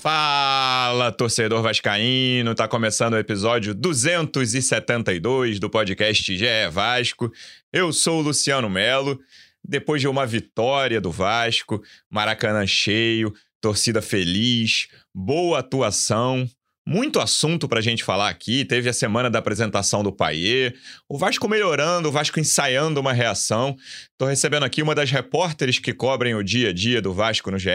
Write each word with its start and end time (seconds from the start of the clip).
Fala, 0.00 1.10
torcedor 1.10 1.60
vascaíno! 1.60 2.54
Tá 2.54 2.68
começando 2.68 3.14
o 3.14 3.18
episódio 3.18 3.74
272 3.74 5.58
do 5.58 5.68
podcast 5.68 6.36
GE 6.36 6.46
Vasco. 6.70 7.32
Eu 7.72 7.92
sou 7.92 8.20
o 8.20 8.22
Luciano 8.22 8.70
Melo. 8.70 9.18
Depois 9.62 10.00
de 10.00 10.06
uma 10.06 10.24
vitória 10.24 11.00
do 11.00 11.10
Vasco, 11.10 11.82
Maracanã 12.08 12.64
cheio, 12.64 13.34
torcida 13.60 14.00
feliz, 14.00 14.86
boa 15.12 15.58
atuação, 15.58 16.48
muito 16.86 17.20
assunto 17.20 17.68
para 17.68 17.80
a 17.80 17.82
gente 17.82 18.04
falar 18.04 18.28
aqui. 18.28 18.64
Teve 18.64 18.88
a 18.88 18.94
semana 18.94 19.28
da 19.28 19.40
apresentação 19.40 20.04
do 20.04 20.12
Paier, 20.12 20.74
o 21.08 21.18
Vasco 21.18 21.48
melhorando, 21.48 22.08
o 22.08 22.12
Vasco 22.12 22.38
ensaiando 22.38 23.00
uma 23.00 23.12
reação. 23.12 23.76
Estou 24.12 24.28
recebendo 24.28 24.62
aqui 24.62 24.80
uma 24.80 24.94
das 24.94 25.10
repórteres 25.10 25.80
que 25.80 25.92
cobrem 25.92 26.36
o 26.36 26.42
dia 26.42 26.70
a 26.70 26.72
dia 26.72 27.02
do 27.02 27.12
Vasco 27.12 27.50
no 27.50 27.58
GE. 27.58 27.68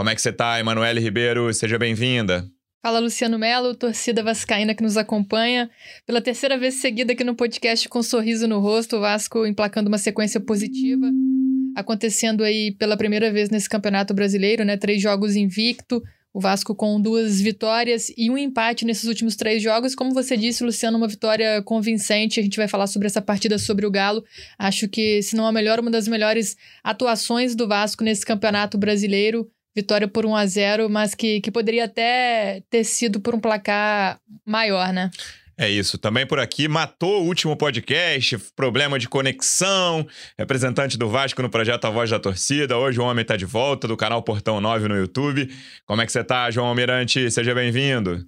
Como 0.00 0.08
é 0.08 0.14
que 0.14 0.22
você 0.22 0.30
está, 0.30 0.58
Emanuele 0.58 0.98
Ribeiro? 0.98 1.52
Seja 1.52 1.78
bem-vinda. 1.78 2.50
Fala 2.82 3.00
Luciano 3.00 3.38
Melo, 3.38 3.74
torcida 3.74 4.22
vascaína 4.22 4.74
que 4.74 4.82
nos 4.82 4.96
acompanha. 4.96 5.68
Pela 6.06 6.22
terceira 6.22 6.56
vez 6.56 6.76
seguida 6.76 7.12
aqui 7.12 7.22
no 7.22 7.34
podcast 7.34 7.86
com 7.86 7.98
um 7.98 8.02
sorriso 8.02 8.48
no 8.48 8.60
rosto, 8.60 8.96
o 8.96 9.00
Vasco 9.00 9.44
emplacando 9.44 9.88
uma 9.88 9.98
sequência 9.98 10.40
positiva. 10.40 11.06
Acontecendo 11.76 12.42
aí 12.42 12.72
pela 12.78 12.96
primeira 12.96 13.30
vez 13.30 13.50
nesse 13.50 13.68
Campeonato 13.68 14.14
Brasileiro, 14.14 14.64
né? 14.64 14.78
Três 14.78 15.02
jogos 15.02 15.36
invicto, 15.36 16.02
o 16.32 16.40
Vasco 16.40 16.74
com 16.74 16.98
duas 16.98 17.38
vitórias 17.38 18.10
e 18.16 18.30
um 18.30 18.38
empate 18.38 18.86
nesses 18.86 19.04
últimos 19.04 19.36
três 19.36 19.62
jogos. 19.62 19.94
Como 19.94 20.14
você 20.14 20.34
disse, 20.34 20.64
Luciano, 20.64 20.96
uma 20.96 21.08
vitória 21.08 21.60
convincente. 21.60 22.40
A 22.40 22.42
gente 22.42 22.56
vai 22.56 22.68
falar 22.68 22.86
sobre 22.86 23.06
essa 23.06 23.20
partida 23.20 23.58
sobre 23.58 23.84
o 23.84 23.90
Galo. 23.90 24.24
Acho 24.58 24.88
que, 24.88 25.20
se 25.22 25.36
não 25.36 25.46
a 25.46 25.52
melhor, 25.52 25.78
uma 25.78 25.90
das 25.90 26.08
melhores 26.08 26.56
atuações 26.82 27.54
do 27.54 27.68
Vasco 27.68 28.02
nesse 28.02 28.24
campeonato 28.24 28.78
brasileiro. 28.78 29.46
Vitória 29.74 30.08
por 30.08 30.26
1 30.26 30.36
a 30.36 30.46
0 30.46 30.88
mas 30.90 31.14
que, 31.14 31.40
que 31.40 31.50
poderia 31.50 31.84
até 31.84 32.62
ter 32.68 32.84
sido 32.84 33.20
por 33.20 33.34
um 33.34 33.40
placar 33.40 34.20
maior, 34.44 34.92
né? 34.92 35.10
É 35.60 35.68
isso. 35.68 35.98
Também 35.98 36.26
por 36.26 36.40
aqui, 36.40 36.66
matou 36.66 37.22
o 37.22 37.26
último 37.26 37.54
podcast, 37.54 38.38
problema 38.56 38.98
de 38.98 39.06
conexão, 39.06 40.06
representante 40.38 40.96
do 40.96 41.06
Vasco 41.06 41.42
no 41.42 41.50
projeto 41.50 41.84
A 41.84 41.90
Voz 41.90 42.08
da 42.08 42.18
Torcida. 42.18 42.78
Hoje 42.78 42.98
o 42.98 43.04
homem 43.04 43.20
está 43.20 43.36
de 43.36 43.44
volta 43.44 43.86
do 43.86 43.94
canal 43.94 44.22
Portão 44.22 44.58
9 44.58 44.88
no 44.88 44.96
YouTube. 44.96 45.54
Como 45.84 46.00
é 46.00 46.06
que 46.06 46.12
você 46.12 46.20
está, 46.20 46.50
João 46.50 46.68
Almirante? 46.68 47.30
Seja 47.30 47.54
bem-vindo. 47.54 48.24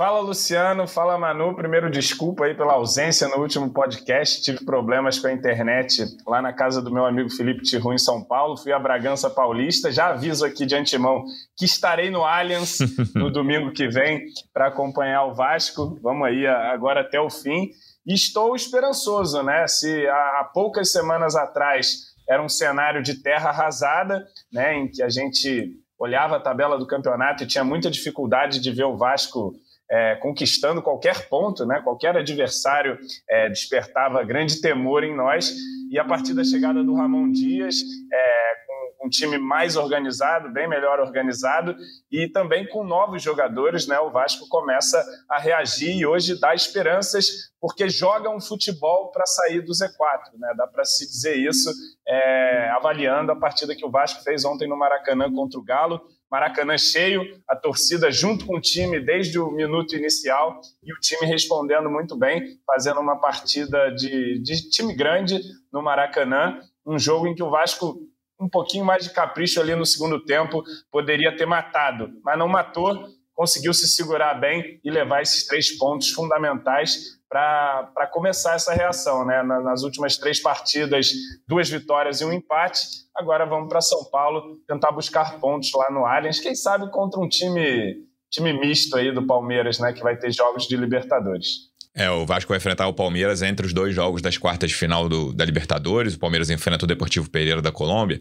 Fala 0.00 0.20
Luciano, 0.20 0.88
fala 0.88 1.18
Manu. 1.18 1.54
Primeiro, 1.54 1.90
desculpa 1.90 2.46
aí 2.46 2.54
pela 2.54 2.72
ausência 2.72 3.28
no 3.28 3.36
último 3.36 3.70
podcast. 3.70 4.40
Tive 4.40 4.64
problemas 4.64 5.18
com 5.18 5.26
a 5.26 5.32
internet 5.32 6.06
lá 6.26 6.40
na 6.40 6.54
casa 6.54 6.80
do 6.80 6.90
meu 6.90 7.04
amigo 7.04 7.28
Felipe 7.28 7.60
Tiru, 7.60 7.92
em 7.92 7.98
São 7.98 8.24
Paulo. 8.24 8.56
Fui 8.56 8.72
a 8.72 8.78
Bragança 8.78 9.28
Paulista. 9.28 9.92
Já 9.92 10.06
aviso 10.06 10.46
aqui 10.46 10.64
de 10.64 10.74
antemão 10.74 11.22
que 11.54 11.66
estarei 11.66 12.10
no 12.10 12.24
Allianz 12.24 12.78
no 13.14 13.30
domingo 13.30 13.72
que 13.72 13.88
vem 13.88 14.24
para 14.54 14.68
acompanhar 14.68 15.26
o 15.26 15.34
Vasco. 15.34 15.98
Vamos 16.02 16.26
aí 16.26 16.46
agora 16.46 17.02
até 17.02 17.20
o 17.20 17.28
fim. 17.28 17.68
E 18.06 18.14
estou 18.14 18.56
esperançoso, 18.56 19.42
né? 19.42 19.66
Se 19.68 20.08
há 20.08 20.50
poucas 20.54 20.90
semanas 20.90 21.36
atrás 21.36 22.06
era 22.26 22.42
um 22.42 22.48
cenário 22.48 23.02
de 23.02 23.20
terra 23.22 23.50
arrasada, 23.50 24.24
né, 24.50 24.78
em 24.78 24.90
que 24.90 25.02
a 25.02 25.10
gente 25.10 25.76
olhava 25.98 26.36
a 26.36 26.40
tabela 26.40 26.78
do 26.78 26.86
campeonato 26.86 27.44
e 27.44 27.46
tinha 27.46 27.62
muita 27.62 27.90
dificuldade 27.90 28.60
de 28.60 28.72
ver 28.72 28.84
o 28.84 28.96
Vasco 28.96 29.52
é, 29.90 30.14
conquistando 30.16 30.80
qualquer 30.80 31.28
ponto, 31.28 31.66
né? 31.66 31.80
qualquer 31.82 32.16
adversário 32.16 32.96
é, 33.28 33.48
despertava 33.48 34.22
grande 34.22 34.60
temor 34.60 35.02
em 35.02 35.14
nós. 35.14 35.52
E 35.90 35.98
a 35.98 36.04
partir 36.04 36.32
da 36.32 36.44
chegada 36.44 36.84
do 36.84 36.94
Ramon 36.94 37.32
Dias, 37.32 37.76
é, 38.12 38.52
com 38.98 39.06
um 39.06 39.10
time 39.10 39.36
mais 39.38 39.74
organizado, 39.74 40.52
bem 40.52 40.68
melhor 40.68 41.00
organizado, 41.00 41.74
e 42.12 42.28
também 42.28 42.68
com 42.68 42.84
novos 42.84 43.20
jogadores, 43.20 43.88
né? 43.88 43.98
o 43.98 44.12
Vasco 44.12 44.48
começa 44.48 45.04
a 45.28 45.40
reagir 45.40 45.96
e 45.96 46.06
hoje 46.06 46.38
dá 46.38 46.54
esperanças, 46.54 47.50
porque 47.60 47.88
joga 47.88 48.30
um 48.30 48.40
futebol 48.40 49.10
para 49.10 49.26
sair 49.26 49.60
do 49.62 49.72
Z4. 49.72 50.38
Né? 50.38 50.54
Dá 50.56 50.68
para 50.68 50.84
se 50.84 51.04
dizer 51.04 51.34
isso, 51.34 51.68
é, 52.06 52.70
avaliando 52.76 53.32
a 53.32 53.36
partida 53.36 53.74
que 53.74 53.84
o 53.84 53.90
Vasco 53.90 54.22
fez 54.22 54.44
ontem 54.44 54.68
no 54.68 54.78
Maracanã 54.78 55.32
contra 55.32 55.58
o 55.58 55.64
Galo 55.64 56.00
Maracanã 56.30 56.78
cheio, 56.78 57.42
a 57.48 57.56
torcida 57.56 58.10
junto 58.10 58.46
com 58.46 58.56
o 58.56 58.60
time 58.60 59.00
desde 59.00 59.38
o 59.38 59.50
minuto 59.50 59.96
inicial 59.96 60.60
e 60.82 60.92
o 60.92 61.00
time 61.00 61.26
respondendo 61.26 61.90
muito 61.90 62.16
bem, 62.16 62.58
fazendo 62.64 63.00
uma 63.00 63.20
partida 63.20 63.90
de, 63.90 64.38
de 64.40 64.70
time 64.70 64.94
grande 64.94 65.40
no 65.72 65.82
Maracanã. 65.82 66.60
Um 66.86 66.98
jogo 66.98 67.26
em 67.26 67.34
que 67.34 67.42
o 67.42 67.50
Vasco, 67.50 67.98
um 68.40 68.48
pouquinho 68.48 68.84
mais 68.84 69.04
de 69.04 69.12
capricho 69.12 69.60
ali 69.60 69.74
no 69.74 69.84
segundo 69.84 70.24
tempo, 70.24 70.62
poderia 70.90 71.36
ter 71.36 71.46
matado, 71.46 72.10
mas 72.24 72.38
não 72.38 72.46
matou, 72.46 73.08
conseguiu 73.34 73.74
se 73.74 73.88
segurar 73.88 74.34
bem 74.34 74.80
e 74.84 74.90
levar 74.90 75.22
esses 75.22 75.46
três 75.46 75.76
pontos 75.76 76.10
fundamentais 76.10 77.19
para 77.30 78.08
começar 78.12 78.54
essa 78.54 78.74
reação. 78.74 79.24
Né? 79.24 79.42
Nas 79.42 79.82
últimas 79.82 80.16
três 80.16 80.40
partidas, 80.40 81.12
duas 81.46 81.70
vitórias 81.70 82.20
e 82.20 82.24
um 82.24 82.32
empate. 82.32 82.80
Agora 83.16 83.46
vamos 83.46 83.68
para 83.68 83.80
São 83.80 84.04
Paulo 84.10 84.58
tentar 84.66 84.90
buscar 84.90 85.38
pontos 85.38 85.70
lá 85.72 85.90
no 85.90 86.04
Allianz, 86.04 86.40
quem 86.40 86.54
sabe 86.54 86.90
contra 86.90 87.20
um 87.20 87.28
time, 87.28 88.04
time 88.30 88.52
misto 88.52 88.96
aí 88.96 89.12
do 89.12 89.24
Palmeiras, 89.24 89.78
né? 89.78 89.92
que 89.92 90.02
vai 90.02 90.16
ter 90.16 90.32
jogos 90.32 90.66
de 90.66 90.76
Libertadores. 90.76 91.70
É, 91.94 92.08
o 92.10 92.24
Vasco 92.24 92.48
vai 92.48 92.58
enfrentar 92.58 92.86
o 92.86 92.94
Palmeiras 92.94 93.42
entre 93.42 93.66
os 93.66 93.72
dois 93.72 93.94
jogos 93.94 94.22
das 94.22 94.38
quartas 94.38 94.70
de 94.70 94.76
final 94.76 95.08
do, 95.08 95.32
da 95.32 95.44
Libertadores. 95.44 96.14
O 96.14 96.18
Palmeiras 96.18 96.50
enfrenta 96.50 96.84
o 96.84 96.88
Deportivo 96.88 97.28
Pereira 97.28 97.60
da 97.60 97.72
Colômbia. 97.72 98.20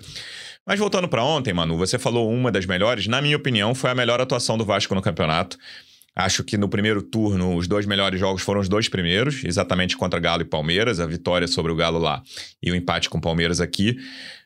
Mas 0.66 0.80
voltando 0.80 1.08
para 1.08 1.24
ontem, 1.24 1.54
Manu, 1.54 1.78
você 1.78 1.98
falou 1.98 2.30
uma 2.32 2.52
das 2.52 2.66
melhores. 2.66 3.08
Na 3.08 3.22
minha 3.22 3.38
opinião, 3.38 3.74
foi 3.76 3.92
a 3.92 3.96
melhor 3.96 4.20
atuação 4.20 4.58
do 4.58 4.66
Vasco 4.66 4.94
no 4.96 5.02
campeonato. 5.02 5.58
Acho 6.20 6.44
que 6.44 6.58
no 6.58 6.68
primeiro 6.68 7.02
turno, 7.02 7.56
os 7.56 7.66
dois 7.66 7.86
melhores 7.86 8.20
jogos 8.20 8.42
foram 8.42 8.60
os 8.60 8.68
dois 8.68 8.90
primeiros, 8.90 9.42
exatamente 9.46 9.96
contra 9.96 10.20
Galo 10.20 10.42
e 10.42 10.46
Palmeiras, 10.46 11.00
a 11.00 11.06
vitória 11.06 11.48
sobre 11.48 11.72
o 11.72 11.76
Galo 11.78 11.98
lá 11.98 12.22
e 12.62 12.70
o 12.70 12.76
empate 12.76 13.10
com 13.10 13.20
o 13.20 13.22
Palmeiras 13.22 13.62
aqui. 13.62 13.96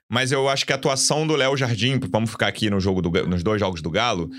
Mas 0.08 0.32
eu 0.32 0.48
acho 0.48 0.68
que 0.68 0.72
a 0.72 0.76
atuação 0.76 1.26
do 1.26 1.36
Léo 1.36 1.58
Jardim, 1.58 2.00
vamos 2.12 2.30
ficar 2.30 2.46
aqui 2.46 2.70
no 2.70 2.80
jogo 2.80 3.02
do, 3.02 3.10
nos 3.26 3.42
dois 3.42 3.60
jogos 3.60 3.82
do 3.82 3.90
Galo, 3.90 4.30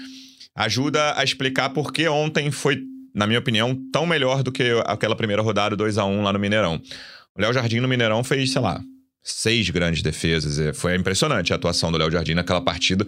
ajuda 0.55 1.19
a 1.19 1.25
explicar 1.25 1.71
por 1.71 1.93
que 1.93 2.07
ontem 2.07 2.53
foi, 2.53 2.81
na 3.13 3.27
minha 3.27 3.41
opinião, 3.41 3.77
tão 3.93 4.07
melhor 4.07 4.45
do 4.45 4.53
que 4.53 4.71
aquela 4.87 5.17
primeira 5.17 5.43
rodada 5.43 5.75
2 5.75 5.99
a 5.99 6.05
1 6.05 6.23
lá 6.23 6.33
no 6.33 6.39
Mineirão. 6.39 6.81
O 7.37 7.41
Léo 7.43 7.53
Jardim 7.53 7.81
no 7.81 7.89
Mineirão 7.89 8.23
fez, 8.23 8.53
sei 8.53 8.63
lá, 8.63 8.81
seis 9.25 9.71
grandes 9.71 10.03
defesas. 10.03 10.59
É, 10.59 10.75
foi 10.75 10.95
impressionante 10.95 11.53
a 11.53 11.57
atuação 11.57 11.91
do 11.91 11.97
Léo 11.97 12.11
Jardim 12.11 12.35
naquela 12.35 12.61
partida. 12.61 13.07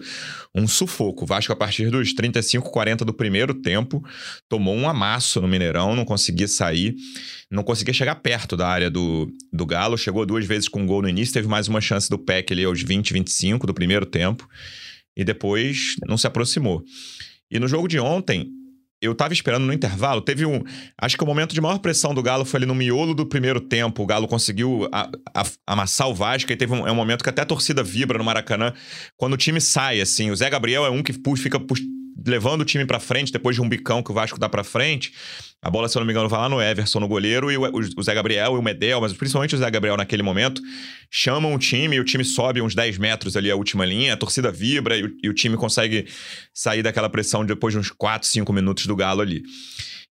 Um 0.53 0.67
sufoco. 0.67 1.23
O 1.23 1.27
Vasco, 1.27 1.53
a 1.53 1.55
partir 1.55 1.91
dos 1.91 2.13
35, 2.13 2.71
40 2.71 3.05
do 3.05 3.13
primeiro 3.13 3.53
tempo, 3.53 4.03
tomou 4.49 4.75
um 4.75 4.89
amasso 4.89 5.39
no 5.39 5.47
Mineirão, 5.47 5.95
não 5.95 6.03
conseguia 6.03 6.47
sair, 6.47 6.95
não 7.51 7.63
conseguia 7.63 7.93
chegar 7.93 8.15
perto 8.15 8.57
da 8.57 8.67
área 8.67 8.89
do, 8.89 9.31
do 9.53 9.65
Galo. 9.65 9.97
Chegou 9.97 10.25
duas 10.25 10.45
vezes 10.45 10.67
com 10.67 10.81
um 10.81 10.87
gol 10.87 11.03
no 11.03 11.09
início, 11.09 11.33
teve 11.33 11.47
mais 11.47 11.67
uma 11.67 11.79
chance 11.79 12.09
do 12.09 12.17
PEC 12.17 12.51
ali 12.51 12.63
aos 12.63 12.81
20, 12.81 13.13
25 13.13 13.67
do 13.67 13.73
primeiro 13.73 14.05
tempo. 14.05 14.49
E 15.15 15.23
depois 15.23 15.95
não 16.07 16.17
se 16.17 16.25
aproximou. 16.25 16.83
E 17.49 17.59
no 17.59 17.67
jogo 17.67 17.87
de 17.87 17.99
ontem, 17.99 18.51
eu 19.01 19.13
tava 19.13 19.33
esperando 19.33 19.65
no 19.65 19.73
intervalo. 19.73 20.21
Teve 20.21 20.45
um. 20.45 20.63
Acho 20.99 21.17
que 21.17 21.23
o 21.23 21.27
momento 21.27 21.53
de 21.53 21.61
maior 21.61 21.77
pressão 21.79 22.13
do 22.13 22.23
Galo 22.23 22.45
foi 22.45 22.59
ali 22.59 22.65
no 22.65 22.73
miolo 22.73 23.13
do 23.13 23.25
primeiro 23.25 23.61
tempo. 23.61 24.03
O 24.03 24.05
Galo 24.05 24.27
conseguiu 24.27 24.89
a, 24.91 25.09
a, 25.33 25.43
amassar 25.67 26.09
o 26.09 26.15
Vasco 26.15 26.51
e 26.51 26.55
teve 26.55 26.73
um, 26.73 26.87
é 26.87 26.91
um 26.91 26.95
momento 26.95 27.23
que 27.23 27.29
até 27.29 27.43
a 27.43 27.45
torcida 27.45 27.83
vibra 27.83 28.17
no 28.17 28.23
Maracanã. 28.23 28.73
Quando 29.15 29.33
o 29.33 29.37
time 29.37 29.61
sai, 29.61 30.01
assim. 30.01 30.31
O 30.31 30.35
Zé 30.35 30.49
Gabriel 30.49 30.85
é 30.85 30.89
um 30.89 31.03
que 31.03 31.13
puxa, 31.13 31.43
fica 31.43 31.59
puxa, 31.59 31.83
levando 32.25 32.61
o 32.61 32.65
time 32.65 32.85
para 32.85 32.99
frente 32.99 33.31
depois 33.31 33.55
de 33.55 33.61
um 33.61 33.69
bicão 33.69 34.01
que 34.01 34.11
o 34.11 34.13
Vasco 34.13 34.39
dá 34.39 34.49
para 34.49 34.63
frente. 34.63 35.13
A 35.61 35.71
bola, 35.71 35.89
se 35.89 35.97
eu 35.97 36.01
não 36.01 36.05
me 36.05 36.13
engano, 36.13 36.29
vai 36.29 36.39
lá 36.39 36.47
no 36.47 36.61
Everson, 36.61 36.99
no 36.99 37.07
goleiro, 37.07 37.51
e 37.51 37.57
o, 37.57 37.63
o 37.97 38.03
Zé 38.03 38.13
Gabriel 38.13 38.55
e 38.55 38.57
o 38.59 38.61
Medel, 38.61 39.01
mas 39.01 39.11
principalmente 39.13 39.55
o 39.55 39.57
Zé 39.57 39.69
Gabriel 39.71 39.97
naquele 39.97 40.21
momento, 40.21 40.61
chamam 41.09 41.53
o 41.53 41.57
time 41.57 41.95
e 41.95 41.99
o 41.99 42.03
time 42.03 42.23
sobe 42.23 42.61
uns 42.61 42.75
10 42.75 42.99
metros 42.99 43.35
ali 43.35 43.49
a 43.49 43.55
última 43.55 43.83
linha, 43.83 44.13
a 44.13 44.17
torcida 44.17 44.51
vibra 44.51 44.95
e 44.95 45.03
o, 45.03 45.11
e 45.23 45.29
o 45.29 45.33
time 45.33 45.57
consegue 45.57 46.07
sair 46.53 46.83
daquela 46.83 47.09
pressão 47.09 47.43
depois 47.43 47.73
de 47.73 47.79
uns 47.79 47.89
4, 47.89 48.27
5 48.27 48.53
minutos 48.53 48.85
do 48.85 48.95
Galo 48.95 49.21
ali. 49.21 49.41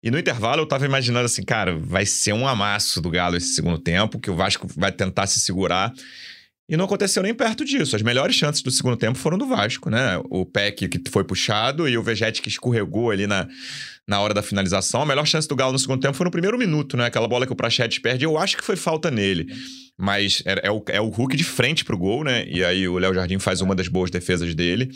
E 0.03 0.11
no 0.11 0.19
intervalo 0.19 0.63
eu 0.63 0.67
tava 0.67 0.85
imaginando 0.85 1.27
assim, 1.27 1.43
cara, 1.43 1.77
vai 1.79 2.05
ser 2.05 2.33
um 2.33 2.47
amasso 2.47 3.01
do 3.01 3.09
Galo 3.09 3.37
esse 3.37 3.55
segundo 3.55 3.79
tempo, 3.79 4.19
que 4.19 4.31
o 4.31 4.35
Vasco 4.35 4.67
vai 4.77 4.91
tentar 4.91 5.27
se 5.27 5.41
segurar. 5.41 5.93
E 6.69 6.77
não 6.77 6.85
aconteceu 6.85 7.23
nem 7.23 7.33
perto 7.33 7.65
disso. 7.65 7.95
As 7.95 8.03
melhores 8.03 8.35
chances 8.35 8.61
do 8.61 8.71
segundo 8.73 8.97
tempo 8.97 9.17
foram 9.17 9.39
do 9.39 9.47
Vasco, 9.47 9.89
né? 9.89 10.21
O 10.29 10.45
Peck 10.45 10.89
que 10.89 11.11
foi 11.11 11.23
puxado 11.23 11.89
e 11.89 11.97
o 11.97 12.03
Vegete 12.03 12.43
que 12.43 12.49
escorregou 12.49 13.13
ali 13.13 13.27
na, 13.27 13.47
na 14.07 14.21
hora 14.21 14.35
da 14.35 14.43
finalização. 14.43 15.03
A 15.03 15.07
melhor 15.07 15.27
chance 15.27 15.47
do 15.47 15.55
Galo 15.55 15.73
no 15.73 15.79
segundo 15.79 16.01
tempo 16.01 16.17
foi 16.17 16.25
no 16.25 16.31
primeiro 16.31 16.59
minuto, 16.59 16.97
né? 16.97 17.07
Aquela 17.07 17.29
bola 17.29 17.47
que 17.47 17.53
o 17.53 17.57
Prachetes 17.57 18.01
perde. 18.01 18.25
Eu 18.25 18.37
acho 18.37 18.57
que 18.57 18.65
foi 18.65 18.75
falta 18.75 19.13
nele. 19.13 19.47
Mas 19.99 20.43
é, 20.45 20.69
é, 20.69 20.71
o, 20.71 20.85
é 20.89 21.01
o 21.01 21.09
Hulk 21.09 21.37
de 21.37 21.45
frente 21.45 21.85
pro 21.85 21.97
gol, 21.97 22.23
né? 22.23 22.45
E 22.47 22.63
aí 22.63 22.87
o 22.87 22.99
Léo 22.99 23.15
Jardim 23.15 23.39
faz 23.39 23.63
uma 23.63 23.75
das 23.75 23.89
boas 23.89 24.11
defesas 24.11 24.55
dele. 24.55 24.91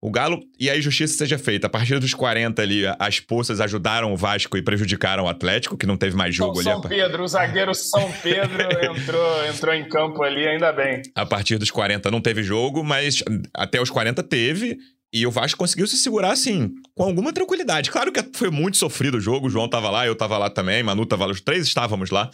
O 0.00 0.10
Galo, 0.10 0.40
e 0.58 0.68
aí 0.68 0.82
justiça 0.82 1.16
seja 1.16 1.38
feita. 1.38 1.68
A 1.68 1.70
partir 1.70 1.98
dos 2.00 2.12
40 2.12 2.60
ali, 2.60 2.82
as 2.98 3.20
poças 3.20 3.60
ajudaram 3.60 4.12
o 4.12 4.16
Vasco 4.16 4.56
e 4.56 4.62
prejudicaram 4.62 5.24
o 5.24 5.28
Atlético, 5.28 5.76
que 5.76 5.86
não 5.86 5.96
teve 5.96 6.16
mais 6.16 6.34
jogo 6.34 6.60
São 6.60 6.72
ali. 6.72 6.82
São 6.82 6.90
Pedro, 6.90 7.22
o 7.22 7.28
zagueiro 7.28 7.74
São 7.74 8.10
Pedro 8.22 8.62
entrou, 8.82 9.46
entrou 9.46 9.74
em 9.74 9.88
campo 9.88 10.22
ali, 10.22 10.44
ainda 10.48 10.72
bem. 10.72 11.02
A 11.14 11.24
partir 11.24 11.58
dos 11.58 11.70
40 11.70 12.10
não 12.10 12.20
teve 12.20 12.42
jogo, 12.42 12.82
mas 12.82 13.22
até 13.54 13.80
os 13.80 13.90
40 13.90 14.22
teve. 14.24 14.78
E 15.12 15.26
o 15.26 15.30
Vasco 15.30 15.58
conseguiu 15.58 15.86
se 15.86 15.98
segurar, 15.98 16.32
assim, 16.32 16.72
com 16.94 17.04
alguma 17.04 17.34
tranquilidade. 17.34 17.90
Claro 17.90 18.10
que 18.10 18.24
foi 18.32 18.50
muito 18.50 18.78
sofrido 18.78 19.18
o 19.18 19.20
jogo, 19.20 19.46
o 19.46 19.50
João 19.50 19.68
tava 19.68 19.90
lá, 19.90 20.06
eu 20.06 20.16
tava 20.16 20.38
lá 20.38 20.48
também, 20.48 20.82
Manu 20.82 21.04
tava 21.04 21.26
lá, 21.26 21.32
os 21.32 21.40
três 21.40 21.66
estávamos 21.66 22.10
lá. 22.10 22.30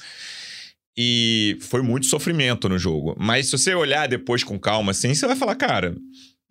E 1.00 1.56
foi 1.60 1.80
muito 1.80 2.06
sofrimento 2.06 2.68
no 2.68 2.76
jogo. 2.76 3.14
Mas 3.16 3.46
se 3.46 3.52
você 3.56 3.72
olhar 3.72 4.08
depois 4.08 4.42
com 4.42 4.58
calma, 4.58 4.90
assim, 4.90 5.14
você 5.14 5.28
vai 5.28 5.36
falar, 5.36 5.54
cara, 5.54 5.94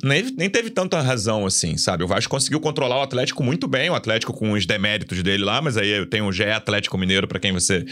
nem, 0.02 0.24
nem 0.38 0.50
teve 0.50 0.70
tanta 0.70 1.02
razão 1.02 1.46
assim, 1.46 1.76
sabe? 1.76 2.06
O 2.06 2.08
Vasco 2.08 2.32
conseguiu 2.32 2.62
controlar 2.62 3.00
o 3.00 3.02
Atlético 3.02 3.44
muito 3.44 3.68
bem, 3.68 3.90
o 3.90 3.96
Atlético 3.96 4.32
com 4.32 4.54
os 4.54 4.66
deméritos 4.66 5.22
dele 5.22 5.44
lá, 5.44 5.62
mas 5.62 5.76
aí 5.76 5.90
eu 5.90 6.06
tenho 6.06 6.26
o 6.26 6.32
GE 6.32 6.46
Atlético 6.46 6.98
Mineiro 6.98 7.28
para 7.28 7.40
quem 7.40 7.52
você 7.52 7.84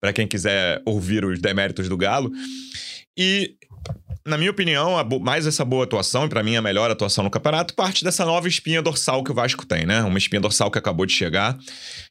para 0.00 0.10
quem 0.12 0.26
quiser 0.26 0.80
ouvir 0.86 1.26
os 1.26 1.38
deméritos 1.40 1.90
do 1.90 1.96
Galo. 1.96 2.32
E 3.18 3.56
na 4.28 4.38
minha 4.38 4.50
opinião, 4.50 4.96
mais 5.20 5.46
essa 5.46 5.64
boa 5.64 5.84
atuação, 5.84 6.26
e 6.26 6.28
para 6.28 6.42
mim 6.42 6.56
a 6.56 6.62
melhor 6.62 6.90
atuação 6.90 7.24
no 7.24 7.30
campeonato, 7.30 7.74
parte 7.74 8.04
dessa 8.04 8.24
nova 8.24 8.46
espinha 8.46 8.82
dorsal 8.82 9.24
que 9.24 9.30
o 9.30 9.34
Vasco 9.34 9.66
tem, 9.66 9.86
né? 9.86 10.02
Uma 10.02 10.18
espinha 10.18 10.40
dorsal 10.40 10.70
que 10.70 10.78
acabou 10.78 11.06
de 11.06 11.12
chegar. 11.12 11.58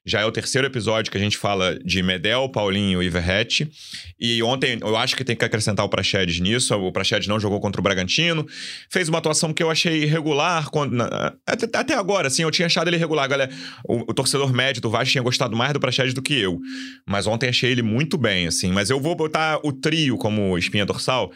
Já 0.06 0.22
é 0.22 0.26
o 0.26 0.32
terceiro 0.32 0.66
episódio 0.66 1.12
que 1.12 1.18
a 1.18 1.22
gente 1.22 1.38
fala 1.38 1.78
de 1.84 2.02
Medel, 2.02 2.50
Paulinho 2.50 3.04
e 3.04 3.10
Verrete. 3.10 3.70
E 4.20 4.42
ontem 4.42 4.80
eu 4.82 4.96
acho 4.96 5.16
que 5.16 5.24
tem 5.24 5.36
que 5.36 5.46
acrescentar 5.46 5.86
o 5.86 5.90
Praxedes 5.90 6.40
nisso. 6.40 6.74
O 6.76 6.92
Praxedes 6.92 7.28
não 7.28 7.40
jogou 7.40 7.60
contra 7.60 7.80
o 7.80 7.84
Bragantino. 7.84 8.46
Fez 8.90 9.10
uma 9.10 9.18
atuação 9.18 9.54
que 9.54 9.62
eu 9.62 9.70
achei 9.70 10.04
irregular. 10.04 10.70
Até, 11.46 11.78
até 11.78 11.94
agora, 11.94 12.28
assim, 12.28 12.44
eu 12.44 12.52
tinha 12.52 12.66
achado 12.66 12.88
ele 12.88 12.96
irregular. 12.96 13.28
Galera, 13.28 13.52
o, 13.86 14.00
o 14.10 14.14
torcedor 14.14 14.54
médio 14.54 14.82
do 14.82 14.90
Vasco 14.90 15.12
tinha 15.12 15.24
gostado 15.24 15.56
mais 15.56 15.74
do 15.74 15.80
Praxedes 15.80 16.14
do 16.14 16.22
que 16.22 16.40
eu. 16.40 16.60
Mas 17.06 17.28
ontem 17.28 17.50
achei 17.50 17.72
ele 17.72 17.82
muito 17.82 18.18
bem, 18.18 18.48
assim. 18.48 18.72
Mas 18.72 18.90
eu 18.90 19.00
vou 19.00 19.16
botar 19.16 19.60
o 19.64 19.74
trio 19.74 20.18
como 20.18 20.58
espinha 20.58 20.86
dorsal. 20.86 21.32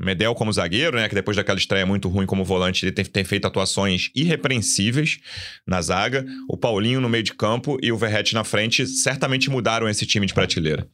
Medel 0.00 0.34
como 0.34 0.52
zagueiro, 0.52 0.96
né? 0.96 1.08
Que 1.08 1.14
depois 1.14 1.36
daquela 1.36 1.58
estreia 1.58 1.84
muito 1.84 2.08
ruim 2.08 2.26
como 2.26 2.44
volante, 2.44 2.84
ele 2.84 2.92
tem, 2.92 3.04
tem, 3.04 3.24
feito 3.24 3.46
atuações 3.46 4.10
irrepreensíveis 4.14 5.18
na 5.66 5.82
zaga. 5.82 6.24
O 6.48 6.56
Paulinho 6.56 7.00
no 7.00 7.08
meio 7.08 7.22
de 7.22 7.34
campo 7.34 7.76
e 7.82 7.92
o 7.92 7.96
Verrete 7.96 8.34
na 8.34 8.44
frente 8.44 8.86
certamente 8.86 9.50
mudaram 9.50 9.88
esse 9.88 10.06
time 10.06 10.26
de 10.26 10.34
prateleira. 10.34 10.88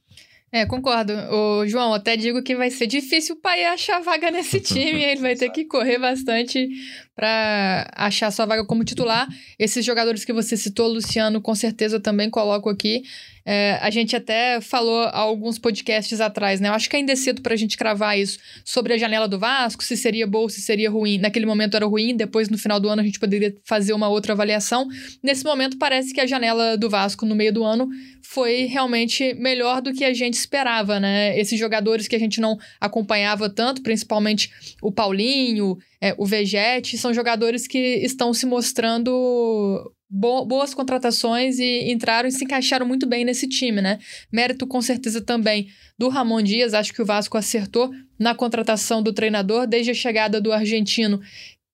É, 0.52 0.64
concordo. 0.64 1.12
O 1.12 1.66
João, 1.66 1.92
até 1.92 2.16
digo 2.16 2.42
que 2.42 2.54
vai 2.54 2.70
ser 2.70 2.86
difícil 2.86 3.34
o 3.34 3.40
pai 3.40 3.64
achar 3.64 4.00
vaga 4.00 4.30
nesse 4.30 4.58
time. 4.60 5.02
ele 5.02 5.20
vai 5.20 5.34
ter 5.34 5.50
que 5.50 5.64
correr 5.64 5.98
bastante 5.98 6.68
para 7.16 7.90
achar 7.94 8.30
sua 8.30 8.44
vaga 8.44 8.64
como 8.64 8.84
titular. 8.84 9.26
Esses 9.58 9.84
jogadores 9.84 10.22
que 10.22 10.34
você 10.34 10.54
citou, 10.54 10.86
Luciano, 10.86 11.40
com 11.40 11.54
certeza 11.54 11.96
eu 11.96 12.00
também 12.00 12.28
coloco 12.28 12.68
aqui. 12.68 13.02
É, 13.48 13.78
a 13.80 13.90
gente 13.90 14.14
até 14.16 14.60
falou 14.60 15.04
alguns 15.12 15.56
podcasts 15.56 16.20
atrás, 16.20 16.60
né? 16.60 16.68
Eu 16.68 16.72
acho 16.72 16.90
que 16.90 16.96
ainda 16.96 17.12
é 17.12 17.16
cedo 17.16 17.40
para 17.40 17.54
a 17.54 17.56
gente 17.56 17.76
cravar 17.76 18.18
isso 18.18 18.38
sobre 18.64 18.92
a 18.92 18.98
janela 18.98 19.28
do 19.28 19.38
Vasco, 19.38 19.84
se 19.84 19.96
seria 19.96 20.26
boa 20.26 20.50
se 20.50 20.60
seria 20.60 20.90
ruim. 20.90 21.18
Naquele 21.18 21.46
momento 21.46 21.76
era 21.76 21.86
ruim, 21.86 22.16
depois 22.16 22.48
no 22.48 22.58
final 22.58 22.80
do 22.80 22.88
ano 22.88 23.02
a 23.02 23.04
gente 23.04 23.20
poderia 23.20 23.56
fazer 23.64 23.92
uma 23.92 24.08
outra 24.08 24.32
avaliação. 24.32 24.88
Nesse 25.22 25.44
momento 25.44 25.78
parece 25.78 26.12
que 26.12 26.20
a 26.20 26.26
janela 26.26 26.76
do 26.76 26.90
Vasco 26.90 27.24
no 27.24 27.36
meio 27.36 27.52
do 27.52 27.64
ano 27.64 27.88
foi 28.20 28.64
realmente 28.64 29.32
melhor 29.34 29.80
do 29.80 29.92
que 29.92 30.04
a 30.04 30.12
gente 30.12 30.34
esperava, 30.34 30.98
né? 30.98 31.38
Esses 31.38 31.58
jogadores 31.58 32.08
que 32.08 32.16
a 32.16 32.18
gente 32.18 32.40
não 32.40 32.58
acompanhava 32.80 33.48
tanto, 33.48 33.80
principalmente 33.80 34.50
o 34.82 34.90
Paulinho, 34.90 35.78
é, 36.00 36.14
o 36.18 36.26
Vegete, 36.26 36.98
são 36.98 37.12
jogadores 37.12 37.66
que 37.66 37.78
estão 37.78 38.32
se 38.34 38.46
mostrando 38.46 39.92
bo 40.08 40.44
boas 40.44 40.72
contratações 40.72 41.58
e 41.58 41.90
entraram 41.90 42.28
e 42.28 42.32
se 42.32 42.44
encaixaram 42.44 42.86
muito 42.86 43.06
bem 43.06 43.24
nesse 43.24 43.48
time, 43.48 43.82
né? 43.82 43.98
Mérito 44.32 44.66
com 44.66 44.80
certeza 44.80 45.20
também 45.20 45.68
do 45.98 46.08
Ramon 46.08 46.42
Dias, 46.42 46.74
acho 46.74 46.92
que 46.92 47.02
o 47.02 47.06
Vasco 47.06 47.36
acertou 47.36 47.90
na 48.18 48.34
contratação 48.34 49.02
do 49.02 49.12
treinador 49.12 49.66
desde 49.66 49.90
a 49.90 49.94
chegada 49.94 50.40
do 50.40 50.52
argentino 50.52 51.20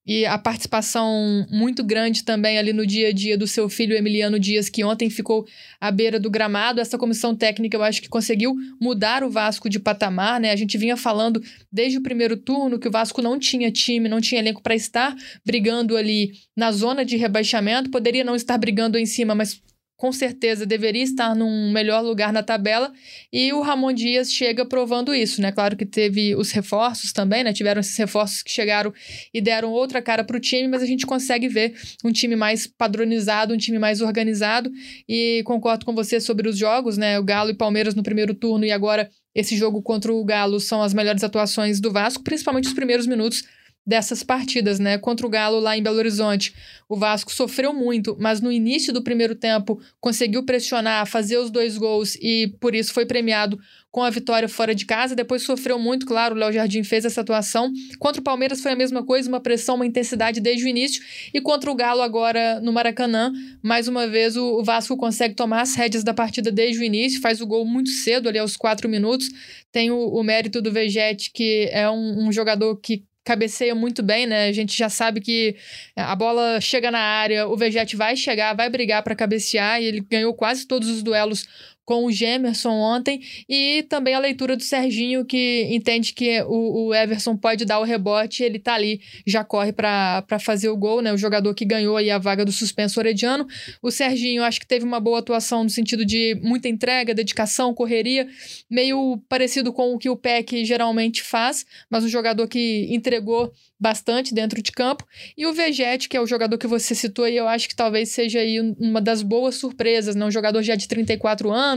e 0.05 0.25
a 0.25 0.37
participação 0.37 1.45
muito 1.49 1.83
grande 1.83 2.23
também 2.23 2.57
ali 2.57 2.73
no 2.73 2.85
dia 2.85 3.07
a 3.07 3.11
dia 3.13 3.37
do 3.37 3.47
seu 3.47 3.69
filho 3.69 3.95
Emiliano 3.95 4.37
Dias, 4.37 4.69
que 4.69 4.83
ontem 4.83 5.09
ficou 5.09 5.45
à 5.79 5.89
beira 5.91 6.19
do 6.19 6.29
gramado. 6.29 6.81
Essa 6.81 6.97
comissão 6.97 7.33
técnica 7.33 7.77
eu 7.77 7.83
acho 7.83 8.01
que 8.01 8.09
conseguiu 8.09 8.53
mudar 8.81 9.23
o 9.23 9.29
Vasco 9.29 9.69
de 9.69 9.79
patamar, 9.79 10.41
né? 10.41 10.51
A 10.51 10.55
gente 10.57 10.77
vinha 10.77 10.97
falando 10.97 11.41
desde 11.71 11.97
o 11.97 12.03
primeiro 12.03 12.35
turno 12.35 12.77
que 12.77 12.87
o 12.87 12.91
Vasco 12.91 13.21
não 13.21 13.39
tinha 13.39 13.71
time, 13.71 14.09
não 14.09 14.19
tinha 14.19 14.41
elenco 14.41 14.61
para 14.61 14.75
estar 14.75 15.15
brigando 15.45 15.95
ali 15.95 16.33
na 16.55 16.71
zona 16.71 17.05
de 17.05 17.15
rebaixamento, 17.15 17.89
poderia 17.89 18.23
não 18.23 18.35
estar 18.35 18.57
brigando 18.57 18.97
em 18.97 19.05
cima, 19.05 19.33
mas 19.33 19.61
com 20.03 20.11
certeza 20.11 20.65
deveria 20.65 21.01
estar 21.01 21.33
num 21.33 21.71
melhor 21.71 22.01
lugar 22.01 22.33
na 22.33 22.43
tabela, 22.43 22.91
e 23.31 23.53
o 23.53 23.61
Ramon 23.61 23.93
Dias 23.93 24.33
chega 24.33 24.65
provando 24.65 25.15
isso, 25.15 25.41
né? 25.41 25.49
Claro 25.49 25.77
que 25.77 25.85
teve 25.85 26.35
os 26.35 26.51
reforços 26.51 27.13
também, 27.13 27.41
né? 27.41 27.53
Tiveram 27.53 27.79
esses 27.79 27.95
reforços 27.95 28.43
que 28.43 28.51
chegaram 28.51 28.93
e 29.33 29.39
deram 29.39 29.71
outra 29.71 30.01
cara 30.01 30.21
para 30.21 30.35
o 30.35 30.41
time, 30.41 30.67
mas 30.67 30.83
a 30.83 30.85
gente 30.85 31.05
consegue 31.05 31.47
ver 31.47 31.73
um 32.03 32.11
time 32.11 32.35
mais 32.35 32.67
padronizado, 32.67 33.53
um 33.53 33.57
time 33.57 33.79
mais 33.79 34.01
organizado, 34.01 34.69
e 35.07 35.41
concordo 35.45 35.85
com 35.85 35.95
você 35.95 36.19
sobre 36.19 36.49
os 36.49 36.57
jogos, 36.57 36.97
né? 36.97 37.17
O 37.17 37.23
Galo 37.23 37.51
e 37.51 37.53
Palmeiras 37.53 37.95
no 37.95 38.03
primeiro 38.03 38.33
turno 38.33 38.65
e 38.65 38.73
agora 38.73 39.09
esse 39.33 39.55
jogo 39.55 39.81
contra 39.81 40.13
o 40.13 40.21
Galo 40.25 40.59
são 40.59 40.81
as 40.81 40.93
melhores 40.93 41.23
atuações 41.23 41.79
do 41.79 41.93
Vasco, 41.93 42.25
principalmente 42.25 42.67
os 42.67 42.73
primeiros 42.73 43.07
minutos 43.07 43.45
dessas 43.85 44.23
partidas, 44.23 44.79
né? 44.79 44.97
Contra 44.97 45.27
o 45.27 45.29
Galo 45.29 45.59
lá 45.59 45.77
em 45.77 45.83
Belo 45.83 45.97
Horizonte, 45.97 46.53
o 46.87 46.95
Vasco 46.95 47.33
sofreu 47.33 47.73
muito, 47.73 48.15
mas 48.19 48.39
no 48.39 48.51
início 48.51 48.93
do 48.93 49.03
primeiro 49.03 49.35
tempo 49.35 49.79
conseguiu 49.99 50.43
pressionar, 50.43 51.05
fazer 51.05 51.37
os 51.37 51.51
dois 51.51 51.77
gols 51.77 52.15
e 52.15 52.55
por 52.61 52.73
isso 52.73 52.93
foi 52.93 53.05
premiado 53.05 53.59
com 53.91 54.01
a 54.01 54.09
vitória 54.09 54.47
fora 54.47 54.73
de 54.73 54.85
casa. 54.85 55.15
Depois 55.15 55.43
sofreu 55.43 55.77
muito, 55.77 56.05
claro, 56.05 56.33
o 56.33 56.37
Léo 56.37 56.53
Jardim 56.53 56.83
fez 56.83 57.03
essa 57.03 57.21
atuação. 57.21 57.71
Contra 57.99 58.21
o 58.21 58.23
Palmeiras 58.23 58.61
foi 58.61 58.71
a 58.71 58.75
mesma 58.75 59.05
coisa, 59.05 59.27
uma 59.27 59.41
pressão, 59.41 59.75
uma 59.75 59.85
intensidade 59.85 60.39
desde 60.39 60.65
o 60.65 60.67
início. 60.67 61.03
E 61.33 61.41
contra 61.41 61.69
o 61.69 61.75
Galo 61.75 62.01
agora 62.01 62.61
no 62.61 62.71
Maracanã, 62.71 63.31
mais 63.61 63.87
uma 63.87 64.07
vez 64.07 64.37
o 64.37 64.63
Vasco 64.63 64.95
consegue 64.95 65.35
tomar 65.35 65.61
as 65.61 65.75
rédeas 65.75 66.03
da 66.03 66.13
partida 66.13 66.51
desde 66.51 66.79
o 66.79 66.83
início, 66.83 67.21
faz 67.21 67.41
o 67.41 67.45
gol 67.45 67.65
muito 67.65 67.89
cedo, 67.89 68.29
ali 68.29 68.39
aos 68.39 68.55
quatro 68.55 68.87
minutos. 68.87 69.27
Tem 69.71 69.91
o, 69.91 69.97
o 69.97 70.23
mérito 70.23 70.61
do 70.61 70.71
Vegete, 70.71 71.31
que 71.31 71.69
é 71.71 71.89
um, 71.89 72.27
um 72.27 72.31
jogador 72.31 72.75
que 72.77 73.03
cabeceia 73.23 73.73
muito 73.73 74.03
bem, 74.03 74.27
né? 74.27 74.47
A 74.47 74.51
gente 74.51 74.77
já 74.77 74.89
sabe 74.89 75.21
que 75.21 75.55
a 75.95 76.15
bola 76.15 76.59
chega 76.59 76.91
na 76.91 76.99
área, 76.99 77.47
o 77.47 77.55
Vegete 77.55 77.95
vai 77.95 78.15
chegar, 78.15 78.53
vai 78.53 78.69
brigar 78.69 79.01
para 79.03 79.15
cabecear 79.15 79.81
e 79.81 79.85
ele 79.85 80.01
ganhou 80.01 80.33
quase 80.33 80.67
todos 80.67 80.89
os 80.89 81.01
duelos 81.01 81.47
com 81.85 82.05
o 82.05 82.11
Gemerson 82.11 82.71
ontem 82.71 83.21
e 83.47 83.83
também 83.89 84.13
a 84.13 84.19
leitura 84.19 84.55
do 84.55 84.63
Serginho 84.63 85.25
que 85.25 85.67
entende 85.71 86.13
que 86.13 86.41
o, 86.43 86.87
o 86.87 86.93
Everson 86.93 87.35
pode 87.35 87.65
dar 87.65 87.79
o 87.79 87.83
rebote, 87.83 88.43
ele 88.43 88.59
tá 88.59 88.73
ali, 88.73 89.01
já 89.25 89.43
corre 89.43 89.73
para 89.73 90.25
fazer 90.39 90.69
o 90.69 90.77
gol, 90.77 91.01
né? 91.01 91.11
O 91.13 91.17
jogador 91.17 91.53
que 91.53 91.65
ganhou 91.65 91.97
aí 91.97 92.09
a 92.09 92.17
vaga 92.17 92.45
do 92.45 92.51
suspenso 92.51 92.99
orediano. 92.99 93.45
O 93.81 93.91
Serginho 93.91 94.43
acho 94.43 94.59
que 94.59 94.67
teve 94.67 94.85
uma 94.85 94.99
boa 94.99 95.19
atuação 95.19 95.63
no 95.63 95.69
sentido 95.69 96.05
de 96.05 96.39
muita 96.41 96.67
entrega, 96.67 97.13
dedicação, 97.13 97.73
correria, 97.73 98.27
meio 98.69 99.21
parecido 99.27 99.73
com 99.73 99.93
o 99.93 99.97
que 99.97 100.09
o 100.09 100.15
PEC 100.15 100.65
geralmente 100.65 101.21
faz, 101.21 101.65
mas 101.89 102.03
um 102.03 102.09
jogador 102.09 102.47
que 102.47 102.87
entregou 102.89 103.51
bastante 103.83 104.33
dentro 104.33 104.61
de 104.61 104.71
campo. 104.71 105.05
E 105.37 105.45
o 105.45 105.51
Vegete, 105.51 106.07
que 106.07 106.15
é 106.15 106.21
o 106.21 106.25
jogador 106.25 106.57
que 106.57 106.65
você 106.65 106.95
citou 106.95 107.25
aí, 107.25 107.35
eu 107.35 107.49
acho 107.49 107.67
que 107.67 107.75
talvez 107.75 108.09
seja 108.09 108.39
aí 108.39 108.57
uma 108.79 109.01
das 109.01 109.21
boas 109.21 109.55
surpresas, 109.55 110.15
né? 110.15 110.25
Um 110.25 110.31
jogador 110.31 110.63
já 110.63 110.73
de 110.75 110.87
34 110.87 111.51
anos, 111.51 111.72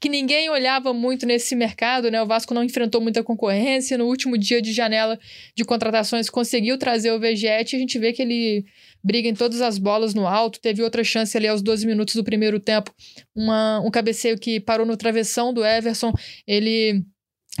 que 0.00 0.08
ninguém 0.08 0.48
olhava 0.50 0.92
muito 0.92 1.26
nesse 1.26 1.54
mercado, 1.54 2.10
né? 2.10 2.22
O 2.22 2.26
Vasco 2.26 2.54
não 2.54 2.64
enfrentou 2.64 3.00
muita 3.00 3.22
concorrência. 3.22 3.98
No 3.98 4.06
último 4.06 4.36
dia 4.38 4.60
de 4.60 4.72
janela 4.72 5.18
de 5.54 5.64
contratações, 5.64 6.30
conseguiu 6.30 6.78
trazer 6.78 7.10
o 7.12 7.18
Vegete. 7.18 7.76
A 7.76 7.78
gente 7.78 7.98
vê 7.98 8.12
que 8.12 8.22
ele 8.22 8.64
briga 9.02 9.28
em 9.28 9.34
todas 9.34 9.60
as 9.60 9.78
bolas 9.78 10.14
no 10.14 10.26
alto. 10.26 10.60
Teve 10.60 10.82
outra 10.82 11.04
chance 11.04 11.36
ali 11.36 11.46
aos 11.46 11.62
12 11.62 11.86
minutos 11.86 12.14
do 12.14 12.24
primeiro 12.24 12.58
tempo, 12.58 12.92
uma, 13.34 13.80
um 13.80 13.90
cabeceio 13.90 14.38
que 14.38 14.58
parou 14.58 14.86
no 14.86 14.96
travessão 14.96 15.52
do 15.52 15.64
Everson. 15.64 16.12
Ele 16.46 17.04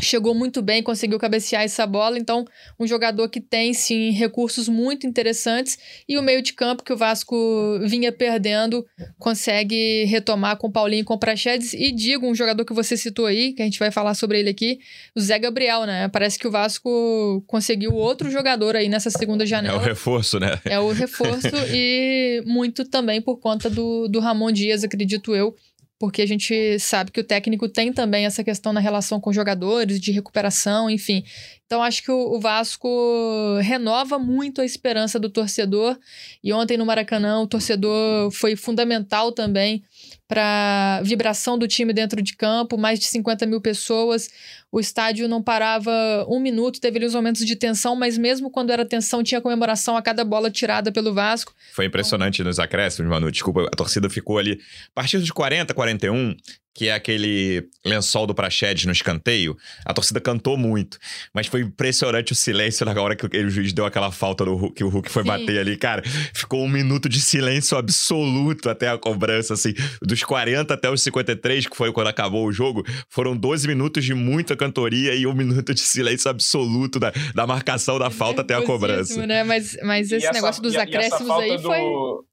chegou 0.00 0.34
muito 0.34 0.60
bem, 0.60 0.82
conseguiu 0.82 1.18
cabecear 1.18 1.62
essa 1.62 1.86
bola. 1.86 2.18
Então, 2.18 2.44
um 2.78 2.86
jogador 2.86 3.28
que 3.28 3.40
tem 3.40 3.72
sim 3.72 4.10
recursos 4.10 4.68
muito 4.68 5.06
interessantes 5.06 5.78
e 6.08 6.18
o 6.18 6.22
meio 6.22 6.42
de 6.42 6.52
campo 6.52 6.82
que 6.82 6.92
o 6.92 6.96
Vasco 6.96 7.36
vinha 7.82 8.10
perdendo 8.10 8.84
consegue 9.18 10.04
retomar 10.04 10.56
com 10.56 10.70
Paulinho 10.70 11.02
e 11.02 11.04
com 11.04 11.18
Praxedes. 11.18 11.72
E 11.72 11.92
digo, 11.92 12.26
um 12.26 12.34
jogador 12.34 12.64
que 12.64 12.74
você 12.74 12.96
citou 12.96 13.26
aí, 13.26 13.52
que 13.52 13.62
a 13.62 13.64
gente 13.64 13.78
vai 13.78 13.90
falar 13.90 14.14
sobre 14.14 14.40
ele 14.40 14.50
aqui, 14.50 14.78
o 15.14 15.20
Zé 15.20 15.38
Gabriel, 15.38 15.84
né? 15.84 16.08
Parece 16.08 16.38
que 16.38 16.48
o 16.48 16.50
Vasco 16.50 17.42
conseguiu 17.46 17.94
outro 17.94 18.30
jogador 18.30 18.76
aí 18.76 18.88
nessa 18.88 19.10
segunda 19.10 19.46
janela. 19.46 19.78
É 19.78 19.80
o 19.80 19.84
reforço, 19.84 20.40
né? 20.40 20.60
É 20.64 20.80
o 20.80 20.92
reforço 20.92 21.48
e 21.72 22.42
muito 22.46 22.84
também 22.84 23.20
por 23.20 23.38
conta 23.38 23.70
do, 23.70 24.08
do 24.08 24.18
Ramon 24.18 24.50
Dias, 24.50 24.82
acredito 24.82 25.34
eu, 25.34 25.54
porque 26.04 26.20
a 26.20 26.26
gente 26.26 26.78
sabe 26.78 27.10
que 27.10 27.20
o 27.20 27.24
técnico 27.24 27.66
tem 27.66 27.90
também 27.90 28.26
essa 28.26 28.44
questão 28.44 28.74
na 28.74 28.80
relação 28.80 29.18
com 29.18 29.32
jogadores, 29.32 29.98
de 29.98 30.12
recuperação, 30.12 30.90
enfim. 30.90 31.24
Então 31.64 31.82
acho 31.82 32.02
que 32.02 32.10
o, 32.10 32.38
Vasco 32.38 33.58
renova 33.62 34.18
muito 34.18 34.60
a 34.60 34.66
esperança 34.66 35.18
do 35.18 35.30
torcedor. 35.30 35.98
E 36.42 36.52
ontem 36.52 36.76
no 36.76 36.84
Maracanã 36.84 37.40
o 37.40 37.46
torcedor 37.46 38.30
foi 38.32 38.54
fundamental 38.54 39.32
também 39.32 39.82
para 40.28 41.00
vibração 41.02 41.56
do 41.56 41.66
time 41.66 41.94
dentro 41.94 42.20
de 42.20 42.36
campo, 42.36 42.76
mais 42.76 43.00
de 43.00 43.06
50 43.06 43.46
mil 43.46 43.62
pessoas. 43.62 44.28
O 44.74 44.80
estádio 44.80 45.28
não 45.28 45.40
parava 45.40 46.26
um 46.28 46.40
minuto, 46.40 46.80
teve 46.80 46.98
ali 46.98 47.06
os 47.06 47.14
momentos 47.14 47.46
de 47.46 47.54
tensão, 47.54 47.94
mas 47.94 48.18
mesmo 48.18 48.50
quando 48.50 48.70
era 48.70 48.84
tensão, 48.84 49.22
tinha 49.22 49.40
comemoração 49.40 49.96
a 49.96 50.02
cada 50.02 50.24
bola 50.24 50.50
tirada 50.50 50.90
pelo 50.90 51.14
Vasco. 51.14 51.54
Foi 51.72 51.86
impressionante 51.86 52.42
nos 52.42 52.58
acréscimos, 52.58 53.08
Manu. 53.08 53.30
Desculpa, 53.30 53.68
a 53.72 53.76
torcida 53.76 54.10
ficou 54.10 54.36
ali. 54.36 54.58
A 54.90 54.94
partir 55.00 55.18
dos 55.18 55.30
40, 55.30 55.72
41, 55.72 56.34
que 56.74 56.88
é 56.88 56.92
aquele 56.92 57.68
lençol 57.86 58.26
do 58.26 58.34
Praxedes 58.34 58.84
no 58.84 58.90
escanteio, 58.90 59.56
a 59.84 59.94
torcida 59.94 60.20
cantou 60.20 60.56
muito. 60.56 60.98
Mas 61.32 61.46
foi 61.46 61.60
impressionante 61.60 62.32
o 62.32 62.34
silêncio 62.34 62.84
na 62.84 63.00
hora 63.00 63.14
que 63.14 63.24
o 63.24 63.48
juiz 63.48 63.72
deu 63.72 63.86
aquela 63.86 64.10
falta 64.10 64.44
do 64.44 64.56
Hulk, 64.56 64.74
que 64.74 64.82
o 64.82 64.88
Hulk 64.88 65.08
foi 65.08 65.22
Sim. 65.22 65.28
bater 65.28 65.60
ali. 65.60 65.76
Cara, 65.76 66.02
ficou 66.34 66.64
um 66.64 66.68
minuto 66.68 67.08
de 67.08 67.20
silêncio 67.20 67.78
absoluto 67.78 68.68
até 68.68 68.88
a 68.88 68.98
cobrança, 68.98 69.54
assim. 69.54 69.72
Dos 70.02 70.24
40 70.24 70.74
até 70.74 70.90
os 70.90 71.00
53, 71.02 71.68
que 71.68 71.76
foi 71.76 71.92
quando 71.92 72.08
acabou 72.08 72.44
o 72.44 72.52
jogo, 72.52 72.84
foram 73.08 73.36
12 73.36 73.68
minutos 73.68 74.04
de 74.04 74.12
muita 74.12 74.56
cantoria 74.64 75.14
e 75.14 75.26
um 75.26 75.34
minuto 75.34 75.74
de 75.74 75.80
silêncio 75.80 76.30
absoluto 76.30 76.98
da, 76.98 77.12
da 77.34 77.46
marcação 77.46 77.98
da 77.98 78.10
falta 78.10 78.42
até 78.42 78.54
a 78.54 78.62
cobrança. 78.62 79.26
Né? 79.26 79.44
Mas, 79.44 79.76
mas 79.82 80.10
esse 80.10 80.26
essa, 80.26 80.32
negócio 80.32 80.62
dos 80.62 80.74
acréscimos 80.76 81.30
aí 81.30 81.58
foi... 81.60 81.78
Do 81.78 82.24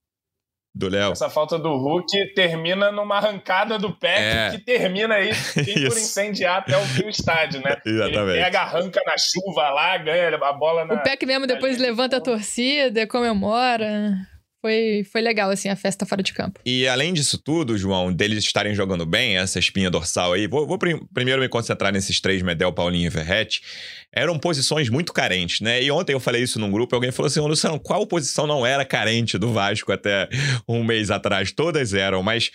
do 0.74 0.90
Léo. 0.90 1.12
Essa 1.12 1.30
falta 1.30 1.60
do 1.60 1.76
Hulk 1.76 2.34
termina 2.34 2.92
numa 2.92 3.18
arrancada 3.18 3.78
do 3.78 3.94
Peck 3.94 4.20
é. 4.20 4.52
que 4.52 4.60
termina 4.60 5.16
aí 5.16 5.30
por 5.54 5.98
incendiar 5.98 6.60
até 6.60 6.78
o 6.78 6.82
fim 6.82 7.04
do 7.04 7.10
estádio, 7.10 7.62
né? 7.62 7.76
Exatamente. 7.86 8.38
Ele 8.38 8.44
pega, 8.44 8.62
arranca 8.62 9.02
na 9.06 9.18
chuva 9.18 9.70
lá, 9.70 9.98
ganha 9.98 10.34
a 10.34 10.54
bola 10.54 10.86
na. 10.86 10.94
O 10.94 11.04
Peck 11.04 11.26
mesmo 11.26 11.46
depois 11.46 11.78
levanta 11.78 12.18
a 12.18 12.22
torcida, 12.22 13.06
comemora. 13.06 14.16
Foi, 14.62 15.04
foi 15.12 15.22
legal, 15.22 15.50
assim, 15.50 15.70
a 15.70 15.76
festa 15.76 16.06
fora 16.06 16.22
de 16.22 16.34
campo. 16.34 16.60
E 16.64 16.88
além 16.88 17.14
disso 17.14 17.38
tudo, 17.40 17.76
João, 17.76 18.14
deles 18.14 18.44
estarem 18.44 18.76
jogando 18.76 19.08
bem, 19.08 19.36
essa 19.36 19.58
espinha 19.58 19.90
dorsal 19.90 20.34
aí, 20.34 20.46
vou, 20.46 20.68
vou 20.68 20.78
prim 20.78 21.00
primeiro 21.12 21.42
me 21.42 21.50
concentrar 21.50 21.92
nesses 21.92 22.22
três, 22.22 22.44
Medel, 22.44 22.72
Paulinho 22.72 23.08
e 23.08 23.10
Verrete, 23.10 23.62
eram 24.14 24.38
posições 24.38 24.88
muito 24.88 25.12
carentes, 25.14 25.62
né? 25.62 25.82
E 25.82 25.90
ontem 25.90 26.14
eu 26.14 26.20
falei 26.20 26.44
isso 26.44 26.60
num 26.60 26.70
grupo, 26.70 26.94
alguém 26.94 27.12
falou 27.12 27.28
assim, 27.28 27.40
Luciano, 27.40 27.80
qual 27.80 28.06
posição 28.06 28.46
não 28.46 28.64
era 28.64 28.86
carente 28.86 29.36
do 29.38 29.52
Vasco 29.52 29.92
até 29.92 30.30
um 30.68 30.84
mês 30.84 31.10
atrás? 31.10 31.52
Todas 31.52 31.96
eram, 31.96 32.22
mas 32.22 32.52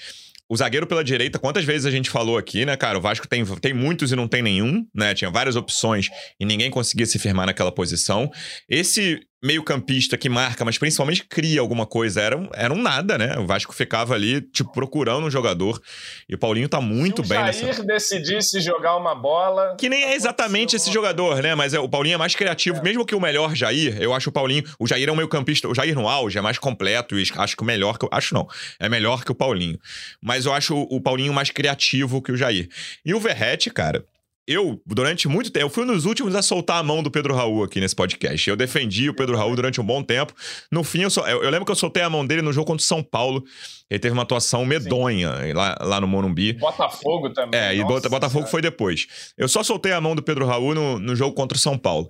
o 0.49 0.57
zagueiro 0.57 0.87
pela 0.87 1.03
direita, 1.03 1.41
quantas 1.41 1.65
vezes 1.65 1.87
a 1.87 1.91
gente 1.91 2.09
falou 2.09 2.39
aqui, 2.39 2.65
né, 2.65 2.77
cara? 2.77 2.97
O 2.99 3.01
Vasco 3.01 3.27
tem, 3.27 3.45
tem 3.61 3.75
muitos 3.75 4.13
e 4.13 4.17
não 4.17 4.29
tem 4.29 4.43
nenhum, 4.43 4.87
né? 4.95 5.13
Tinha 5.13 5.31
várias 5.31 5.57
opções 5.57 6.09
e 6.39 6.45
ninguém 6.45 6.71
conseguia 6.71 7.07
se 7.07 7.19
firmar 7.19 7.47
naquela 7.47 7.73
posição. 7.73 8.31
Esse 8.69 9.21
meio-campista 9.47 10.19
que 10.19 10.29
marca, 10.29 10.65
mas 10.65 10.77
principalmente 10.77 11.25
cria 11.25 11.61
alguma 11.61 11.87
coisa. 11.87 12.21
Era 12.21 12.37
um, 12.37 12.49
era 12.53 12.75
um 12.75 12.83
nada, 12.83 13.17
né? 13.17 13.39
O 13.39 13.47
Vasco 13.47 13.73
ficava 13.73 14.15
ali, 14.15 14.41
tipo, 14.41 14.73
procurando 14.73 15.27
um 15.27 15.31
jogador. 15.31 15.81
E 16.29 16.35
o 16.35 16.39
Paulinho 16.39 16.69
tá 16.69 16.81
muito 16.81 17.23
Se 17.23 17.29
bem 17.29 17.43
nessa. 17.43 17.73
Se 17.73 17.81
o 17.81 17.87
decidisse 17.87 18.61
jogar 18.61 18.97
uma 18.97 19.15
bola. 19.15 19.77
Que 19.79 19.89
nem 19.89 20.03
é 20.03 20.15
exatamente 20.15 20.75
esse 20.75 20.93
jogador, 20.93 21.43
né? 21.43 21.55
Mas 21.55 21.73
é, 21.73 21.79
o 21.79 21.89
Paulinho 21.89 22.15
é 22.15 22.19
mais 22.19 22.35
criativo. 22.35 22.79
É. 22.79 22.83
Mesmo 22.83 23.07
que 23.07 23.15
o 23.15 23.21
melhor 23.21 23.55
Jair, 23.55 23.97
eu 24.03 24.13
acho 24.13 24.31
o 24.31 24.33
Paulinho. 24.33 24.65
O 24.79 24.87
Jair 24.87 25.09
é 25.09 25.13
um 25.13 25.17
meio-campista. 25.17 25.69
O 25.69 25.75
Jair 25.75 25.95
no 25.95 26.09
auge 26.09 26.37
é 26.37 26.43
mais 26.43 26.59
completo 26.59 27.19
e 27.19 27.25
acho 27.37 27.57
que 27.57 27.63
o 27.63 27.67
melhor 27.67 27.99
que. 27.99 28.09
Acho 28.11 28.35
não. 28.35 28.49
É 28.81 28.89
melhor 28.89 29.25
que 29.25 29.31
o 29.31 29.35
Paulinho. 29.35 29.79
Mas 30.21 30.45
eu 30.45 30.53
acho 30.53 30.77
o 30.77 31.01
Paulinho 31.01 31.33
mais 31.33 31.51
criativo 31.51 32.21
que 32.21 32.33
o 32.33 32.37
Jair. 32.37 32.69
E 33.05 33.15
o 33.15 33.21
Verrete, 33.21 33.71
cara 33.71 34.05
eu, 34.47 34.81
durante 34.87 35.27
muito 35.27 35.51
tempo, 35.51 35.67
eu 35.67 35.71
fui 35.71 35.85
nos 35.85 36.05
últimos 36.05 36.35
a 36.37 36.43
soltar 36.43 36.79
a 36.79 36.83
mão 36.83 37.03
do 37.03 37.11
Pedro 37.11 37.35
Raul 37.35 37.65
aqui 37.65 37.81
nesse 37.81 37.97
podcast. 37.97 38.49
Eu 38.49 38.57
defendi 38.57 39.09
o 39.09 39.15
Pedro 39.15 39.37
Raul 39.37 39.57
durante 39.57 39.81
um 39.81 39.85
bom 39.85 40.03
tempo. 40.03 40.33
No 40.71 40.85
fim, 40.85 41.03
eu, 41.03 41.11
eu, 41.27 41.43
eu 41.43 41.51
lembro 41.51 41.65
que 41.65 41.73
eu 41.73 41.77
soltei 41.77 42.03
a 42.03 42.09
mão 42.09 42.25
dele 42.25 42.43
no 42.43 42.53
jogo 42.53 42.67
contra 42.67 42.83
o 42.83 42.87
São 42.87 43.03
Paulo. 43.03 43.43
Ele 43.91 43.99
teve 43.99 44.13
uma 44.13 44.23
atuação 44.23 44.65
medonha 44.65 45.33
lá, 45.53 45.77
lá 45.81 46.01
no 46.01 46.07
Morumbi. 46.07 46.53
Botafogo 46.53 47.31
também. 47.31 47.59
É, 47.59 47.75
Nossa, 47.75 48.07
e 48.07 48.11
Botafogo 48.11 48.47
foi 48.47 48.63
depois. 48.63 49.33
Eu 49.37 49.49
só 49.49 49.65
soltei 49.65 49.93
a 49.93 50.01
mão 50.01 50.15
do 50.15 50.23
Pedro 50.23 50.47
Raul 50.47 50.75
no, 50.75 50.99
no 50.99 51.17
jogo 51.17 51.35
contra 51.35 51.57
o 51.57 51.61
São 51.61 51.77
Paulo. 51.77 52.09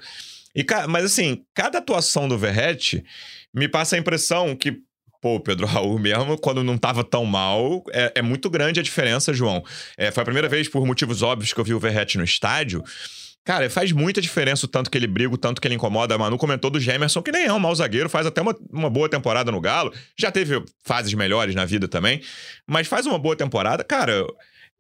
E, 0.55 0.65
mas 0.89 1.05
assim, 1.05 1.43
cada 1.55 1.79
atuação 1.79 2.29
do 2.29 2.37
Verrete 2.37 3.03
me 3.55 3.69
passa 3.69 3.97
a 3.97 3.99
impressão 3.99 4.55
que 4.55 4.79
pô, 5.27 5.35
o 5.35 5.41
Pedro 5.41 5.67
Raul 5.67 5.99
mesmo, 5.99 6.39
quando 6.39 6.63
não 6.63 6.79
tava 6.79 7.03
tão 7.03 7.25
mal, 7.25 7.83
é, 7.91 8.13
é 8.15 8.23
muito 8.23 8.49
grande 8.49 8.79
a 8.79 8.83
diferença, 8.83 9.35
João. 9.35 9.65
É, 9.97 10.13
foi 10.13 10.23
a 10.23 10.25
primeira 10.25 10.49
vez, 10.49 10.69
por 10.69 10.87
motivos 10.87 11.21
óbvios, 11.21 11.53
que 11.53 11.59
eu 11.59 11.65
vi 11.65 11.75
o 11.75 11.81
Verrete 11.81 12.17
no 12.17 12.23
estádio. 12.23 12.81
Cara, 13.45 13.69
faz 13.69 13.91
muita 13.91 14.21
diferença 14.21 14.67
o 14.67 14.69
tanto 14.69 14.89
que 14.89 14.97
ele 14.97 15.09
briga, 15.09 15.35
o 15.35 15.37
tanto 15.37 15.61
que 15.61 15.67
ele 15.67 15.75
incomoda. 15.75 16.15
A 16.15 16.19
Manu 16.19 16.39
comentou 16.39 16.71
do 16.71 16.79
Gemerson, 16.79 17.23
que 17.23 17.33
nem 17.33 17.47
é 17.47 17.53
um 17.53 17.59
mau 17.59 17.75
zagueiro, 17.75 18.09
faz 18.09 18.25
até 18.25 18.41
uma, 18.41 18.57
uma 18.71 18.89
boa 18.89 19.09
temporada 19.09 19.51
no 19.51 19.61
Galo. 19.61 19.93
Já 20.17 20.31
teve 20.31 20.63
fases 20.85 21.13
melhores 21.13 21.57
na 21.57 21.65
vida 21.65 21.89
também, 21.89 22.21
mas 22.65 22.87
faz 22.87 23.05
uma 23.05 23.19
boa 23.19 23.35
temporada. 23.35 23.83
Cara, 23.83 24.25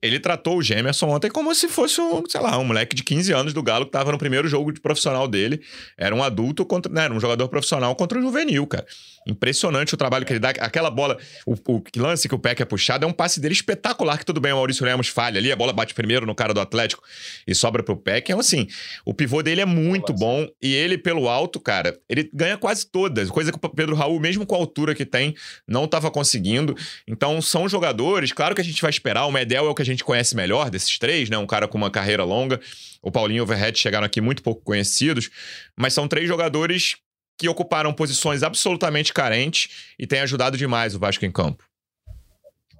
ele 0.02 0.20
tratou 0.20 0.58
o 0.58 0.62
Gemerson 0.62 1.08
ontem 1.08 1.30
como 1.30 1.54
se 1.54 1.68
fosse 1.68 2.00
um, 2.00 2.22
sei 2.28 2.40
lá, 2.40 2.58
um 2.58 2.64
moleque 2.64 2.94
de 2.94 3.02
15 3.02 3.32
anos 3.32 3.52
do 3.52 3.62
Galo 3.62 3.86
que 3.86 3.90
tava 3.90 4.12
no 4.12 4.18
primeiro 4.18 4.46
jogo 4.46 4.70
de 4.72 4.80
profissional 4.80 5.26
dele. 5.26 5.60
Era 5.96 6.14
um 6.14 6.22
adulto 6.22 6.64
contra, 6.66 6.92
né, 6.92 7.04
era 7.04 7.14
um 7.14 7.20
jogador 7.20 7.48
profissional 7.48 7.94
contra 7.96 8.18
um 8.18 8.22
juvenil, 8.22 8.66
cara. 8.66 8.86
Impressionante 9.26 9.94
o 9.94 9.96
trabalho 9.96 10.24
que 10.24 10.32
ele 10.32 10.38
dá. 10.38 10.50
Aquela 10.50 10.90
bola, 10.90 11.18
o, 11.46 11.54
o 11.54 11.82
lance 11.96 12.28
que 12.28 12.34
o 12.34 12.38
Peck 12.38 12.62
é 12.62 12.64
puxado 12.64 13.04
é 13.04 13.08
um 13.08 13.12
passe 13.12 13.40
dele 13.40 13.54
espetacular, 13.54 14.18
que 14.18 14.24
tudo 14.24 14.40
bem, 14.40 14.52
o 14.52 14.56
Maurício 14.56 14.84
Lemos 14.84 15.08
falha 15.08 15.38
ali, 15.38 15.50
a 15.50 15.56
bola 15.56 15.72
bate 15.72 15.94
primeiro 15.94 16.26
no 16.26 16.34
cara 16.34 16.52
do 16.52 16.60
Atlético 16.60 17.02
e 17.46 17.54
sobra 17.54 17.82
pro 17.82 17.96
Peck. 17.96 18.30
Então, 18.30 18.38
assim, 18.38 18.68
o 19.04 19.14
pivô 19.14 19.42
dele 19.42 19.62
é 19.62 19.66
muito 19.66 20.12
bom 20.12 20.46
e 20.62 20.74
ele, 20.74 20.98
pelo 20.98 21.28
alto, 21.28 21.58
cara, 21.58 21.98
ele 22.08 22.30
ganha 22.32 22.56
quase 22.56 22.86
todas, 22.86 23.30
coisa 23.30 23.50
que 23.50 23.58
o 23.60 23.68
Pedro 23.68 23.96
Raul, 23.96 24.20
mesmo 24.20 24.46
com 24.46 24.54
a 24.54 24.58
altura 24.58 24.94
que 24.94 25.04
tem, 25.04 25.34
não 25.66 25.88
tava 25.88 26.10
conseguindo. 26.10 26.76
Então, 27.08 27.40
são 27.40 27.68
jogadores, 27.68 28.32
claro 28.32 28.54
que 28.54 28.60
a 28.60 28.64
gente 28.64 28.80
vai 28.80 28.90
esperar, 28.90 29.26
o 29.26 29.32
Medel 29.32 29.66
é 29.66 29.68
o 29.68 29.74
que 29.74 29.82
a 29.82 29.85
gente 29.86 30.04
conhece 30.04 30.36
melhor 30.36 30.70
desses 30.70 30.98
três, 30.98 31.30
né? 31.30 31.38
Um 31.38 31.46
cara 31.46 31.66
com 31.66 31.78
uma 31.78 31.90
carreira 31.90 32.24
longa. 32.24 32.60
O 33.02 33.10
Paulinho 33.10 33.38
e 33.38 33.40
o 33.40 33.46
Verret 33.46 33.78
chegaram 33.78 34.06
aqui 34.06 34.20
muito 34.20 34.42
pouco 34.42 34.62
conhecidos, 34.62 35.30
mas 35.76 35.94
são 35.94 36.08
três 36.08 36.28
jogadores 36.28 36.96
que 37.38 37.48
ocuparam 37.48 37.92
posições 37.92 38.42
absolutamente 38.42 39.12
carentes 39.12 39.94
e 39.98 40.06
têm 40.06 40.20
ajudado 40.20 40.56
demais 40.56 40.94
o 40.94 40.98
Vasco 40.98 41.24
em 41.24 41.30
campo. 41.30 41.64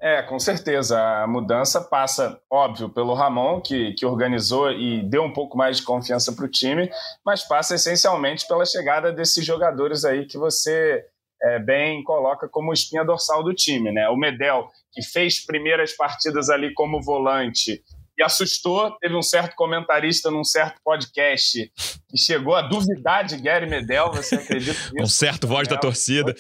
É, 0.01 0.23
com 0.23 0.39
certeza. 0.39 1.01
A 1.01 1.27
mudança 1.27 1.81
passa, 1.81 2.39
óbvio, 2.51 2.89
pelo 2.89 3.15
Ramon, 3.15 3.61
que, 3.61 3.93
que 3.95 4.05
organizou 4.05 4.71
e 4.71 5.03
deu 5.03 5.23
um 5.23 5.33
pouco 5.33 5.57
mais 5.57 5.79
de 5.79 5.83
confiança 5.83 6.33
para 6.33 6.45
o 6.45 6.51
time, 6.51 6.91
mas 7.25 7.43
passa 7.43 7.75
essencialmente 7.75 8.47
pela 8.47 8.65
chegada 8.65 9.13
desses 9.13 9.45
jogadores 9.45 10.05
aí 10.05 10.27
que 10.27 10.37
você 10.37 11.05
é, 11.43 11.59
bem 11.59 12.03
coloca 12.05 12.49
como 12.49 12.73
espinha 12.73 13.05
dorsal 13.05 13.43
do 13.43 13.55
time. 13.55 13.91
Né? 13.91 14.09
O 14.09 14.17
Medel, 14.17 14.69
que 14.97 15.03
fez 15.03 15.45
primeiras 15.45 15.95
partidas 15.95 16.49
ali 16.49 16.73
como 16.73 17.03
volante 17.03 17.83
e 18.19 18.23
assustou. 18.23 18.97
Teve 18.99 19.15
um 19.15 19.21
certo 19.21 19.55
comentarista 19.55 20.31
num 20.31 20.43
certo 20.43 20.81
podcast 20.83 21.71
que 22.09 22.17
chegou 22.17 22.55
a 22.55 22.63
duvidar 22.63 23.25
de 23.27 23.37
Gary 23.37 23.69
Medel, 23.69 24.11
você 24.11 24.37
acredita 24.37 24.81
nisso? 24.91 25.03
Um 25.03 25.07
certo 25.07 25.47
voz 25.47 25.69
da 25.69 25.77
torcida. 25.77 26.35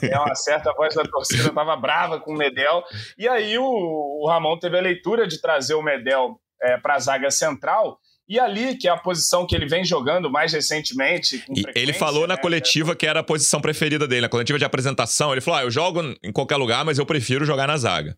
É, 0.00 0.12
é, 0.12 0.18
uma 0.18 0.36
certa 0.36 0.72
voz 0.74 0.94
da 0.94 1.02
torcida, 1.02 1.48
estava 1.48 1.76
brava 1.76 2.20
com 2.20 2.32
o 2.32 2.38
Medel. 2.38 2.84
E 3.18 3.26
aí 3.26 3.58
o, 3.58 3.64
o, 3.64 4.28
Ramon 4.28 4.56
teve 4.60 4.78
a 4.78 4.82
leitura 4.82 5.26
de 5.26 5.40
trazer 5.40 5.74
o 5.74 5.82
Medel 5.82 6.40
é, 6.62 6.76
para 6.76 6.94
a 6.94 7.00
zaga 7.00 7.32
central. 7.32 7.98
E 8.28 8.40
ali, 8.40 8.76
que 8.76 8.88
é 8.88 8.90
a 8.90 8.96
posição 8.96 9.46
que 9.46 9.54
ele 9.54 9.66
vem 9.66 9.84
jogando 9.84 10.30
mais 10.30 10.52
recentemente. 10.52 11.44
ele 11.74 11.92
falou 11.92 12.22
né? 12.22 12.34
na 12.34 12.36
coletiva 12.36 12.96
que 12.96 13.06
era 13.06 13.20
a 13.20 13.22
posição 13.22 13.60
preferida 13.60 14.06
dele, 14.06 14.22
na 14.22 14.28
coletiva 14.28 14.58
de 14.58 14.64
apresentação. 14.64 15.32
Ele 15.32 15.40
falou: 15.40 15.60
ah, 15.60 15.62
eu 15.62 15.70
jogo 15.70 16.02
em 16.22 16.32
qualquer 16.32 16.56
lugar, 16.56 16.84
mas 16.84 16.98
eu 16.98 17.06
prefiro 17.06 17.44
jogar 17.44 17.68
na 17.68 17.76
zaga. 17.76 18.16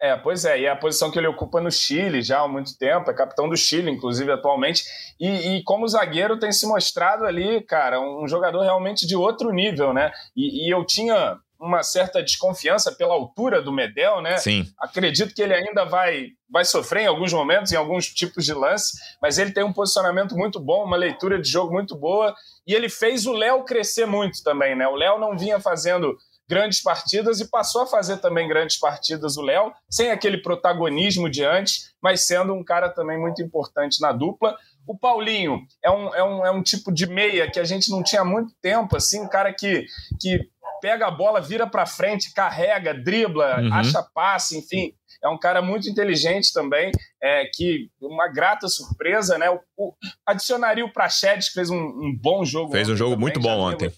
É, 0.00 0.16
pois 0.16 0.44
é, 0.44 0.60
e 0.60 0.64
é 0.64 0.70
a 0.70 0.76
posição 0.76 1.10
que 1.10 1.18
ele 1.18 1.26
ocupa 1.26 1.60
no 1.60 1.72
Chile 1.72 2.22
já 2.22 2.40
há 2.40 2.46
muito 2.46 2.78
tempo, 2.78 3.10
é 3.10 3.14
capitão 3.14 3.48
do 3.48 3.56
Chile, 3.56 3.90
inclusive, 3.90 4.30
atualmente. 4.30 4.84
E, 5.18 5.56
e 5.56 5.62
como 5.64 5.88
zagueiro 5.88 6.38
tem 6.38 6.52
se 6.52 6.66
mostrado 6.68 7.24
ali, 7.24 7.60
cara, 7.62 8.00
um 8.00 8.26
jogador 8.28 8.62
realmente 8.62 9.06
de 9.06 9.16
outro 9.16 9.50
nível, 9.52 9.92
né? 9.92 10.12
E, 10.36 10.66
e 10.66 10.72
eu 10.72 10.84
tinha 10.84 11.36
uma 11.60 11.82
certa 11.82 12.22
desconfiança 12.22 12.92
pela 12.92 13.14
altura 13.14 13.60
do 13.60 13.72
Medel, 13.72 14.20
né? 14.20 14.36
Sim. 14.36 14.64
Acredito 14.78 15.34
que 15.34 15.42
ele 15.42 15.54
ainda 15.54 15.84
vai, 15.84 16.28
vai 16.48 16.64
sofrer 16.64 17.02
em 17.02 17.06
alguns 17.06 17.32
momentos, 17.32 17.72
em 17.72 17.76
alguns 17.76 18.06
tipos 18.06 18.44
de 18.44 18.54
lance, 18.54 18.96
mas 19.20 19.38
ele 19.38 19.52
tem 19.52 19.64
um 19.64 19.72
posicionamento 19.72 20.36
muito 20.36 20.60
bom, 20.60 20.84
uma 20.84 20.96
leitura 20.96 21.40
de 21.40 21.50
jogo 21.50 21.72
muito 21.72 21.96
boa, 21.96 22.34
e 22.66 22.74
ele 22.74 22.88
fez 22.88 23.26
o 23.26 23.32
Léo 23.32 23.64
crescer 23.64 24.06
muito 24.06 24.42
também, 24.44 24.76
né? 24.76 24.86
O 24.86 24.94
Léo 24.94 25.18
não 25.18 25.36
vinha 25.36 25.58
fazendo 25.58 26.16
grandes 26.48 26.82
partidas 26.82 27.40
e 27.40 27.50
passou 27.50 27.82
a 27.82 27.86
fazer 27.86 28.16
também 28.18 28.48
grandes 28.48 28.78
partidas 28.78 29.36
o 29.36 29.42
Léo, 29.42 29.72
sem 29.88 30.10
aquele 30.10 30.38
protagonismo 30.38 31.28
de 31.28 31.44
antes, 31.44 31.92
mas 32.02 32.22
sendo 32.22 32.54
um 32.54 32.64
cara 32.64 32.88
também 32.88 33.18
muito 33.20 33.42
importante 33.42 34.00
na 34.00 34.12
dupla. 34.12 34.56
O 34.86 34.96
Paulinho 34.96 35.60
é 35.84 35.90
um, 35.90 36.14
é 36.14 36.24
um, 36.24 36.46
é 36.46 36.50
um 36.50 36.62
tipo 36.62 36.90
de 36.90 37.06
meia 37.06 37.50
que 37.50 37.60
a 37.60 37.64
gente 37.64 37.90
não 37.90 38.02
tinha 38.02 38.24
muito 38.24 38.54
tempo, 38.62 38.96
assim, 38.96 39.20
um 39.20 39.28
cara 39.28 39.52
que, 39.52 39.84
que 40.18 40.40
pega 40.80 41.06
a 41.06 41.10
bola, 41.10 41.40
vira 41.40 41.66
para 41.66 41.86
frente, 41.86 42.32
carrega, 42.32 42.94
dribla, 42.94 43.60
uhum. 43.60 43.72
acha 43.72 44.02
passe, 44.14 44.58
enfim. 44.58 44.92
É 45.22 45.28
um 45.28 45.38
cara 45.38 45.60
muito 45.60 45.88
inteligente 45.88 46.52
também, 46.52 46.92
é, 47.22 47.44
que 47.52 47.90
uma 48.00 48.28
grata 48.28 48.68
surpresa, 48.68 49.36
né? 49.36 49.50
O, 49.50 49.60
o, 49.76 49.94
adicionaria 50.26 50.84
o 50.84 50.92
Prachedes, 50.92 51.48
que 51.48 51.54
fez 51.54 51.70
um, 51.70 51.76
um, 51.76 52.16
bom 52.20 52.44
jogo. 52.44 52.72
Fez 52.72 52.88
um 52.88 52.96
jogo 52.96 53.12
também, 53.12 53.22
muito 53.22 53.40
bom 53.40 53.58
ontem. 53.58 53.92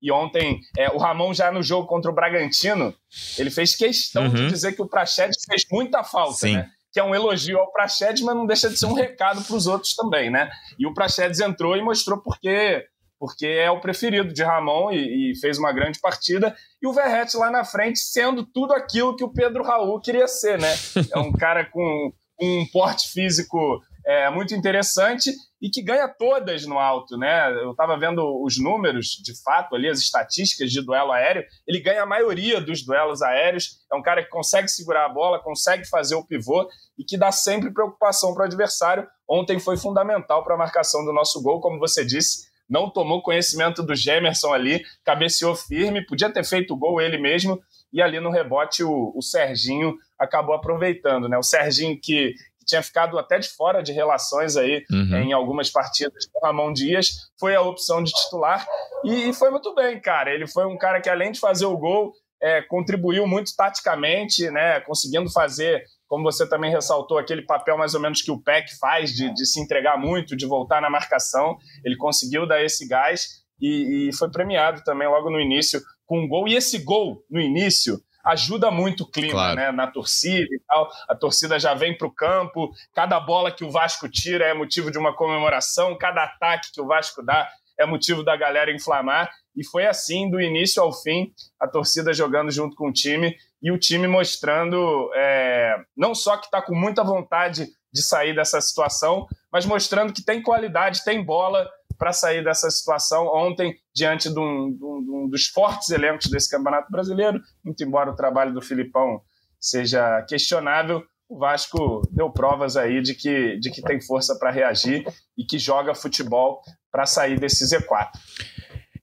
E 0.00 0.12
ontem, 0.12 0.60
é, 0.76 0.90
o 0.90 0.98
Ramon 0.98 1.32
já 1.32 1.50
no 1.50 1.62
jogo 1.62 1.88
contra 1.88 2.10
o 2.10 2.14
Bragantino, 2.14 2.94
ele 3.38 3.50
fez 3.50 3.74
questão 3.74 4.24
uhum. 4.24 4.34
de 4.34 4.48
dizer 4.48 4.72
que 4.72 4.82
o 4.82 4.88
Prachedes 4.88 5.42
fez 5.48 5.64
muita 5.70 6.04
falta, 6.04 6.34
Sim. 6.34 6.56
né? 6.56 6.70
que 6.94 7.00
é 7.00 7.02
um 7.02 7.12
elogio 7.12 7.58
ao 7.58 7.72
Prachedes, 7.72 8.22
mas 8.22 8.36
não 8.36 8.46
deixa 8.46 8.70
de 8.70 8.78
ser 8.78 8.86
um 8.86 8.94
recado 8.94 9.42
para 9.42 9.56
os 9.56 9.66
outros 9.66 9.96
também, 9.96 10.30
né? 10.30 10.48
E 10.78 10.86
o 10.86 10.94
Prachedes 10.94 11.40
entrou 11.40 11.76
e 11.76 11.82
mostrou 11.82 12.22
porque 12.22 12.86
porque 13.24 13.46
é 13.46 13.70
o 13.70 13.80
preferido 13.80 14.34
de 14.34 14.42
Ramon 14.42 14.90
e, 14.92 15.32
e, 15.32 15.40
fez 15.40 15.56
uma 15.56 15.72
grande 15.72 15.98
partida. 15.98 16.54
E 16.82 16.86
o 16.86 16.92
Verrete 16.92 17.38
lá 17.38 17.50
na 17.50 17.64
frente 17.64 17.98
sendo 17.98 18.44
tudo 18.44 18.74
aquilo 18.74 19.16
que 19.16 19.24
o 19.24 19.32
Pedro 19.32 19.64
Raul 19.64 19.98
queria 19.98 20.28
ser, 20.28 20.58
né? 20.58 20.68
É 21.10 21.18
um 21.18 21.32
cara 21.32 21.64
com 21.64 22.12
um 22.38 22.66
porte 22.70 23.10
físico 23.10 23.80
é, 24.06 24.28
muito 24.28 24.54
interessante 24.54 25.32
e 25.58 25.70
que 25.70 25.80
ganha 25.80 26.06
todas 26.06 26.66
no 26.66 26.78
alto, 26.78 27.16
né? 27.16 27.50
Eu 27.62 27.70
estava 27.70 27.98
vendo 27.98 28.22
os 28.44 28.58
números, 28.58 29.18
de 29.24 29.32
fato, 29.42 29.74
ali, 29.74 29.88
as 29.88 30.00
estatísticas 30.00 30.70
de 30.70 30.84
duelo 30.84 31.10
aéreo. 31.10 31.44
Ele 31.66 31.80
ganha 31.80 32.02
a 32.02 32.06
maioria 32.06 32.60
dos 32.60 32.84
duelos 32.84 33.22
aéreos. 33.22 33.78
É 33.90 33.96
um 33.96 34.02
cara 34.02 34.22
que 34.22 34.28
consegue 34.28 34.68
segurar 34.68 35.06
a 35.06 35.08
bola, 35.08 35.42
consegue 35.42 35.88
fazer 35.88 36.14
o 36.14 36.26
pivô 36.26 36.68
e 36.98 37.04
que 37.04 37.16
dá 37.16 37.32
sempre 37.32 37.72
preocupação 37.72 38.34
para 38.34 38.42
o 38.42 38.46
adversário. 38.46 39.08
Ontem 39.26 39.58
foi 39.58 39.78
fundamental 39.78 40.44
para 40.44 40.56
a 40.56 40.58
marcação 40.58 41.02
do 41.06 41.12
nosso 41.14 41.42
gol, 41.42 41.62
como 41.62 41.78
você 41.78 42.04
disse 42.04 42.52
não 42.68 42.90
tomou 42.90 43.22
conhecimento 43.22 43.82
do 43.82 43.94
Gemerson 43.94 44.52
ali, 44.52 44.82
cabeceou 45.04 45.54
firme, 45.54 46.06
podia 46.06 46.30
ter 46.30 46.44
feito 46.44 46.74
o 46.74 46.76
gol 46.76 47.00
ele 47.00 47.18
mesmo, 47.18 47.60
e 47.92 48.02
ali 48.02 48.18
no 48.18 48.30
rebote 48.30 48.82
o, 48.82 49.12
o 49.14 49.22
Serginho 49.22 49.94
acabou 50.18 50.54
aproveitando, 50.54 51.28
né? 51.28 51.38
O 51.38 51.42
Serginho 51.42 51.98
que, 52.00 52.32
que 52.58 52.64
tinha 52.66 52.82
ficado 52.82 53.18
até 53.18 53.38
de 53.38 53.48
fora 53.48 53.82
de 53.82 53.92
relações 53.92 54.56
aí 54.56 54.84
uhum. 54.90 55.16
em 55.16 55.32
algumas 55.32 55.70
partidas 55.70 56.26
com 56.32 56.38
o 56.38 56.46
Ramon 56.46 56.72
Dias, 56.72 57.30
foi 57.38 57.54
a 57.54 57.62
opção 57.62 58.02
de 58.02 58.10
titular 58.12 58.66
e, 59.04 59.28
e, 59.28 59.34
foi 59.34 59.50
muito 59.50 59.74
bem, 59.74 60.00
cara. 60.00 60.32
Ele 60.32 60.46
foi 60.46 60.66
um 60.66 60.78
cara 60.78 61.00
que, 61.00 61.10
além 61.10 61.30
de 61.30 61.38
fazer 61.38 61.66
o 61.66 61.76
gol, 61.76 62.12
é, 62.42 62.62
contribuiu 62.62 63.26
muito 63.26 63.54
taticamente, 63.56 64.50
né? 64.50 64.80
Conseguindo 64.80 65.30
fazer 65.30 65.84
como 66.14 66.22
você 66.22 66.48
também 66.48 66.70
ressaltou, 66.70 67.18
aquele 67.18 67.42
papel 67.42 67.76
mais 67.76 67.92
ou 67.92 68.00
menos 68.00 68.22
que 68.22 68.30
o 68.30 68.40
PEC 68.40 68.78
faz 68.78 69.10
de, 69.10 69.34
de 69.34 69.44
se 69.44 69.60
entregar 69.60 69.98
muito, 69.98 70.36
de 70.36 70.46
voltar 70.46 70.80
na 70.80 70.88
marcação. 70.88 71.56
Ele 71.84 71.96
conseguiu 71.96 72.46
dar 72.46 72.62
esse 72.62 72.86
gás 72.86 73.42
e, 73.60 74.10
e 74.10 74.16
foi 74.16 74.30
premiado 74.30 74.84
também 74.84 75.08
logo 75.08 75.28
no 75.28 75.40
início 75.40 75.82
com 76.06 76.20
um 76.20 76.28
gol. 76.28 76.46
E 76.46 76.54
esse 76.54 76.78
gol 76.78 77.24
no 77.28 77.40
início 77.40 78.00
ajuda 78.24 78.70
muito 78.70 79.02
o 79.02 79.10
clima 79.10 79.32
claro. 79.32 79.56
né, 79.56 79.72
na 79.72 79.88
torcida 79.88 80.46
e 80.54 80.60
tal. 80.68 80.88
A 81.08 81.16
torcida 81.16 81.58
já 81.58 81.74
vem 81.74 81.98
para 81.98 82.06
o 82.06 82.14
campo, 82.14 82.70
cada 82.94 83.18
bola 83.18 83.50
que 83.50 83.64
o 83.64 83.70
Vasco 83.72 84.08
tira 84.08 84.44
é 84.44 84.54
motivo 84.54 84.92
de 84.92 84.98
uma 84.98 85.12
comemoração, 85.16 85.98
cada 85.98 86.22
ataque 86.22 86.70
que 86.72 86.80
o 86.80 86.86
Vasco 86.86 87.24
dá 87.24 87.50
é 87.76 87.84
motivo 87.84 88.22
da 88.22 88.36
galera 88.36 88.70
inflamar. 88.70 89.28
E 89.56 89.66
foi 89.66 89.84
assim, 89.84 90.30
do 90.30 90.40
início 90.40 90.80
ao 90.80 90.92
fim, 90.92 91.32
a 91.58 91.66
torcida 91.66 92.12
jogando 92.12 92.52
junto 92.52 92.76
com 92.76 92.88
o 92.88 92.92
time 92.92 93.36
e 93.64 93.72
o 93.72 93.78
time 93.78 94.06
mostrando 94.06 95.10
é, 95.14 95.74
não 95.96 96.14
só 96.14 96.36
que 96.36 96.44
está 96.44 96.60
com 96.60 96.74
muita 96.74 97.02
vontade 97.02 97.66
de 97.90 98.02
sair 98.02 98.34
dessa 98.34 98.60
situação, 98.60 99.26
mas 99.50 99.64
mostrando 99.64 100.12
que 100.12 100.22
tem 100.22 100.42
qualidade, 100.42 101.02
tem 101.02 101.24
bola 101.24 101.66
para 101.96 102.12
sair 102.12 102.44
dessa 102.44 102.70
situação. 102.70 103.26
Ontem, 103.26 103.74
diante 103.94 104.28
de 104.28 104.38
um, 104.38 104.70
de, 104.70 104.84
um, 104.84 105.02
de 105.02 105.10
um, 105.10 105.28
dos 105.30 105.46
fortes 105.46 105.88
elencos 105.88 106.30
desse 106.30 106.50
Campeonato 106.50 106.92
Brasileiro, 106.92 107.40
muito 107.64 107.82
embora 107.82 108.10
o 108.10 108.16
trabalho 108.16 108.52
do 108.52 108.60
Filipão 108.60 109.22
seja 109.58 110.20
questionável, 110.28 111.02
o 111.26 111.38
Vasco 111.38 112.02
deu 112.10 112.30
provas 112.30 112.76
aí 112.76 113.00
de 113.00 113.14
que, 113.14 113.56
de 113.58 113.70
que 113.70 113.80
tem 113.80 113.98
força 113.98 114.38
para 114.38 114.50
reagir 114.50 115.06
e 115.38 115.42
que 115.42 115.58
joga 115.58 115.94
futebol 115.94 116.60
para 116.92 117.06
sair 117.06 117.40
desse 117.40 117.64
Z4. 117.64 118.10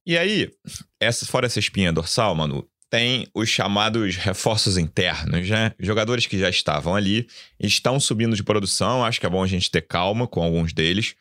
E 0.06 0.16
aí, 0.16 0.52
essa, 1.00 1.26
fora 1.26 1.48
essa 1.48 1.58
espinha 1.58 1.92
dorsal, 1.92 2.36
Manu, 2.36 2.68
tem 2.92 3.26
os 3.34 3.48
chamados 3.48 4.18
reforços 4.18 4.78
internos, 4.78 5.50
né? 5.50 5.72
Jogadores 5.80 6.28
que 6.28 6.38
já 6.38 6.50
estavam 6.50 6.94
ali, 6.94 7.26
estão 7.58 8.02
subindo 8.02 8.36
de 8.36 8.44
produção, 8.44 9.06
acho 9.06 9.18
que 9.18 9.26
é 9.26 9.30
bom 9.30 9.42
a 9.42 9.48
gente 9.48 9.72
ter 9.72 9.82
calma 9.82 10.28
com 10.28 10.44
alguns 10.44 10.74
deles. 10.74 11.16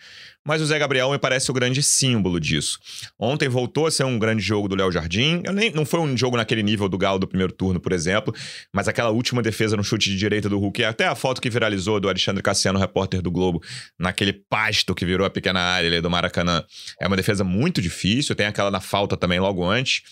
Mas 0.44 0.60
o 0.60 0.66
Zé 0.66 0.78
Gabriel 0.80 1.12
me 1.12 1.18
parece 1.18 1.48
o 1.48 1.54
grande 1.54 1.80
símbolo 1.80 2.40
disso. 2.40 2.80
Ontem 3.16 3.48
voltou 3.48 3.86
a 3.86 3.90
ser 3.90 4.02
um 4.02 4.18
grande 4.18 4.42
jogo 4.42 4.66
do 4.66 4.74
Léo 4.74 4.90
Jardim. 4.90 5.42
Eu 5.44 5.52
nem, 5.52 5.70
não 5.70 5.85
foi 5.85 6.00
um 6.00 6.16
jogo 6.16 6.37
naquele 6.37 6.62
nível 6.62 6.88
do 6.88 6.98
Galo 6.98 7.20
do 7.20 7.28
primeiro 7.28 7.52
turno, 7.52 7.78
por 7.78 7.92
exemplo, 7.92 8.35
mas 8.72 8.88
aquela 8.88 9.11
última 9.11 9.40
defesa 9.40 9.76
no 9.76 9.85
chute 9.85 10.11
de 10.11 10.16
direita 10.16 10.48
do 10.48 10.59
Hulk, 10.59 10.83
até 10.83 11.06
a 11.06 11.14
foto 11.14 11.40
que 11.40 11.48
viralizou 11.48 12.00
do 12.00 12.09
Alexandre 12.09 12.42
Cassiano, 12.42 12.80
repórter 12.80 13.22
do 13.22 13.30
Globo, 13.30 13.62
naquele 13.96 14.33
pasto 14.33 14.92
que 14.92 15.06
virou 15.06 15.24
a 15.24 15.30
pequena 15.30 15.61
área 15.61 15.88
ali 15.88 16.00
do 16.00 16.11
Maracanã. 16.11 16.64
É 16.98 17.06
uma 17.06 17.16
defesa 17.16 17.44
muito 17.44 17.80
difícil, 17.80 18.35
tem 18.35 18.46
aquela 18.46 18.72
na 18.72 18.80
falta 18.80 19.16
também 19.16 19.38
logo 19.38 19.64
antes. 19.64 20.02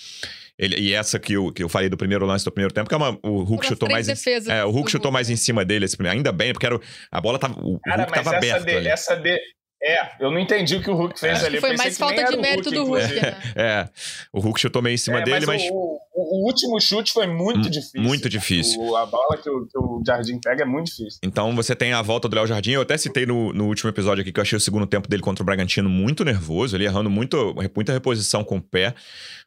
Ele, 0.58 0.76
e 0.76 0.92
essa 0.92 1.20
que 1.20 1.34
eu, 1.34 1.52
que 1.52 1.62
eu 1.62 1.68
falei 1.68 1.88
do 1.88 1.96
primeiro 1.96 2.26
lance 2.26 2.44
do 2.44 2.50
primeiro 2.50 2.74
tempo, 2.74 2.88
que 2.88 2.94
é 2.94 2.96
uma, 2.96 3.16
o 3.22 3.44
Hulk 3.44 3.64
chutou 3.64 3.88
mais. 3.88 4.08
Em, 4.08 4.50
é, 4.50 4.64
o 4.64 4.70
Hulk 4.70 4.90
chutou 4.90 5.12
mais 5.12 5.30
em 5.30 5.36
cima 5.36 5.64
dele, 5.64 5.84
esse, 5.84 5.96
ainda 6.08 6.32
bem, 6.32 6.52
porque 6.52 6.66
era, 6.66 6.80
a 7.12 7.20
bola 7.20 7.38
tava. 7.38 7.54
O, 7.60 7.78
Cara, 7.78 8.02
Hulk 8.02 8.12
tava 8.12 8.36
aberto. 8.36 8.64
De, 8.64 8.74
ali. 8.74 8.88
essa, 8.88 9.14
de, 9.14 9.38
é, 9.80 10.10
eu 10.18 10.30
não 10.30 10.40
entendi 10.40 10.76
o 10.76 10.82
que 10.82 10.90
o 10.90 10.94
Hulk 10.94 11.18
fez 11.18 11.42
é. 11.42 11.46
ali. 11.46 11.60
Foi 11.60 11.76
mais 11.76 11.96
falta 11.96 12.24
de 12.24 12.36
mérito 12.36 12.70
do 12.70 12.84
Hulk. 12.84 13.14
Né? 13.14 13.36
É, 13.54 13.88
o 14.32 14.40
Hulk 14.40 14.60
chutou 14.60 14.82
meio 14.82 14.94
em 14.94 14.98
cima 14.98 15.20
é, 15.20 15.24
dele, 15.24 15.46
mas. 15.46 15.62
mas... 15.62 15.70
O, 15.72 15.98
o, 16.14 16.46
último 16.46 16.80
chute 16.80 17.12
foi 17.12 17.28
muito 17.28 17.70
difícil. 17.70 18.00
Muito 18.00 18.28
difícil. 18.28 18.80
O, 18.80 18.96
a 18.96 19.06
bola 19.06 19.36
que 19.40 19.48
o, 19.48 19.66
que 19.66 19.78
o, 19.78 20.02
Jardim 20.04 20.40
pega 20.40 20.62
é 20.62 20.66
muito 20.66 20.86
difícil. 20.86 21.20
Então 21.22 21.54
você 21.54 21.76
tem 21.76 21.92
a 21.92 22.02
volta 22.02 22.28
do 22.28 22.34
Léo 22.34 22.46
Jardim. 22.46 22.72
Eu 22.72 22.82
até 22.82 22.98
citei 22.98 23.24
no, 23.24 23.52
no 23.52 23.66
último 23.66 23.88
episódio 23.88 24.22
aqui 24.22 24.32
que 24.32 24.40
eu 24.40 24.42
achei 24.42 24.56
o 24.56 24.60
segundo 24.60 24.86
tempo 24.86 25.08
dele 25.08 25.22
contra 25.22 25.42
o 25.42 25.46
Bragantino 25.46 25.88
muito 25.88 26.24
nervoso, 26.24 26.76
ele 26.76 26.84
errando 26.84 27.08
muito, 27.08 27.54
muita 27.74 27.92
reposição 27.92 28.42
com 28.42 28.56
o 28.56 28.62
pé, 28.62 28.94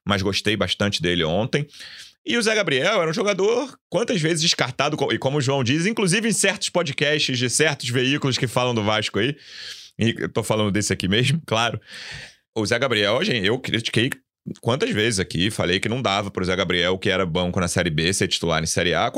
mas 0.06 0.22
gostei 0.22 0.56
bastante 0.56 1.02
dele 1.02 1.26
ontem. 1.26 1.68
E 2.26 2.38
o 2.38 2.42
Zé 2.42 2.54
Gabriel 2.54 3.02
era 3.02 3.10
um 3.10 3.14
jogador 3.14 3.76
quantas 3.90 4.22
vezes 4.22 4.42
descartado, 4.42 4.96
e 5.12 5.18
como 5.18 5.40
o 5.40 5.42
João 5.42 5.64
diz, 5.64 5.86
inclusive 5.86 6.30
em 6.30 6.32
certos 6.32 6.70
podcasts 6.70 7.38
de 7.38 7.50
certos 7.50 7.90
veículos 7.90 8.38
que 8.38 8.48
falam 8.48 8.76
do 8.76 8.84
Vasco 8.84 9.20
aí. 9.20 9.36
E 10.02 10.16
eu 10.18 10.30
tô 10.30 10.42
falando 10.42 10.72
desse 10.72 10.92
aqui 10.92 11.08
mesmo, 11.08 11.40
claro. 11.46 11.80
O 12.56 12.66
Zé 12.66 12.78
Gabriel, 12.80 13.24
gente, 13.24 13.46
eu 13.46 13.58
critiquei 13.60 14.10
quantas 14.60 14.90
vezes 14.90 15.20
aqui, 15.20 15.52
falei 15.52 15.80
que 15.80 15.88
não 15.88 16.02
dava 16.02 16.32
pro 16.32 16.44
Zé 16.44 16.56
Gabriel, 16.56 16.98
que 16.98 17.10
era 17.10 17.26
banco 17.26 17.60
na 17.60 17.68
Série 17.68 17.92
B, 17.92 18.12
ser 18.12 18.28
titular 18.28 18.62
em 18.62 18.66
Série 18.66 18.96
A. 18.96 19.12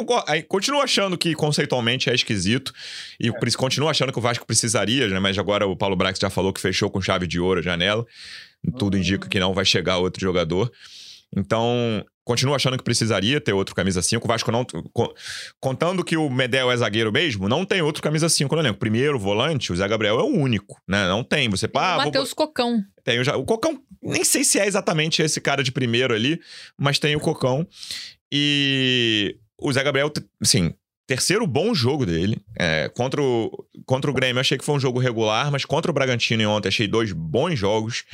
Continuo 0.48 0.82
achando 0.82 1.18
que 1.18 1.34
conceitualmente 1.34 2.10
é 2.10 2.14
esquisito 2.14 2.74
e 3.20 3.30
é. 3.30 3.52
continuo 3.58 3.88
achando 3.88 4.12
que 4.12 4.20
o 4.20 4.22
Vasco 4.22 4.46
precisaria, 4.46 5.08
né? 5.08 5.20
mas 5.20 5.38
agora 5.38 5.66
o 5.66 5.76
Paulo 5.76 5.96
Brax 5.96 6.20
já 6.20 6.30
falou 6.30 6.52
que 6.52 6.60
fechou 6.60 6.90
com 6.90 7.02
chave 7.02 7.26
de 7.26 7.40
ouro 7.40 7.62
a 7.62 7.64
janela. 7.64 8.06
Tudo 8.78 8.98
indica 8.98 9.28
que 9.28 9.40
não 9.40 9.54
vai 9.54 9.66
chegar 9.66 9.98
outro 9.98 10.22
jogador. 10.22 10.72
Então, 11.36 12.06
Continuo 12.26 12.56
achando 12.56 12.78
que 12.78 12.84
precisaria 12.84 13.42
ter 13.42 13.52
outro 13.52 13.76
camisa 13.76 14.02
5. 14.02 14.24
O 14.24 14.28
Vasco 14.28 14.50
não. 14.50 14.66
Contando 15.60 16.06
que 16.06 16.16
o 16.16 16.30
Medel 16.30 16.72
é 16.72 16.78
zagueiro 16.78 17.12
mesmo, 17.12 17.50
não 17.50 17.66
tem 17.66 17.82
outro 17.82 18.02
camisa 18.02 18.30
5 18.30 18.56
no 18.56 18.62
elenco. 18.62 18.80
Primeiro 18.80 19.20
volante, 19.20 19.74
o 19.74 19.76
Zé 19.76 19.86
Gabriel 19.86 20.20
é 20.20 20.24
o 20.24 20.28
único, 20.28 20.82
né? 20.88 21.06
Não 21.08 21.22
tem. 21.22 21.50
Você 21.50 21.68
pá. 21.68 21.96
Ah, 21.96 21.98
Matheus 21.98 22.30
vou... 22.30 22.48
Cocão. 22.48 22.82
Tem 23.04 23.20
o, 23.20 23.40
o 23.40 23.44
Cocão, 23.44 23.78
nem 24.02 24.24
sei 24.24 24.46
se 24.46 24.58
é 24.58 24.66
exatamente 24.66 25.22
esse 25.22 25.42
cara 25.42 25.62
de 25.62 25.72
primeiro 25.72 26.14
ali, 26.14 26.40
mas 26.78 26.98
tem 26.98 27.14
o 27.14 27.20
Cocão. 27.20 27.68
E 28.32 29.36
o 29.60 29.74
Zé 29.74 29.84
Gabriel, 29.84 30.10
assim, 30.42 30.74
terceiro 31.06 31.46
bom 31.46 31.76
jogo 31.76 32.06
dele. 32.06 32.42
É, 32.58 32.90
contra, 32.96 33.22
o, 33.22 33.52
contra 33.86 34.10
o 34.10 34.14
Grêmio, 34.14 34.40
achei 34.40 34.58
que 34.58 34.64
foi 34.64 34.76
um 34.76 34.80
jogo 34.80 34.98
regular, 34.98 35.52
mas 35.52 35.66
contra 35.66 35.92
o 35.92 35.94
Bragantino 35.94 36.50
ontem, 36.50 36.70
achei 36.70 36.88
dois 36.88 37.12
bons 37.12 37.60
jogos. 37.60 38.06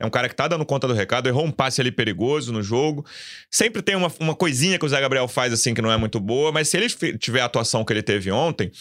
É 0.00 0.04
um 0.04 0.10
cara 0.10 0.28
que 0.28 0.34
tá 0.34 0.48
dando 0.48 0.64
conta 0.66 0.88
do 0.88 0.94
recado, 0.94 1.28
errou 1.28 1.44
um 1.44 1.52
passe 1.52 1.80
ali 1.80 1.92
perigoso 1.92 2.52
no 2.52 2.62
jogo. 2.62 3.06
Sempre 3.48 3.80
tem 3.80 3.94
uma, 3.94 4.12
uma 4.18 4.34
coisinha 4.34 4.78
que 4.78 4.84
o 4.84 4.88
Zé 4.88 5.00
Gabriel 5.00 5.28
faz 5.28 5.52
assim 5.52 5.72
que 5.72 5.80
não 5.80 5.90
é 5.90 5.96
muito 5.96 6.18
boa, 6.18 6.50
mas 6.50 6.68
se 6.68 6.76
ele 6.76 6.88
tiver 7.16 7.40
a 7.40 7.44
atuação 7.44 7.84
que 7.84 7.92
ele 7.92 8.02
teve 8.02 8.30
ontem. 8.30 8.72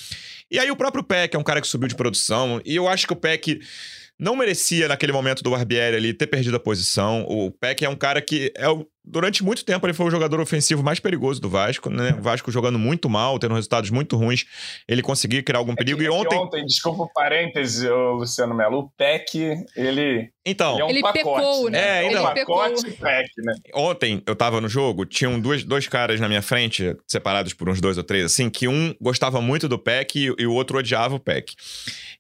E 0.50 0.58
aí 0.58 0.72
o 0.72 0.76
próprio 0.76 1.04
Peck 1.04 1.36
é 1.36 1.40
um 1.40 1.44
cara 1.44 1.62
que 1.62 1.68
subiu 1.68 1.88
de 1.88 1.96
produção, 1.96 2.60
e 2.66 2.76
eu 2.76 2.88
acho 2.88 3.06
que 3.06 3.14
o 3.14 3.16
Peck 3.16 3.60
não 4.20 4.36
merecia, 4.36 4.88
naquele 4.88 5.12
momento 5.12 5.44
do 5.44 5.52
Barbieri 5.52 5.96
ali, 5.96 6.14
ter 6.14 6.28
perdido 6.28 6.56
a 6.56 6.60
posição. 6.60 7.26
O 7.28 7.52
Peck 7.52 7.84
é 7.84 7.90
um 7.90 7.96
cara 7.96 8.22
que 8.22 8.52
é 8.56 8.70
o 8.70 8.86
durante 9.04 9.44
muito 9.44 9.66
tempo 9.66 9.86
ele 9.86 9.94
foi 9.94 10.06
o 10.06 10.12
jogador 10.12 10.40
ofensivo 10.40 10.82
mais 10.82 11.00
perigoso 11.00 11.42
do 11.42 11.50
Vasco, 11.50 11.90
né? 11.90 12.16
O 12.18 12.22
Vasco 12.22 12.50
jogando 12.52 12.80
muito 12.80 13.10
mal, 13.10 13.38
tendo 13.38 13.54
resultados 13.54 13.90
muito 13.90 14.16
ruins, 14.16 14.46
ele 14.88 15.02
conseguia 15.02 15.44
criar 15.44 15.60
algum 15.60 15.76
perigo. 15.76 16.00
É 16.00 16.04
que, 16.04 16.10
e 16.10 16.10
ontem. 16.10 16.38
ontem, 16.38 16.66
desculpa 16.66 17.04
o 17.04 17.10
parêntese, 17.14 17.90
Luciano 17.90 18.56
Melo, 18.56 18.80
o 18.80 18.90
PEC, 18.98 19.58
ele. 19.76 20.32
Então, 20.46 20.74
ele, 20.74 20.82
é 20.82 20.86
um 20.86 20.90
ele 20.90 21.02
pacote, 21.02 21.24
pecou, 21.24 21.70
né? 21.70 21.80
É, 21.80 22.00
ainda 22.00 22.20
ele 22.20 22.46
pacote 22.46 22.92
PEC, 22.92 23.30
né? 23.38 23.54
Ontem 23.74 24.24
eu 24.26 24.36
tava 24.36 24.62
no 24.62 24.70
jogo, 24.70 25.06
tinham 25.06 25.40
dois, 25.40 25.64
dois 25.64 25.88
caras 25.88 26.20
na 26.20 26.28
minha 26.28 26.42
frente, 26.42 26.96
separados 27.08 27.54
por 27.54 27.70
uns 27.70 27.82
dois 27.82 27.98
ou 27.98 28.04
três, 28.04 28.26
assim, 28.26 28.50
que 28.50 28.68
um 28.68 28.94
gostava 29.02 29.42
muito 29.42 29.68
do 29.68 29.78
PEC 29.78 30.16
e, 30.16 30.44
e 30.44 30.48
o 30.48 30.54
outro 30.54 30.78
odiava 30.78 31.16
o 31.16 31.20
PEC. 31.20 31.54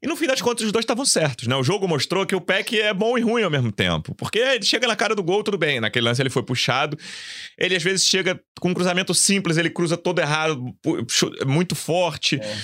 E 0.03 0.07
no 0.07 0.17
fim 0.17 0.27
das 0.27 0.41
contas, 0.41 0.65
os 0.65 0.71
dois 0.73 0.83
estavam 0.83 1.05
certos, 1.05 1.47
né? 1.47 1.55
O 1.55 1.63
jogo 1.63 1.87
mostrou 1.87 2.25
que 2.25 2.35
o 2.35 2.41
Peck 2.41 2.77
é 2.77 2.93
bom 2.93 3.17
e 3.17 3.21
ruim 3.21 3.41
ao 3.41 3.49
mesmo 3.49 3.71
tempo. 3.71 4.13
Porque 4.15 4.37
ele 4.37 4.65
chega 4.65 4.85
na 4.85 4.97
cara 4.97 5.15
do 5.15 5.23
gol, 5.23 5.41
tudo 5.41 5.57
bem. 5.57 5.79
Naquele 5.79 6.05
lance 6.05 6.21
ele 6.21 6.29
foi 6.29 6.43
puxado. 6.43 6.97
Ele 7.57 7.73
às 7.73 7.81
vezes 7.81 8.05
chega 8.05 8.37
com 8.59 8.71
um 8.71 8.73
cruzamento 8.73 9.13
simples, 9.13 9.55
ele 9.55 9.69
cruza 9.69 9.95
todo 9.95 10.19
errado, 10.19 10.61
muito 11.47 11.73
forte. 11.73 12.35
É. 12.35 12.57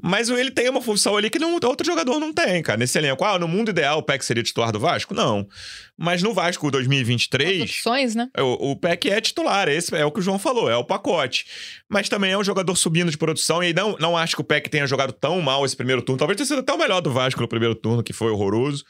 Mas 0.00 0.28
ele 0.28 0.52
tem 0.52 0.68
uma 0.68 0.80
função 0.80 1.16
ali 1.16 1.28
que 1.28 1.40
não, 1.40 1.54
outro 1.54 1.84
jogador 1.84 2.20
não 2.20 2.32
tem, 2.32 2.62
cara. 2.62 2.78
Nesse 2.78 2.96
elenco. 2.96 3.24
Ah, 3.24 3.36
no 3.36 3.48
mundo 3.48 3.70
ideal 3.70 3.98
o 3.98 4.02
Peck 4.02 4.24
seria 4.24 4.44
titular 4.44 4.70
do 4.70 4.78
Vasco? 4.78 5.12
Não. 5.12 5.48
Mas 5.96 6.22
no 6.22 6.32
Vasco 6.32 6.70
2023. 6.70 7.62
As 7.62 7.70
opções, 7.70 8.14
né? 8.14 8.28
O, 8.38 8.70
o 8.70 8.76
Peck 8.76 9.10
é 9.10 9.20
titular. 9.20 9.68
Esse 9.68 9.96
é 9.96 10.04
o 10.04 10.12
que 10.12 10.20
o 10.20 10.22
João 10.22 10.38
falou, 10.38 10.70
é 10.70 10.76
o 10.76 10.84
pacote. 10.84 11.46
Mas 11.88 12.08
também 12.08 12.30
é 12.30 12.38
um 12.38 12.44
jogador 12.44 12.76
subindo 12.76 13.10
de 13.10 13.18
produção. 13.18 13.62
E 13.62 13.72
não, 13.72 13.96
não 13.98 14.16
acho 14.16 14.36
que 14.36 14.42
o 14.42 14.44
Peck 14.44 14.70
tenha 14.70 14.86
jogado 14.86 15.12
tão 15.12 15.40
mal 15.40 15.64
esse 15.64 15.76
primeiro 15.76 16.00
turno. 16.00 16.18
Talvez 16.18 16.36
tenha 16.36 16.46
sido 16.46 16.60
até 16.60 16.72
o 16.72 16.78
melhor 16.78 17.00
do 17.00 17.10
Vasco 17.10 17.40
no 17.40 17.48
primeiro 17.48 17.74
turno, 17.74 18.02
que 18.02 18.12
foi 18.12 18.30
horroroso. 18.30 18.84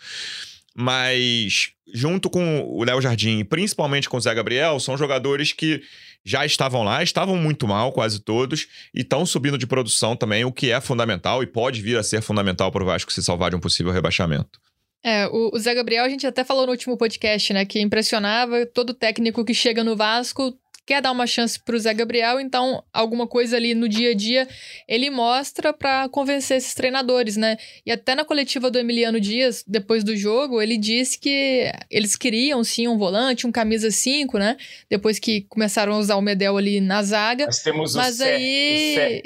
Mas 0.77 1.71
junto 1.93 2.29
com 2.29 2.61
o 2.69 2.85
Léo 2.85 3.01
Jardim, 3.01 3.45
principalmente 3.45 4.09
com 4.09 4.19
o 4.19 4.21
Zé 4.21 4.35
Gabriel, 4.35 4.79
são 4.79 4.97
jogadores 4.97 5.53
que 5.53 5.83
já 6.25 6.45
estavam 6.45 6.83
lá, 6.83 7.03
estavam 7.03 7.37
muito 7.37 7.67
mal, 7.67 7.93
quase 7.93 8.21
todos, 8.21 8.67
e 8.95 9.01
estão 9.01 9.25
subindo 9.25 9.57
de 9.57 9.67
produção 9.67 10.17
também, 10.17 10.45
o 10.45 10.53
que 10.53 10.71
é 10.71 10.81
fundamental 10.81 11.43
e 11.43 11.47
pode 11.47 11.81
vir 11.81 11.97
a 11.99 12.03
ser 12.03 12.21
fundamental 12.21 12.71
para 12.71 12.83
o 12.83 12.87
Vasco 12.87 13.13
se 13.13 13.23
salvar 13.23 13.51
de 13.51 13.57
um 13.57 13.61
possível 13.61 13.93
rebaixamento. 13.93 14.61
É, 15.03 15.27
o, 15.29 15.57
Zé 15.59 15.75
Gabriel, 15.75 16.05
a 16.05 16.09
gente 16.09 16.27
até 16.27 16.45
falou 16.45 16.67
no 16.67 16.73
último 16.73 16.97
podcast, 16.97 17.53
né, 17.53 17.65
que 17.65 17.81
impressionava 17.81 18.67
todo 18.67 18.93
técnico 18.93 19.45
que 19.45 19.55
chega 19.55 19.85
no 19.85 19.97
Vasco 19.97 20.59
quer 20.89 21.03
dar 21.03 21.13
uma 21.13 21.27
chance 21.27 21.61
para 21.61 21.77
o 21.77 21.79
Zé 21.79 21.93
Gabriel, 21.93 22.41
então 22.41 22.83
alguma 22.91 23.27
coisa 23.27 23.59
ali 23.59 23.75
no 23.75 23.87
dia 23.87 24.13
a 24.13 24.15
dia 24.15 24.49
ele 24.89 25.11
mostra 25.11 25.71
para 25.71 26.09
convencer 26.09 26.57
esses 26.57 26.73
treinadores, 26.73 27.37
né? 27.37 27.59
E 27.85 27.93
até 27.93 28.15
na 28.15 28.25
coletiva 28.25 28.71
do 28.71 28.79
Emiliano 28.79 29.21
Dias, 29.21 29.63
depois 29.67 30.03
do 30.03 30.17
jogo, 30.17 30.63
ele 30.63 30.79
disse 30.79 31.19
que 31.19 31.71
eles 31.91 32.17
queriam 32.17 32.65
sim 32.65 32.89
um 32.89 32.97
volante, 32.97 33.47
um 33.47 33.53
camisa 33.53 33.91
5, 33.91 34.39
né? 34.39 34.57
Depois 34.89 35.19
que 35.19 35.43
começaram 35.43 35.93
a 35.93 35.99
usar 35.99 36.17
o 36.17 36.23
Medel 36.23 36.57
ali 36.57 36.81
na 36.81 37.03
zaga. 37.03 37.45
Mas 37.45 37.63
temos 37.63 37.95
mas 37.95 38.21
o 38.21 38.23
aí 38.23 39.25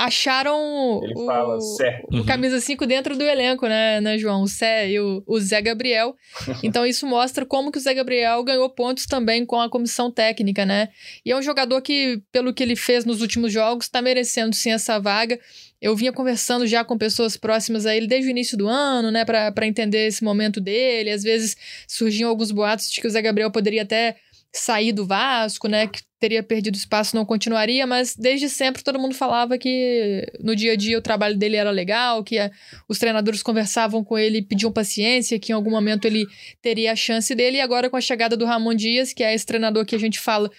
acharam 0.00 1.00
Ele 1.02 1.12
o, 1.14 1.26
fala 1.26 1.60
Cé. 1.60 2.02
o 2.10 2.24
camisa 2.24 2.60
5 2.60 2.86
dentro 2.86 3.16
do 3.16 3.22
elenco, 3.22 3.66
né, 3.66 4.00
né 4.00 4.18
João? 4.18 4.42
O 4.42 4.48
Cé 4.48 4.90
e 4.90 4.98
o, 4.98 5.22
o 5.26 5.38
Zé 5.38 5.60
Gabriel. 5.60 6.14
Então 6.62 6.86
isso 6.86 7.06
mostra 7.06 7.44
como 7.44 7.72
que 7.72 7.78
o 7.78 7.80
Zé 7.80 7.92
Gabriel 7.94 8.42
ganhou 8.44 8.68
pontos 8.70 9.06
também 9.06 9.44
com 9.44 9.60
a 9.60 9.68
comissão 9.68 10.10
técnica, 10.10 10.64
né? 10.64 10.88
E 11.24 11.32
é 11.32 11.36
um 11.36 11.42
jogador 11.42 11.80
que, 11.80 12.22
pelo 12.30 12.52
que 12.52 12.62
ele 12.62 12.76
fez 12.76 13.04
nos 13.04 13.20
últimos 13.20 13.52
jogos, 13.52 13.86
está 13.86 14.00
merecendo 14.00 14.54
sim 14.54 14.70
essa 14.70 14.98
vaga. 14.98 15.38
Eu 15.80 15.96
vinha 15.96 16.12
conversando 16.12 16.66
já 16.66 16.84
com 16.84 16.98
pessoas 16.98 17.36
próximas 17.36 17.86
a 17.86 17.96
ele 17.96 18.06
desde 18.06 18.28
o 18.28 18.30
início 18.30 18.56
do 18.56 18.68
ano, 18.68 19.10
né, 19.10 19.24
para 19.24 19.66
entender 19.66 20.06
esse 20.06 20.22
momento 20.22 20.60
dele. 20.60 21.10
Às 21.10 21.22
vezes 21.22 21.56
surgiam 21.88 22.28
alguns 22.28 22.50
boatos 22.50 22.90
de 22.90 23.00
que 23.00 23.06
o 23.06 23.10
Zé 23.10 23.22
Gabriel 23.22 23.50
poderia 23.50 23.82
até 23.82 24.16
sair 24.52 24.92
do 24.92 25.06
Vasco, 25.06 25.68
né, 25.68 25.86
que 25.86 26.02
teria 26.20 26.42
perdido 26.42 26.76
espaço, 26.76 27.16
não 27.16 27.24
continuaria, 27.24 27.86
mas 27.86 28.14
desde 28.14 28.50
sempre 28.50 28.84
todo 28.84 28.98
mundo 28.98 29.14
falava 29.14 29.56
que 29.56 30.30
no 30.38 30.54
dia 30.54 30.74
a 30.74 30.76
dia 30.76 30.98
o 30.98 31.02
trabalho 31.02 31.36
dele 31.36 31.56
era 31.56 31.70
legal, 31.70 32.22
que 32.22 32.38
a, 32.38 32.50
os 32.86 32.98
treinadores 32.98 33.42
conversavam 33.42 34.04
com 34.04 34.18
ele, 34.18 34.42
pediam 34.42 34.70
paciência, 34.70 35.38
que 35.38 35.50
em 35.50 35.54
algum 35.54 35.70
momento 35.70 36.04
ele 36.04 36.26
teria 36.60 36.92
a 36.92 36.96
chance 36.96 37.34
dele, 37.34 37.56
e 37.56 37.60
agora 37.62 37.88
com 37.88 37.96
a 37.96 38.00
chegada 38.02 38.36
do 38.36 38.44
Ramon 38.44 38.74
Dias, 38.74 39.14
que 39.14 39.24
é 39.24 39.34
esse 39.34 39.46
treinador 39.46 39.86
que 39.86 39.96
a 39.96 39.98
gente 39.98 40.20
fala 40.20 40.50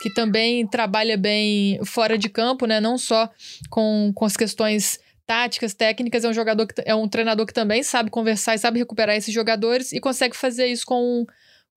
que 0.00 0.08
também 0.08 0.66
trabalha 0.66 1.18
bem 1.18 1.78
fora 1.84 2.16
de 2.16 2.30
campo, 2.30 2.64
né, 2.64 2.80
não 2.80 2.96
só 2.96 3.28
com, 3.68 4.10
com 4.14 4.24
as 4.24 4.34
questões 4.34 4.98
táticas, 5.26 5.74
técnicas, 5.74 6.24
é 6.24 6.28
um 6.30 6.32
jogador 6.32 6.66
que 6.66 6.82
é 6.86 6.94
um 6.94 7.06
treinador 7.06 7.44
que 7.44 7.52
também 7.52 7.82
sabe 7.82 8.10
conversar 8.10 8.54
e 8.54 8.58
sabe 8.58 8.78
recuperar 8.78 9.14
esses 9.14 9.34
jogadores 9.34 9.92
e 9.92 10.00
consegue 10.00 10.34
fazer 10.34 10.66
isso 10.66 10.86
com 10.86 11.26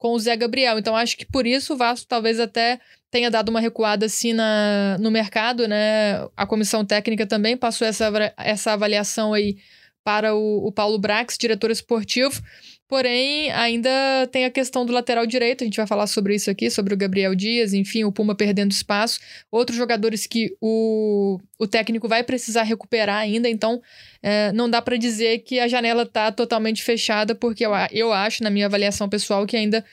com 0.03 0.11
o 0.11 0.19
Zé 0.19 0.35
Gabriel. 0.35 0.77
Então 0.77 0.97
acho 0.97 1.15
que 1.15 1.25
por 1.25 1.47
isso 1.47 1.73
o 1.73 1.77
Vasco 1.77 2.05
talvez 2.05 2.37
até 2.37 2.77
tenha 3.13 3.29
dado 3.29 3.49
uma 3.49 3.59
recuada 3.59 4.07
assim 4.07 4.33
na, 4.33 4.97
no 4.99 5.11
mercado, 5.11 5.67
né? 5.67 6.27
A 6.35 6.47
comissão 6.47 6.83
técnica 6.83 7.27
também 7.27 7.55
passou 7.55 7.87
essa, 7.87 8.11
essa 8.35 8.73
avaliação 8.73 9.35
aí 9.35 9.57
para 10.03 10.33
o, 10.33 10.65
o 10.65 10.71
Paulo 10.71 10.97
Brax, 10.97 11.37
diretor 11.37 11.69
esportivo. 11.69 12.41
Porém, 12.87 13.51
ainda 13.51 13.91
tem 14.31 14.45
a 14.45 14.49
questão 14.49 14.83
do 14.83 14.91
lateral 14.91 15.27
direito, 15.27 15.63
a 15.63 15.65
gente 15.65 15.77
vai 15.77 15.85
falar 15.85 16.07
sobre 16.07 16.33
isso 16.33 16.49
aqui, 16.49 16.71
sobre 16.71 16.91
o 16.95 16.97
Gabriel 16.97 17.35
Dias, 17.35 17.71
enfim, 17.71 18.03
o 18.03 18.11
Puma 18.11 18.33
perdendo 18.33 18.71
espaço. 18.71 19.19
Outros 19.51 19.77
jogadores 19.77 20.25
que 20.25 20.57
o, 20.59 21.39
o 21.59 21.67
técnico 21.67 22.07
vai 22.07 22.23
precisar 22.23 22.63
recuperar 22.63 23.17
ainda, 23.17 23.47
então 23.47 23.79
é, 24.23 24.51
não 24.53 24.67
dá 24.67 24.81
para 24.81 24.97
dizer 24.97 25.39
que 25.43 25.59
a 25.59 25.67
janela 25.67 26.01
está 26.01 26.31
totalmente 26.31 26.81
fechada, 26.81 27.35
porque 27.35 27.63
eu, 27.63 27.71
eu 27.91 28.11
acho, 28.11 28.43
na 28.43 28.49
minha 28.49 28.65
avaliação 28.65 29.07
pessoal, 29.07 29.45
que 29.45 29.55
ainda 29.55 29.85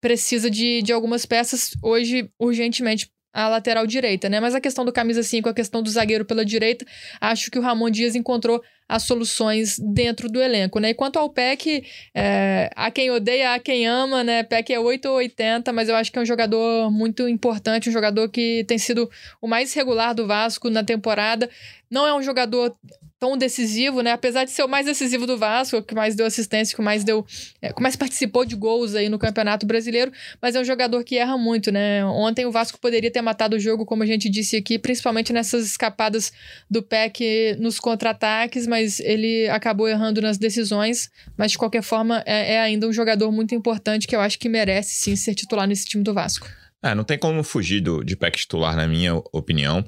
precisa 0.00 0.50
de, 0.50 0.82
de 0.82 0.92
algumas 0.92 1.26
peças 1.26 1.70
hoje, 1.82 2.30
urgentemente, 2.38 3.10
a 3.36 3.48
lateral 3.48 3.86
direita, 3.86 4.30
né? 4.30 4.40
Mas 4.40 4.54
a 4.54 4.60
questão 4.62 4.82
do 4.82 4.90
camisa 4.90 5.22
5, 5.22 5.46
a 5.46 5.52
questão 5.52 5.82
do 5.82 5.90
zagueiro 5.90 6.24
pela 6.24 6.42
direita, 6.42 6.86
acho 7.20 7.50
que 7.50 7.58
o 7.58 7.62
Ramon 7.62 7.90
Dias 7.90 8.14
encontrou 8.14 8.62
as 8.88 9.02
soluções 9.02 9.78
dentro 9.78 10.26
do 10.26 10.40
elenco, 10.40 10.78
né? 10.78 10.90
E 10.90 10.94
quanto 10.94 11.18
ao 11.18 11.28
Peck, 11.28 11.84
é, 12.14 12.70
há 12.74 12.90
quem 12.90 13.10
odeia, 13.10 13.52
há 13.52 13.58
quem 13.58 13.86
ama, 13.86 14.24
né? 14.24 14.42
Peck 14.42 14.72
é 14.72 14.80
8 14.80 15.06
ou 15.06 15.16
80, 15.16 15.70
mas 15.74 15.86
eu 15.90 15.96
acho 15.96 16.10
que 16.10 16.18
é 16.18 16.22
um 16.22 16.26
jogador 16.26 16.90
muito 16.90 17.28
importante, 17.28 17.90
um 17.90 17.92
jogador 17.92 18.30
que 18.30 18.64
tem 18.66 18.78
sido 18.78 19.10
o 19.38 19.46
mais 19.46 19.74
regular 19.74 20.14
do 20.14 20.26
Vasco 20.26 20.70
na 20.70 20.82
temporada. 20.82 21.50
Não 21.90 22.06
é 22.06 22.14
um 22.14 22.22
jogador 22.22 22.74
tão 23.18 23.36
decisivo, 23.36 24.02
né? 24.02 24.12
Apesar 24.12 24.44
de 24.44 24.50
ser 24.50 24.62
o 24.62 24.68
mais 24.68 24.86
decisivo 24.86 25.26
do 25.26 25.38
Vasco, 25.38 25.82
que 25.82 25.94
mais 25.94 26.14
deu 26.14 26.26
assistência, 26.26 26.76
que 26.76 26.82
mais 26.82 27.02
deu, 27.02 27.24
é, 27.62 27.72
que 27.72 27.82
mais 27.82 27.96
participou 27.96 28.44
de 28.44 28.54
gols 28.54 28.94
aí 28.94 29.08
no 29.08 29.18
Campeonato 29.18 29.66
Brasileiro, 29.66 30.12
mas 30.40 30.54
é 30.54 30.60
um 30.60 30.64
jogador 30.64 31.02
que 31.02 31.16
erra 31.16 31.38
muito, 31.38 31.72
né? 31.72 32.04
Ontem 32.04 32.44
o 32.44 32.52
Vasco 32.52 32.78
poderia 32.78 33.10
ter 33.10 33.22
matado 33.22 33.56
o 33.56 33.58
jogo, 33.58 33.86
como 33.86 34.02
a 34.02 34.06
gente 34.06 34.28
disse 34.28 34.56
aqui, 34.56 34.78
principalmente 34.78 35.32
nessas 35.32 35.64
escapadas 35.64 36.32
do 36.70 36.82
PEC 36.82 37.56
nos 37.58 37.80
contra-ataques, 37.80 38.66
mas 38.66 39.00
ele 39.00 39.48
acabou 39.48 39.88
errando 39.88 40.20
nas 40.20 40.36
decisões, 40.36 41.10
mas 41.36 41.52
de 41.52 41.58
qualquer 41.58 41.82
forma 41.82 42.22
é, 42.26 42.54
é 42.54 42.60
ainda 42.60 42.86
um 42.86 42.92
jogador 42.92 43.32
muito 43.32 43.54
importante 43.54 44.06
que 44.06 44.14
eu 44.14 44.20
acho 44.20 44.38
que 44.38 44.48
merece 44.48 44.94
sim 45.02 45.16
ser 45.16 45.34
titular 45.34 45.66
nesse 45.66 45.86
time 45.86 46.04
do 46.04 46.12
Vasco. 46.12 46.48
É, 46.82 46.94
não 46.94 47.04
tem 47.04 47.18
como 47.18 47.42
fugir 47.42 47.80
do, 47.80 48.04
de 48.04 48.14
PEC 48.14 48.36
titular, 48.36 48.76
na 48.76 48.86
minha 48.86 49.14
opinião. 49.32 49.84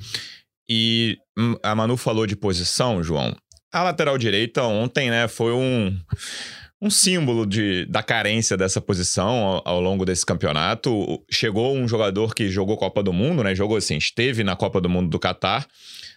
E 0.68 1.16
a 1.62 1.74
Manu 1.74 1.96
falou 1.96 2.26
de 2.26 2.36
posição, 2.36 3.02
João. 3.02 3.34
A 3.72 3.82
lateral 3.82 4.16
direita 4.16 4.62
ontem, 4.62 5.10
né, 5.10 5.28
foi 5.28 5.52
um, 5.52 5.96
um 6.80 6.90
símbolo 6.90 7.44
de, 7.44 7.84
da 7.86 8.02
carência 8.02 8.56
dessa 8.56 8.80
posição 8.80 9.28
ao, 9.28 9.62
ao, 9.64 9.80
longo 9.80 10.04
desse 10.04 10.24
campeonato. 10.24 11.22
Chegou 11.30 11.76
um 11.76 11.86
jogador 11.86 12.34
que 12.34 12.48
jogou 12.48 12.76
Copa 12.76 13.02
do 13.02 13.12
Mundo, 13.12 13.42
né? 13.42 13.54
Jogou 13.54 13.76
assim, 13.76 13.96
esteve 13.96 14.44
na 14.44 14.56
Copa 14.56 14.80
do 14.80 14.88
Mundo 14.88 15.08
do 15.08 15.18
Catar. 15.18 15.66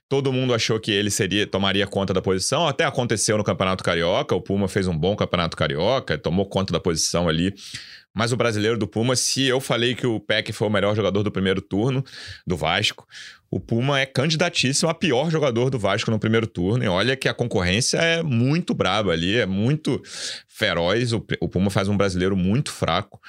Todo 0.08 0.34
mundo 0.34 0.54
achou 0.54 0.80
que 0.80 0.92
ele 0.92 1.10
seria 1.10 1.48
tomaria 1.48 1.88
conta 1.88 2.14
da 2.14 2.22
posição. 2.22 2.68
Até 2.68 2.84
aconteceu 2.84 3.38
no 3.38 3.44
Campeonato 3.44 3.84
Carioca. 3.84 4.36
O 4.36 4.42
Puma 4.42 4.68
fez 4.68 4.86
um 4.86 4.98
bom 4.98 5.16
Campeonato 5.16 5.58
Carioca, 5.58 6.18
tomou 6.18 6.46
conta 6.46 6.74
da 6.74 6.80
posição 6.80 7.28
ali. 7.28 7.54
Mas 8.14 8.34
o 8.34 8.38
brasileiro 8.38 8.78
do 8.78 8.86
Puma, 8.86 9.16
se 9.16 9.46
eu 9.46 9.62
falei 9.62 9.96
que 9.96 10.06
o 10.06 10.20
Peck 10.20 10.52
foi 10.52 10.68
o 10.68 10.72
melhor 10.72 10.96
jogador 10.96 11.24
do 11.24 11.32
primeiro 11.32 11.62
turno 11.62 12.04
do 12.46 12.58
Vasco, 12.58 13.08
o 13.52 13.60
Puma 13.60 14.00
é 14.00 14.06
candidatíssimo 14.06 14.90
a 14.90 14.94
pior 14.94 15.30
jogador 15.30 15.70
do 15.70 15.78
Vasco 15.78 16.10
no 16.10 16.18
primeiro 16.18 16.48
turno. 16.48 16.86
E 16.86 16.88
olha 16.88 17.18
que 17.18 17.28
a 17.28 17.34
concorrência 17.34 17.98
é 17.98 18.24
muito 18.24 18.74
braba 18.74 19.12
ali, 19.12 19.38
é 19.38 19.46
muito 19.46 20.02
feroz. 20.48 21.12
O, 21.12 21.20
Puma 21.20 21.70
faz 21.70 21.90
um 21.90 21.98
brasileiro 21.98 22.38
muito 22.38 22.72
fraco. 22.72 23.20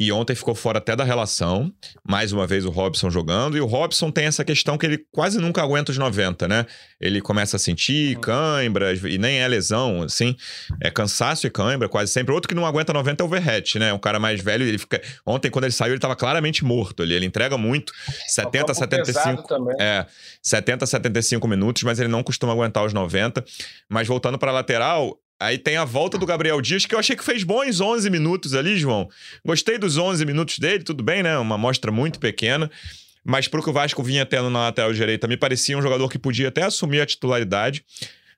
E 0.00 0.10
ontem 0.10 0.34
ficou 0.34 0.54
fora 0.54 0.78
até 0.78 0.96
da 0.96 1.04
relação. 1.04 1.70
Mais 2.08 2.32
uma 2.32 2.46
vez 2.46 2.64
o 2.64 2.70
Robson 2.70 3.10
jogando. 3.10 3.58
E 3.58 3.60
o 3.60 3.66
Robson 3.66 4.10
tem 4.10 4.24
essa 4.24 4.42
questão 4.42 4.78
que 4.78 4.86
ele 4.86 5.04
quase 5.12 5.38
nunca 5.38 5.60
aguenta 5.60 5.92
os 5.92 5.98
90, 5.98 6.48
né? 6.48 6.64
Ele 6.98 7.20
começa 7.20 7.56
a 7.56 7.60
sentir 7.60 8.16
uhum. 8.16 8.22
cãibras, 8.22 9.04
e 9.04 9.18
nem 9.18 9.40
é 9.40 9.46
lesão, 9.46 10.02
assim. 10.02 10.34
É 10.82 10.90
cansaço 10.90 11.46
e 11.46 11.50
cãibra, 11.50 11.86
quase 11.86 12.10
sempre. 12.10 12.32
Outro 12.32 12.48
que 12.48 12.54
não 12.54 12.64
aguenta 12.64 12.94
90 12.94 13.22
é 13.22 13.26
o 13.26 13.28
Verrete, 13.28 13.78
né? 13.78 13.92
Um 13.92 13.98
cara 13.98 14.18
mais 14.18 14.40
velho, 14.40 14.64
ele 14.64 14.78
fica. 14.78 15.02
Ontem, 15.26 15.50
quando 15.50 15.64
ele 15.64 15.72
saiu, 15.74 15.92
ele 15.92 16.00
tava 16.00 16.16
claramente 16.16 16.64
morto 16.64 17.02
ali. 17.02 17.12
Ele 17.12 17.26
entrega 17.26 17.58
muito. 17.58 17.92
70, 18.26 18.72
75. 18.72 19.44
É, 19.78 20.06
70, 20.42 20.86
75 20.86 21.46
minutos, 21.46 21.82
mas 21.82 22.00
ele 22.00 22.08
não 22.08 22.22
costuma 22.22 22.54
aguentar 22.54 22.86
os 22.86 22.94
90. 22.94 23.44
Mas 23.86 24.08
voltando 24.08 24.38
para 24.38 24.50
lateral, 24.50 25.20
Aí 25.40 25.56
tem 25.56 25.78
a 25.78 25.86
volta 25.86 26.18
do 26.18 26.26
Gabriel 26.26 26.60
Dias, 26.60 26.84
que 26.84 26.94
eu 26.94 26.98
achei 26.98 27.16
que 27.16 27.24
fez 27.24 27.42
bons 27.42 27.80
11 27.80 28.10
minutos 28.10 28.54
ali, 28.54 28.76
João. 28.76 29.08
Gostei 29.44 29.78
dos 29.78 29.96
11 29.96 30.26
minutos 30.26 30.58
dele, 30.58 30.84
tudo 30.84 31.02
bem, 31.02 31.22
né? 31.22 31.38
Uma 31.38 31.54
amostra 31.54 31.90
muito 31.90 32.20
pequena. 32.20 32.70
Mas 33.24 33.48
pro 33.48 33.62
que 33.62 33.70
o 33.70 33.72
Vasco 33.72 34.02
vinha 34.02 34.26
tendo 34.26 34.50
na 34.50 34.60
lateral 34.60 34.92
direita, 34.92 35.26
me 35.26 35.38
parecia 35.38 35.78
um 35.78 35.82
jogador 35.82 36.08
que 36.10 36.18
podia 36.18 36.48
até 36.48 36.62
assumir 36.62 37.00
a 37.00 37.06
titularidade 37.06 37.82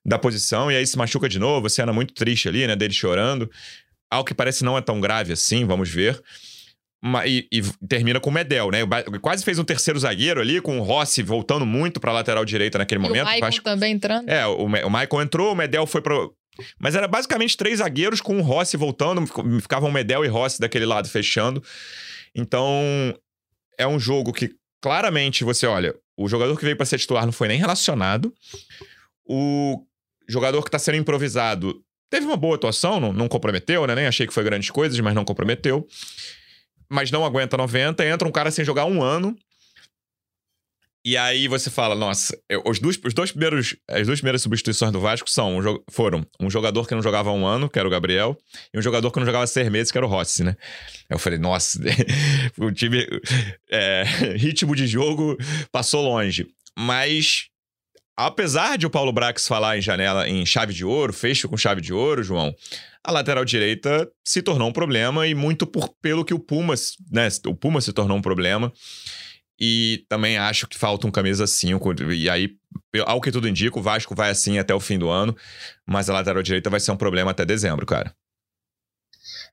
da 0.05 0.17
posição. 0.17 0.71
E 0.71 0.77
aí 0.77 0.87
se 0.87 0.97
machuca 0.97 1.29
de 1.29 1.41
novo, 1.41 1.69
cena 1.69 1.93
muito 1.93 2.15
triste 2.15 2.49
ali, 2.49 2.67
né? 2.67 2.77
Dele 2.77 2.95
chorando. 2.95 3.51
Algo 4.09 4.27
que 4.27 4.35
parece 4.35 4.63
não 4.65 4.79
é 4.79 4.81
tão 4.81 5.01
grave 5.01 5.33
assim, 5.33 5.65
vamos 5.65 5.89
ver. 5.89 6.23
E, 7.27 7.49
e, 7.51 7.63
termina 7.89 8.21
com 8.21 8.31
o 8.31 8.33
Medel, 8.33 8.71
né? 8.71 8.79
Quase 9.21 9.45
fez 9.45 9.59
um 9.59 9.65
terceiro 9.65 9.99
zagueiro 9.99 10.41
ali, 10.41 10.61
com 10.61 10.79
o 10.79 10.83
Rossi 10.85 11.21
voltando 11.21 11.67
muito 11.67 11.99
pra 11.99 12.13
lateral 12.13 12.45
direita 12.45 12.79
naquele 12.79 13.01
e 13.01 13.03
momento. 13.03 13.23
O 13.23 13.25
Maicon 13.25 13.47
Vasco... 13.47 13.65
também 13.65 13.95
entrando. 13.95 14.29
É, 14.29 14.47
o, 14.47 14.67
o 14.67 14.91
Maicon 14.91 15.21
entrou, 15.21 15.53
o 15.53 15.57
Medel 15.57 15.85
foi 15.85 16.01
pro. 16.01 16.33
Mas 16.79 16.95
era 16.95 17.09
basicamente 17.09 17.57
três 17.57 17.79
zagueiros 17.79 18.21
com 18.21 18.39
o 18.39 18.43
Rossi 18.43 18.77
voltando, 18.77 19.25
ficavam 19.61 19.91
Medel 19.91 20.25
e 20.25 20.29
Rossi 20.29 20.61
daquele 20.61 20.85
lado 20.87 21.09
fechando. 21.09 21.63
Então, 22.35 22.75
é 23.79 23.87
um 23.87 23.99
jogo 23.99 24.33
que 24.33 24.55
claramente 24.81 25.45
você 25.45 25.67
olha, 25.67 25.95
o 26.17 26.29
jogador 26.29 26.57
que 26.57 26.65
veio 26.65 26.77
para 26.77 26.87
ser 26.87 26.99
titular 26.99 27.25
não 27.25 27.33
foi 27.33 27.49
nem 27.49 27.59
relacionado. 27.59 28.33
O 29.25 29.85
jogador 30.29 30.63
que 30.63 30.69
está 30.69 30.79
sendo 30.79 30.99
improvisado 30.99 31.83
teve 32.11 32.27
uma 32.27 32.37
boa 32.37 32.57
atuação, 32.57 33.01
não, 33.01 33.13
não 33.13 33.29
comprometeu, 33.29 33.87
né? 33.87 33.95
Nem 33.95 34.07
achei 34.07 34.27
que 34.27 34.35
foi 34.35 34.45
grandes 34.45 34.71
coisas, 34.71 34.99
mas 35.01 35.15
não 35.15 35.25
comprometeu 35.25 35.89
mas 36.93 37.11
não 37.11 37.25
aguenta 37.25 37.57
90, 37.57 38.05
entra 38.05 38.29
um 38.29 38.31
cara 38.31 38.51
sem 38.51 38.67
jogar 38.67 38.85
um 38.85 39.03
ano. 39.03 39.35
E 41.05 41.17
aí 41.17 41.49
você 41.49 41.69
fala, 41.69 41.97
nossa, 41.97 42.39
os, 42.65 42.79
dois, 42.79 42.99
os 43.05 43.13
dois 43.13 43.33
primeiros, 43.33 43.75
as 43.89 44.07
duas 44.07 44.21
primeiras 44.21 44.43
substituições 44.43 44.93
do 44.93 45.01
Vasco 45.01 45.29
são, 45.29 45.59
um, 45.59 45.83
foram 45.91 46.25
um 46.39 46.49
jogador 46.49 46.87
que 46.87 46.95
não 46.95 47.03
jogava 47.03 47.33
um 47.33 47.45
ano, 47.45 47.69
que 47.69 47.77
era 47.77 47.89
o 47.89 47.91
Gabriel, 47.91 48.39
e 48.73 48.79
um 48.79 48.83
jogador 48.83 49.11
que 49.11 49.19
não 49.19 49.27
jogava 49.27 49.45
seis 49.49 49.69
meses, 49.69 49.91
que 49.91 49.99
era 49.99 50.07
o 50.07 50.09
Rossi, 50.09 50.45
né? 50.45 50.57
Eu 51.11 51.19
falei, 51.19 51.41
nossa, 51.41 51.81
o 52.57 52.71
time, 52.71 53.05
é, 53.69 54.05
ritmo 54.39 54.77
de 54.77 54.87
jogo 54.87 55.37
passou 55.73 56.03
longe. 56.03 56.47
Mas, 56.79 57.47
apesar 58.17 58.79
de 58.79 58.87
o 58.87 58.91
Paulo 58.91 59.13
Brax 59.13 59.49
falar 59.49 59.77
em 59.77 59.83
janela, 59.83 60.29
em 60.29 60.47
chave 60.47 60.73
de 60.73 60.85
ouro, 60.85 61.13
fecho 61.13 61.49
com 61.49 61.57
chave 61.57 61.81
de 61.81 61.93
ouro, 61.93 62.23
João, 62.23 62.55
a 63.03 63.11
lateral 63.11 63.45
direita 63.45 64.09
se 64.25 64.41
tornou 64.41 64.69
um 64.69 64.73
problema 64.73 65.27
e 65.27 65.35
muito 65.35 65.67
por, 65.67 65.89
pelo 66.01 66.25
que 66.25 66.33
o 66.33 66.39
Pumas, 66.39 66.97
né? 67.11 67.27
O 67.47 67.57
Pumas 67.57 67.85
se 67.85 67.93
tornou 67.93 68.17
um 68.17 68.23
problema. 68.23 68.73
E 69.65 70.05
também 70.09 70.37
acho 70.37 70.67
que 70.67 70.77
falta 70.77 71.07
um 71.07 71.11
camisa 71.13 71.47
5. 71.47 72.03
E 72.13 72.29
aí, 72.29 72.57
ao 73.07 73.21
que 73.21 73.31
tudo 73.31 73.47
indica, 73.47 73.79
o 73.79 73.83
Vasco 73.83 74.13
vai 74.13 74.29
assim 74.29 74.59
até 74.59 74.75
o 74.75 74.81
fim 74.81 74.99
do 74.99 75.09
ano. 75.09 75.37
Mas 75.87 76.11
a 76.11 76.13
lateral 76.13 76.43
direita 76.43 76.69
vai 76.69 76.81
ser 76.81 76.91
um 76.91 76.97
problema 76.97 77.31
até 77.31 77.45
dezembro, 77.45 77.87
cara. 77.87 78.13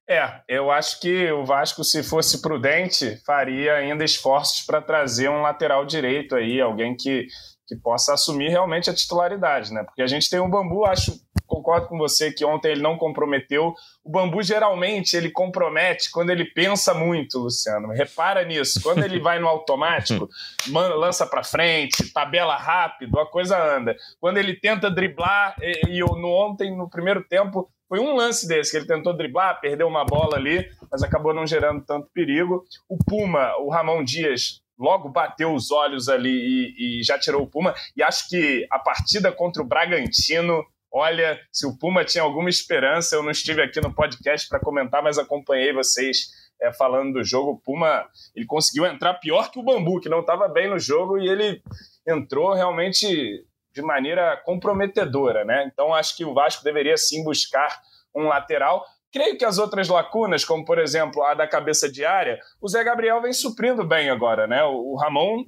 É, 0.10 0.42
eu 0.48 0.72
acho 0.72 1.00
que 1.00 1.32
o 1.32 1.46
Vasco, 1.46 1.84
se 1.84 2.02
fosse 2.02 2.42
prudente, 2.42 3.22
faria 3.24 3.76
ainda 3.76 4.04
esforços 4.04 4.66
para 4.66 4.82
trazer 4.82 5.30
um 5.30 5.44
lateral 5.44 5.86
direito 5.86 6.36
aí, 6.36 6.60
alguém 6.60 6.98
que, 6.98 7.28
que 7.70 7.76
possa 7.76 8.16
assumir 8.16 8.50
realmente 8.50 8.90
a 8.90 8.94
titularidade, 8.94 9.72
né? 9.72 9.84
Porque 9.84 10.02
a 10.02 10.08
gente 10.08 10.30
tem 10.30 10.40
um 10.40 10.50
bambu, 10.50 10.86
acho 10.86 11.14
concordo 11.50 11.88
com 11.88 11.98
você 11.98 12.32
que 12.32 12.46
ontem 12.46 12.72
ele 12.72 12.82
não 12.82 12.98
comprometeu. 12.98 13.74
O 14.04 14.10
Bambu 14.10 14.42
geralmente 14.44 15.18
ele 15.18 15.32
compromete 15.32 16.12
quando 16.12 16.30
ele 16.30 16.46
pensa 16.46 16.94
muito, 16.94 17.40
Luciano. 17.40 17.90
Repara 17.90 18.46
nisso. 18.46 18.82
Quando 18.82 19.04
ele 19.04 19.20
vai 19.20 19.40
no 19.40 19.48
automático, 19.48 20.30
manda, 20.70 20.96
lança 20.96 21.26
para 21.26 21.44
frente, 21.44 22.14
tabela 22.14 22.56
rápido, 22.56 23.20
a 23.20 23.26
coisa 23.26 23.58
anda. 23.58 23.96
Quando 24.22 24.38
ele 24.38 24.56
tenta 24.56 24.92
driblar, 24.92 25.56
e, 25.60 25.98
e 25.98 26.00
no 26.00 26.30
ontem, 26.30 26.76
no 26.76 26.90
primeiro 26.90 27.24
tempo, 27.24 27.70
foi 27.88 28.00
um 28.00 28.16
lance 28.16 28.48
desse 28.48 28.70
que 28.70 28.78
ele 28.78 28.86
tentou 28.86 29.18
driblar, 29.18 29.60
perdeu 29.60 29.88
uma 29.88 30.06
bola 30.06 30.38
ali, 30.38 30.70
mas 30.92 31.02
acabou 31.02 31.34
não 31.34 31.48
gerando 31.48 31.84
tanto 31.84 32.08
perigo. 32.14 32.64
O 32.88 32.98
Puma, 33.04 33.58
o 33.58 33.70
Ramon 33.70 34.04
Dias, 34.04 34.62
logo 34.80 35.10
bateu 35.10 35.54
os 35.54 35.72
olhos 35.72 36.08
ali 36.08 36.30
e, 36.30 37.00
e, 37.00 37.04
já 37.04 37.20
tirou 37.20 37.44
o 37.44 37.48
Puma. 37.48 37.76
E 37.96 38.02
acho 38.02 38.30
que 38.30 38.66
a 38.72 38.80
partida 38.80 39.32
contra 39.32 39.62
o 39.62 39.68
Bragantino 39.68 40.66
Olha, 40.92 41.40
se 41.52 41.68
o 41.68 41.78
Puma 41.78 42.04
tinha 42.04 42.24
alguma 42.24 42.50
esperança, 42.50 43.16
eu 43.16 43.22
não 43.22 43.30
estive 43.30 43.62
aqui 43.62 43.80
no 43.80 43.94
podcast 43.94 44.50
para 44.50 44.60
comentar, 44.60 45.04
mas 45.04 45.20
acompanhei 45.20 45.72
vocês 45.72 46.30
é, 46.60 46.74
falando 46.74 47.14
do 47.14 47.24
jogo. 47.24 47.52
O 47.52 47.60
Puma 47.60 48.08
ele 48.36 48.46
conseguiu 48.46 48.86
entrar 48.88 49.14
pior 49.16 49.52
que 49.52 49.60
o 49.60 49.64
Bambu, 49.64 50.00
que 50.00 50.10
não 50.10 50.22
estava 50.22 50.48
bem 50.48 50.68
no 50.68 50.80
jogo, 50.80 51.20
e 51.20 51.30
ele 51.30 51.62
entrou 52.08 52.54
realmente 52.54 53.46
de 53.72 53.82
maneira 53.84 54.36
comprometedora, 54.38 55.46
né? 55.46 55.70
Então 55.72 55.94
acho 55.94 56.18
que 56.18 56.26
o 56.26 56.34
Vasco 56.34 56.64
deveria 56.64 56.98
sim 56.98 57.24
buscar 57.24 57.82
um 58.16 58.24
lateral. 58.24 58.84
Creio 59.12 59.38
que 59.38 59.46
as 59.46 59.58
outras 59.58 59.88
lacunas, 59.88 60.46
como 60.46 60.64
por 60.64 60.78
exemplo 60.78 61.24
a 61.24 61.34
da 61.34 61.48
cabeça 61.48 61.92
de 61.92 62.06
área, 62.06 62.40
o 62.62 62.68
Zé 62.68 62.84
Gabriel 62.84 63.22
vem 63.22 63.34
suprindo 63.34 63.84
bem 63.84 64.10
agora, 64.10 64.46
né? 64.46 64.64
O 64.64 64.96
Ramon 64.96 65.46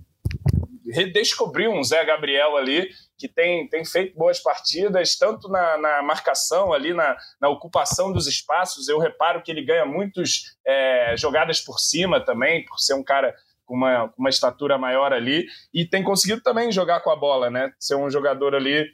redescobriu 0.91 1.71
um 1.71 1.83
Zé 1.83 2.03
Gabriel 2.03 2.57
ali 2.57 2.89
que 3.17 3.27
tem, 3.27 3.67
tem 3.69 3.85
feito 3.85 4.17
boas 4.17 4.39
partidas, 4.39 5.15
tanto 5.15 5.47
na, 5.47 5.77
na 5.77 6.01
marcação 6.01 6.73
ali, 6.73 6.93
na, 6.93 7.15
na, 7.39 7.49
ocupação 7.49 8.11
dos 8.11 8.27
espaços. 8.27 8.87
Eu 8.87 8.97
reparo 8.97 9.43
que 9.43 9.51
ele 9.51 9.63
ganha 9.63 9.85
muitas 9.85 10.57
é, 10.65 11.15
jogadas 11.15 11.61
por 11.61 11.79
cima 11.79 12.19
também, 12.19 12.65
por 12.65 12.79
ser 12.79 12.95
um 12.95 13.03
cara 13.03 13.33
com 13.63 13.75
uma, 13.75 14.11
uma 14.17 14.29
estatura 14.29 14.77
maior 14.77 15.13
ali, 15.13 15.45
e 15.73 15.85
tem 15.85 16.03
conseguido 16.03 16.41
também 16.41 16.71
jogar 16.71 17.01
com 17.01 17.11
a 17.11 17.15
bola, 17.15 17.49
né? 17.49 17.71
Ser 17.79 17.95
um 17.95 18.09
jogador 18.09 18.55
ali 18.55 18.85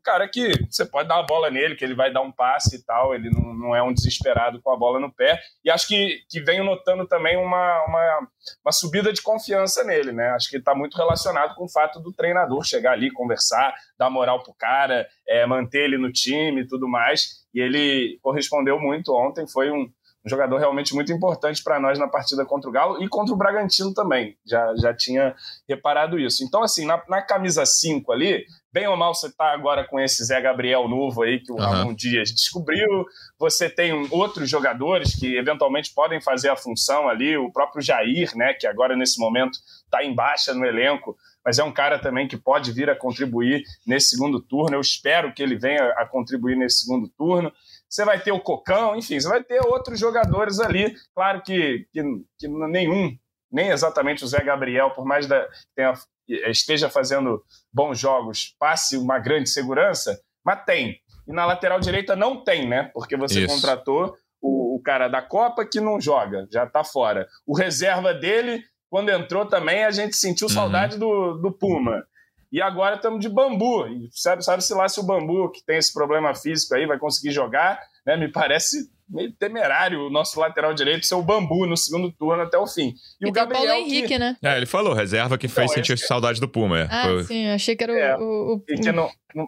cara 0.00 0.28
que 0.28 0.52
você 0.68 0.84
pode 0.84 1.08
dar 1.08 1.18
a 1.18 1.22
bola 1.22 1.50
nele, 1.50 1.76
que 1.76 1.84
ele 1.84 1.94
vai 1.94 2.12
dar 2.12 2.22
um 2.22 2.32
passe 2.32 2.76
e 2.76 2.84
tal, 2.84 3.14
ele 3.14 3.30
não, 3.30 3.54
não 3.54 3.76
é 3.76 3.82
um 3.82 3.92
desesperado 3.92 4.60
com 4.60 4.70
a 4.70 4.76
bola 4.76 4.98
no 4.98 5.12
pé. 5.12 5.40
E 5.64 5.70
acho 5.70 5.86
que, 5.86 6.20
que 6.28 6.40
venho 6.40 6.64
notando 6.64 7.06
também 7.06 7.36
uma, 7.36 7.84
uma, 7.84 8.28
uma 8.64 8.72
subida 8.72 9.12
de 9.12 9.22
confiança 9.22 9.84
nele, 9.84 10.12
né? 10.12 10.30
Acho 10.30 10.48
que 10.48 10.56
está 10.56 10.74
muito 10.74 10.96
relacionado 10.96 11.54
com 11.54 11.64
o 11.64 11.70
fato 11.70 12.00
do 12.00 12.12
treinador 12.12 12.64
chegar 12.64 12.92
ali, 12.92 13.10
conversar, 13.10 13.74
dar 13.98 14.10
moral 14.10 14.42
pro 14.42 14.54
cara, 14.54 15.06
é, 15.26 15.44
manter 15.46 15.84
ele 15.84 15.98
no 15.98 16.12
time 16.12 16.62
e 16.62 16.66
tudo 16.66 16.88
mais. 16.88 17.40
E 17.52 17.60
ele 17.60 18.18
correspondeu 18.22 18.78
muito 18.78 19.14
ontem, 19.14 19.46
foi 19.48 19.70
um, 19.70 19.90
um 20.24 20.28
jogador 20.28 20.58
realmente 20.58 20.94
muito 20.94 21.12
importante 21.12 21.62
para 21.62 21.80
nós 21.80 21.98
na 21.98 22.06
partida 22.06 22.44
contra 22.44 22.68
o 22.68 22.72
Galo 22.72 23.02
e 23.02 23.08
contra 23.08 23.32
o 23.32 23.36
Bragantino 23.36 23.94
também. 23.94 24.36
Já, 24.44 24.74
já 24.76 24.94
tinha 24.94 25.34
reparado 25.68 26.18
isso. 26.18 26.44
Então, 26.44 26.62
assim, 26.62 26.84
na, 26.84 27.02
na 27.08 27.22
camisa 27.22 27.64
5 27.64 28.12
ali, 28.12 28.44
bem 28.70 28.86
ou 28.86 28.96
mal 28.96 29.14
você 29.14 29.28
está 29.28 29.52
agora 29.52 29.86
com 29.86 29.98
esse 29.98 30.22
Zé 30.22 30.38
Gabriel 30.40 30.86
novo 30.88 31.22
aí 31.22 31.40
que 31.40 31.50
o 31.50 31.54
uhum. 31.54 31.60
Ramon 31.60 31.94
Dias 31.94 32.30
descobriu. 32.32 33.06
Você 33.38 33.70
tem 33.70 34.06
outros 34.10 34.48
jogadores 34.48 35.14
que 35.18 35.36
eventualmente 35.36 35.92
podem 35.94 36.20
fazer 36.20 36.50
a 36.50 36.56
função 36.56 37.08
ali, 37.08 37.36
o 37.38 37.50
próprio 37.50 37.82
Jair, 37.82 38.36
né, 38.36 38.52
que 38.52 38.66
agora 38.66 38.94
nesse 38.94 39.18
momento 39.18 39.58
está 39.84 40.04
em 40.04 40.14
baixa 40.14 40.52
no 40.52 40.66
elenco, 40.66 41.16
mas 41.42 41.58
é 41.58 41.64
um 41.64 41.72
cara 41.72 41.98
também 41.98 42.28
que 42.28 42.36
pode 42.36 42.70
vir 42.72 42.90
a 42.90 42.94
contribuir 42.94 43.62
nesse 43.86 44.10
segundo 44.10 44.38
turno. 44.38 44.76
Eu 44.76 44.80
espero 44.82 45.32
que 45.32 45.42
ele 45.42 45.56
venha 45.56 45.82
a 45.96 46.04
contribuir 46.04 46.56
nesse 46.56 46.80
segundo 46.80 47.08
turno 47.08 47.50
você 47.90 48.04
vai 48.04 48.20
ter 48.20 48.30
o 48.30 48.40
Cocão, 48.40 48.94
enfim, 48.94 49.18
você 49.18 49.28
vai 49.28 49.42
ter 49.42 49.60
outros 49.66 49.98
jogadores 49.98 50.60
ali. 50.60 50.94
Claro 51.12 51.42
que, 51.42 51.86
que, 51.92 52.02
que 52.38 52.48
nenhum, 52.48 53.18
nem 53.50 53.70
exatamente 53.70 54.22
o 54.22 54.28
Zé 54.28 54.42
Gabriel, 54.44 54.90
por 54.92 55.04
mais 55.04 55.26
da, 55.26 55.48
tenha, 55.74 55.92
esteja 56.28 56.88
fazendo 56.88 57.42
bons 57.72 57.98
jogos, 57.98 58.54
passe 58.60 58.96
uma 58.96 59.18
grande 59.18 59.50
segurança, 59.50 60.20
mas 60.44 60.64
tem. 60.64 61.00
E 61.26 61.32
na 61.32 61.44
lateral 61.44 61.80
direita 61.80 62.14
não 62.14 62.44
tem, 62.44 62.68
né? 62.68 62.90
Porque 62.94 63.16
você 63.16 63.40
Isso. 63.40 63.54
contratou 63.54 64.14
o, 64.40 64.76
o, 64.76 64.82
cara 64.82 65.08
da 65.08 65.20
Copa 65.20 65.66
que 65.66 65.80
não 65.80 66.00
joga, 66.00 66.46
já 66.50 66.66
tá 66.66 66.84
fora. 66.84 67.26
O 67.44 67.56
reserva 67.56 68.14
dele, 68.14 68.62
quando 68.88 69.10
entrou 69.10 69.46
também, 69.46 69.84
a 69.84 69.90
gente 69.90 70.16
sentiu 70.16 70.46
uhum. 70.46 70.54
saudade 70.54 70.96
do, 70.96 71.34
do 71.34 71.52
Puma. 71.52 72.04
E 72.52 72.60
agora 72.60 72.96
estamos 72.96 73.20
de 73.20 73.28
bambu. 73.28 73.86
E 73.86 74.08
sabe, 74.12 74.44
sabe-se 74.44 74.74
lá 74.74 74.88
se 74.88 74.98
o 74.98 75.04
bambu, 75.04 75.50
que 75.50 75.64
tem 75.64 75.78
esse 75.78 75.92
problema 75.92 76.34
físico 76.34 76.74
aí, 76.74 76.86
vai 76.86 76.98
conseguir 76.98 77.32
jogar. 77.32 77.80
Né? 78.04 78.16
Me 78.16 78.30
parece 78.30 78.90
meio 79.08 79.32
temerário 79.32 80.06
o 80.06 80.10
nosso 80.10 80.38
lateral 80.38 80.72
direito 80.72 81.06
ser 81.06 81.14
o 81.14 81.22
bambu 81.22 81.66
no 81.66 81.76
segundo 81.76 82.12
turno 82.12 82.42
até 82.42 82.56
o 82.56 82.66
fim. 82.66 82.94
E, 83.20 83.26
e 83.26 83.28
o 83.28 83.32
Gabriel. 83.32 83.66
Paulo 83.66 83.80
Henrique, 83.80 84.08
que... 84.08 84.18
né? 84.18 84.36
É, 84.42 84.56
ele 84.56 84.66
falou, 84.66 84.94
reserva 84.94 85.36
que 85.36 85.48
fez 85.48 85.72
sentir 85.72 85.94
esse... 85.94 86.06
saudade 86.06 86.40
do 86.40 86.48
Puma. 86.48 86.80
É. 86.80 86.88
Ah, 86.90 87.02
Foi... 87.02 87.24
sim, 87.24 87.48
achei 87.48 87.76
que 87.76 87.84
era 87.84 87.92
o. 87.92 87.96
É, 87.96 88.16
o, 88.16 88.54
o... 88.56 88.64
E 88.68 88.78
que 88.78 88.92
não, 88.92 89.10
não, 89.34 89.46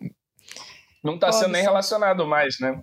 não 1.02 1.18
tá 1.18 1.32
sendo 1.32 1.52
nem 1.52 1.62
relacionado 1.62 2.26
mais, 2.26 2.58
né? 2.60 2.80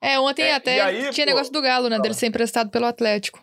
É, 0.00 0.18
ontem 0.18 0.44
é, 0.44 0.54
até 0.54 0.80
aí, 0.80 1.10
tinha 1.10 1.26
pô, 1.26 1.32
negócio 1.32 1.52
do 1.52 1.60
Galo, 1.60 1.88
né? 1.88 1.98
Dele 1.98 2.14
ser 2.14 2.26
emprestado 2.26 2.70
pelo 2.70 2.86
Atlético. 2.86 3.42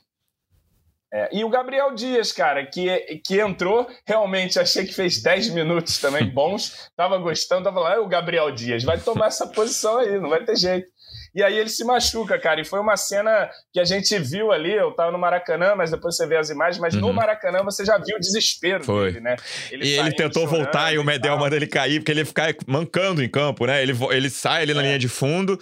É, 1.14 1.30
e 1.34 1.44
o 1.44 1.50
Gabriel 1.50 1.94
Dias, 1.94 2.32
cara, 2.32 2.66
que, 2.66 3.22
que 3.26 3.40
entrou, 3.40 3.86
realmente 4.06 4.58
achei 4.58 4.86
que 4.86 4.94
fez 4.94 5.22
10 5.22 5.50
minutos 5.50 6.00
também 6.00 6.30
bons, 6.30 6.90
tava 6.96 7.18
gostando, 7.18 7.66
tava 7.66 7.82
lá, 7.82 8.00
o 8.00 8.08
Gabriel 8.08 8.50
Dias 8.52 8.84
vai 8.84 8.98
tomar 8.98 9.28
essa 9.28 9.46
posição 9.48 9.98
aí, 9.98 10.18
não 10.20 10.30
vai 10.30 10.44
ter 10.46 10.56
jeito. 10.56 10.88
E 11.34 11.42
aí 11.42 11.58
ele 11.58 11.70
se 11.70 11.84
machuca, 11.84 12.38
cara. 12.38 12.60
E 12.60 12.66
foi 12.66 12.80
uma 12.80 12.98
cena 12.98 13.50
que 13.72 13.80
a 13.80 13.86
gente 13.86 14.18
viu 14.20 14.52
ali. 14.52 14.74
Eu 14.74 14.92
tava 14.92 15.12
no 15.12 15.18
Maracanã, 15.18 15.76
mas 15.76 15.90
depois 15.90 16.16
você 16.16 16.28
vê 16.28 16.38
as 16.38 16.50
imagens. 16.50 16.80
Mas 16.80 16.94
uhum. 16.94 17.02
no 17.02 17.14
Maracanã 17.14 17.64
você 17.64 17.86
já 17.86 17.98
viu 17.98 18.18
o 18.18 18.20
desespero 18.20 18.84
foi. 18.84 19.14
dele, 19.14 19.22
né? 19.22 19.36
Ele 19.72 19.86
e 19.86 19.98
ele 19.98 20.12
tentou 20.14 20.46
voltar 20.46 20.94
e 20.94 20.98
o 20.98 21.04
Medel 21.04 21.38
manda 21.38 21.56
ele 21.56 21.68
cair, 21.68 22.00
porque 22.00 22.12
ele 22.12 22.26
fica 22.26 22.54
mancando 22.68 23.24
em 23.24 23.30
campo, 23.30 23.66
né? 23.66 23.82
Ele, 23.82 23.94
ele 24.12 24.30
sai 24.30 24.64
ali 24.64 24.74
na 24.74 24.82
é. 24.82 24.86
linha 24.86 25.00
de 25.00 25.08
fundo 25.08 25.58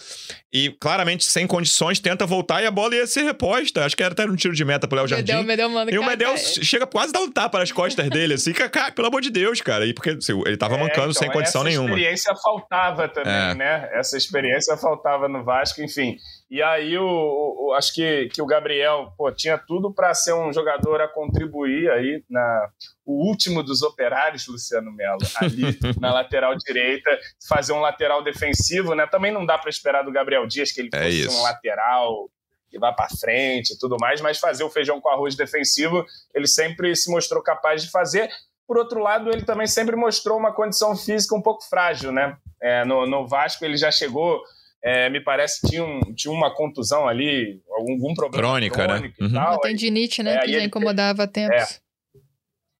e 0.52 0.72
claramente 0.80 1.26
sem 1.26 1.46
condições 1.46 2.00
tenta 2.00 2.26
voltar 2.26 2.64
e 2.64 2.66
a 2.66 2.72
bola 2.72 2.96
ia 2.96 3.06
ser 3.06 3.22
reposta. 3.22 3.86
Acho 3.86 3.96
que 3.96 4.02
era 4.02 4.14
até 4.14 4.26
um 4.26 4.36
tiro 4.36 4.56
de 4.56 4.66
meta 4.66 4.88
pro 4.88 4.98
Léo 4.98 5.08
Jardim. 5.08 5.32
Medel, 5.32 5.46
Medel 5.46 5.70
manda 5.70 5.94
e 5.94 6.00
o 6.00 6.04
Medel 6.04 6.36
chega 6.38 6.88
quase 6.88 7.10
a 7.10 7.20
dar 7.20 7.22
um 7.22 7.32
tapa 7.32 7.60
nas 7.60 7.72
costas 7.72 8.10
dele, 8.10 8.34
assim, 8.34 8.52
cara, 8.54 8.92
pelo 8.92 9.08
amor 9.08 9.22
de 9.22 9.30
Deus, 9.30 9.62
cara. 9.62 9.86
E 9.86 9.94
porque 9.94 10.12
assim, 10.12 10.42
ele 10.46 10.58
tava 10.58 10.76
é, 10.76 10.80
mancando 10.80 11.12
então, 11.12 11.14
sem 11.14 11.32
condição 11.32 11.64
nenhuma. 11.64 11.90
Essa 11.90 11.98
experiência 12.00 12.36
faltava 12.36 13.08
também, 13.08 13.34
é. 13.34 13.54
né? 13.54 13.90
Essa 13.94 14.18
experiência 14.18 14.76
faltava 14.78 15.28
no 15.28 15.44
VAR 15.44 15.59
Vasco, 15.60 15.82
enfim. 15.82 16.18
E 16.50 16.64
aí, 16.64 16.98
o, 16.98 17.06
o, 17.06 17.74
acho 17.74 17.94
que, 17.94 18.28
que 18.34 18.42
o 18.42 18.46
Gabriel 18.46 19.14
pô, 19.18 19.32
tinha 19.32 19.58
tudo 19.58 19.94
para 19.94 20.14
ser 20.14 20.34
um 20.34 20.52
jogador 20.52 21.02
a 21.02 21.08
contribuir 21.08 21.92
aí 21.92 22.24
na 22.30 22.70
o 23.06 23.28
último 23.28 23.64
dos 23.64 23.82
operários, 23.82 24.48
Luciano 24.48 24.92
Melo, 24.92 25.20
ali 25.42 25.78
na 26.00 26.14
lateral 26.14 26.56
direita, 26.56 27.10
fazer 27.48 27.74
um 27.74 27.80
lateral 27.80 28.24
defensivo, 28.24 28.94
né? 28.96 29.08
Também 29.08 29.32
não 29.32 29.46
dá 29.46 29.58
para 29.58 29.70
esperar 29.70 30.04
do 30.04 30.12
Gabriel 30.12 30.46
Dias 30.48 30.72
que 30.72 30.82
ele 30.82 30.90
é 30.94 31.04
fosse 31.04 31.22
isso. 31.22 31.38
um 31.38 31.42
lateral 31.42 32.30
que 32.70 32.78
vá 32.78 32.94
para 32.94 33.10
frente 33.10 33.74
e 33.74 33.80
tudo 33.80 33.98
mais, 34.00 34.22
mas 34.22 34.38
fazer 34.38 34.64
o 34.64 34.70
feijão 34.70 35.02
com 35.02 35.10
arroz 35.10 35.36
defensivo, 35.36 36.06
ele 36.36 36.46
sempre 36.46 36.96
se 36.96 37.10
mostrou 37.10 37.42
capaz 37.42 37.82
de 37.82 37.90
fazer. 37.90 38.30
Por 38.68 38.78
outro 38.78 39.00
lado, 39.00 39.32
ele 39.32 39.44
também 39.44 39.66
sempre 39.66 39.96
mostrou 39.96 40.38
uma 40.38 40.54
condição 40.54 40.96
física 40.96 41.36
um 41.36 41.42
pouco 41.42 41.68
frágil, 41.68 42.12
né? 42.12 42.38
É, 42.62 42.86
no, 42.86 43.08
no 43.08 43.28
Vasco 43.28 43.66
ele 43.66 43.78
já 43.78 43.90
chegou 43.90 44.40
é, 44.84 45.10
me 45.10 45.22
parece 45.22 45.62
que 45.62 45.68
tinha, 45.68 45.84
um, 45.84 46.00
tinha 46.16 46.34
uma 46.34 46.54
contusão 46.54 47.08
ali, 47.08 47.62
algum, 47.70 47.94
algum 47.94 48.14
problema 48.14 48.48
crônica, 48.48 48.88
né? 48.88 49.14
Uhum. 49.20 49.34
Tal, 49.34 49.54
uma 49.54 49.62
tendinite, 49.62 50.24
né? 50.24 50.36
É, 50.36 50.40
que 50.40 50.54
já 50.54 50.64
incomodava 50.64 51.24
há 51.24 51.28
tempos. 51.28 51.56
É. 51.56 51.90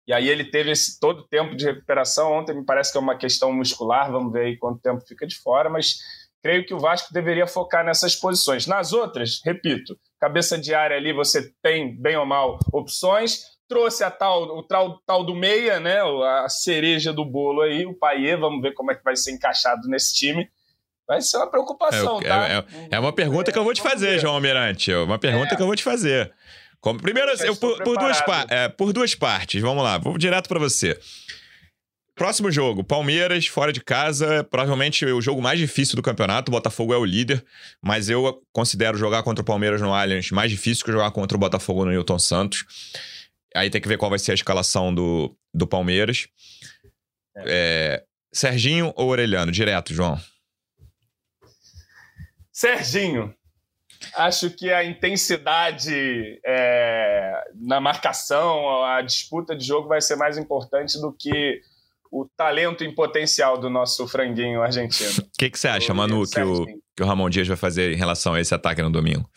E 0.08 0.14
aí 0.14 0.28
ele 0.28 0.46
teve 0.46 0.72
esse 0.72 1.00
todo 1.00 1.28
tempo 1.28 1.56
de 1.56 1.66
recuperação. 1.66 2.32
Ontem 2.32 2.56
me 2.56 2.66
parece 2.66 2.92
que 2.92 2.98
é 2.98 3.02
uma 3.02 3.18
questão 3.18 3.54
muscular, 3.54 4.12
vamos 4.12 4.34
ver 4.34 4.46
aí 4.46 4.58
quanto 4.58 4.82
tempo 4.82 5.06
fica 5.06 5.28
de 5.28 5.36
fora, 5.36 5.70
mas 5.70 5.98
creio 6.42 6.66
que 6.66 6.74
o 6.74 6.80
Vasco 6.80 7.14
deveria 7.14 7.46
focar 7.46 7.86
nessas 7.86 8.16
posições. 8.16 8.66
Nas 8.66 8.92
outras, 8.92 9.40
repito, 9.46 9.96
cabeça 10.20 10.58
de 10.58 10.74
área 10.74 10.98
ali 10.98 11.14
você 11.14 11.54
tem, 11.62 11.96
bem 11.96 12.18
ou 12.18 12.26
mal, 12.26 12.58
opções. 12.74 13.42
Trouxe 13.68 14.04
a 14.04 14.10
tal, 14.10 14.58
o 14.58 14.64
tal, 14.64 15.00
tal 15.06 15.24
do 15.24 15.36
meia, 15.36 15.80
né? 15.80 16.00
A 16.02 16.50
cereja 16.50 17.14
do 17.14 17.24
bolo 17.24 17.62
aí, 17.62 17.86
o 17.86 17.94
Paier, 17.94 18.40
vamos 18.40 18.62
ver 18.64 18.74
como 18.74 18.92
é 18.92 18.96
que 18.96 19.04
vai 19.04 19.16
ser 19.16 19.32
encaixado 19.32 19.88
nesse 19.88 20.16
time. 20.16 20.50
Vai 21.10 21.24
ser 21.24 21.38
uma 21.38 21.48
preocupação, 21.48 22.22
é, 22.22 22.28
tá? 22.28 22.48
É, 22.48 22.58
é, 22.58 22.66
é, 22.92 23.00
uma 23.00 23.12
pergunta 23.12 23.52
que 23.52 23.58
eu 23.58 23.64
vou 23.64 23.74
te 23.74 23.82
fazer, 23.82 24.20
João 24.20 24.36
Almirante. 24.36 24.92
É 24.92 24.98
uma 25.00 25.18
pergunta 25.18 25.56
é. 25.56 25.58
que 25.58 25.62
eu 25.64 25.66
vou 25.66 25.76
te 25.76 25.82
fazer. 25.82 26.32
Como, 26.80 27.02
primeiro, 27.02 27.32
eu, 27.44 27.56
por, 27.56 27.82
por, 27.82 27.98
duas 27.98 28.22
é, 28.48 28.70
por 28.70 28.94
duas 28.94 29.16
partes, 29.16 29.60
vamos 29.60 29.84
lá, 29.84 29.98
vou 29.98 30.20
direto 30.20 30.48
para 30.48 30.60
você. 30.60 31.00
Próximo 32.14 32.52
jogo, 32.52 32.84
Palmeiras, 32.84 33.48
fora 33.48 33.74
de 33.74 33.82
casa, 33.82 34.44
provavelmente 34.44 35.04
o 35.04 35.20
jogo 35.20 35.42
mais 35.42 35.58
difícil 35.58 35.96
do 35.96 36.04
campeonato. 36.04 36.52
O 36.52 36.54
Botafogo 36.54 36.94
é 36.94 36.98
o 36.98 37.06
líder, 37.06 37.44
mas 37.82 38.08
eu 38.08 38.44
considero 38.54 38.96
jogar 38.96 39.24
contra 39.24 39.42
o 39.42 39.46
Palmeiras 39.46 39.82
no 39.82 39.92
Allianz 39.92 40.30
mais 40.30 40.52
difícil 40.52 40.86
que 40.86 40.92
jogar 40.92 41.10
contra 41.10 41.36
o 41.36 41.40
Botafogo 41.40 41.86
no 41.86 41.92
Newton 41.92 42.20
Santos. 42.20 42.66
Aí 43.56 43.72
tem 43.72 43.82
que 43.82 43.88
ver 43.88 43.98
qual 43.98 44.12
vai 44.12 44.20
ser 44.20 44.32
a 44.32 44.36
escalação 44.36 44.94
do, 44.94 45.36
do 45.52 45.66
Palmeiras. 45.66 46.28
É. 47.36 47.44
É, 47.48 48.04
Serginho 48.32 48.94
ou 48.96 49.10
Orelhano? 49.10 49.52
Direto, 49.52 49.92
João. 49.92 50.20
Serginho, 52.60 53.34
acho 54.18 54.50
que 54.50 54.70
a 54.70 54.84
intensidade 54.84 56.42
é, 56.46 57.42
na 57.56 57.80
marcação, 57.80 58.84
a 58.84 59.02
disputa 59.02 59.56
de 59.56 59.66
jogo 59.66 59.88
vai 59.88 60.02
ser 60.02 60.18
mais 60.18 60.38
importante 60.38 61.00
do 61.00 61.16
que 61.18 61.62
o 62.12 62.28
talento 62.36 62.84
em 62.84 62.94
potencial 62.94 63.58
do 63.58 63.70
nosso 63.70 64.06
franguinho 64.10 64.62
argentino. 64.62 65.10
O 65.20 65.38
que, 65.40 65.50
que 65.50 65.58
você 65.58 65.70
acha, 65.70 65.94
Manu, 65.94 66.28
que 66.30 66.42
o, 66.42 66.66
que 66.98 67.02
o 67.02 67.06
Ramon 67.06 67.30
Dias 67.30 67.48
vai 67.48 67.56
fazer 67.56 67.94
em 67.94 67.96
relação 67.96 68.34
a 68.34 68.42
esse 68.42 68.54
ataque 68.54 68.82
no 68.82 68.92
domingo? 68.92 69.30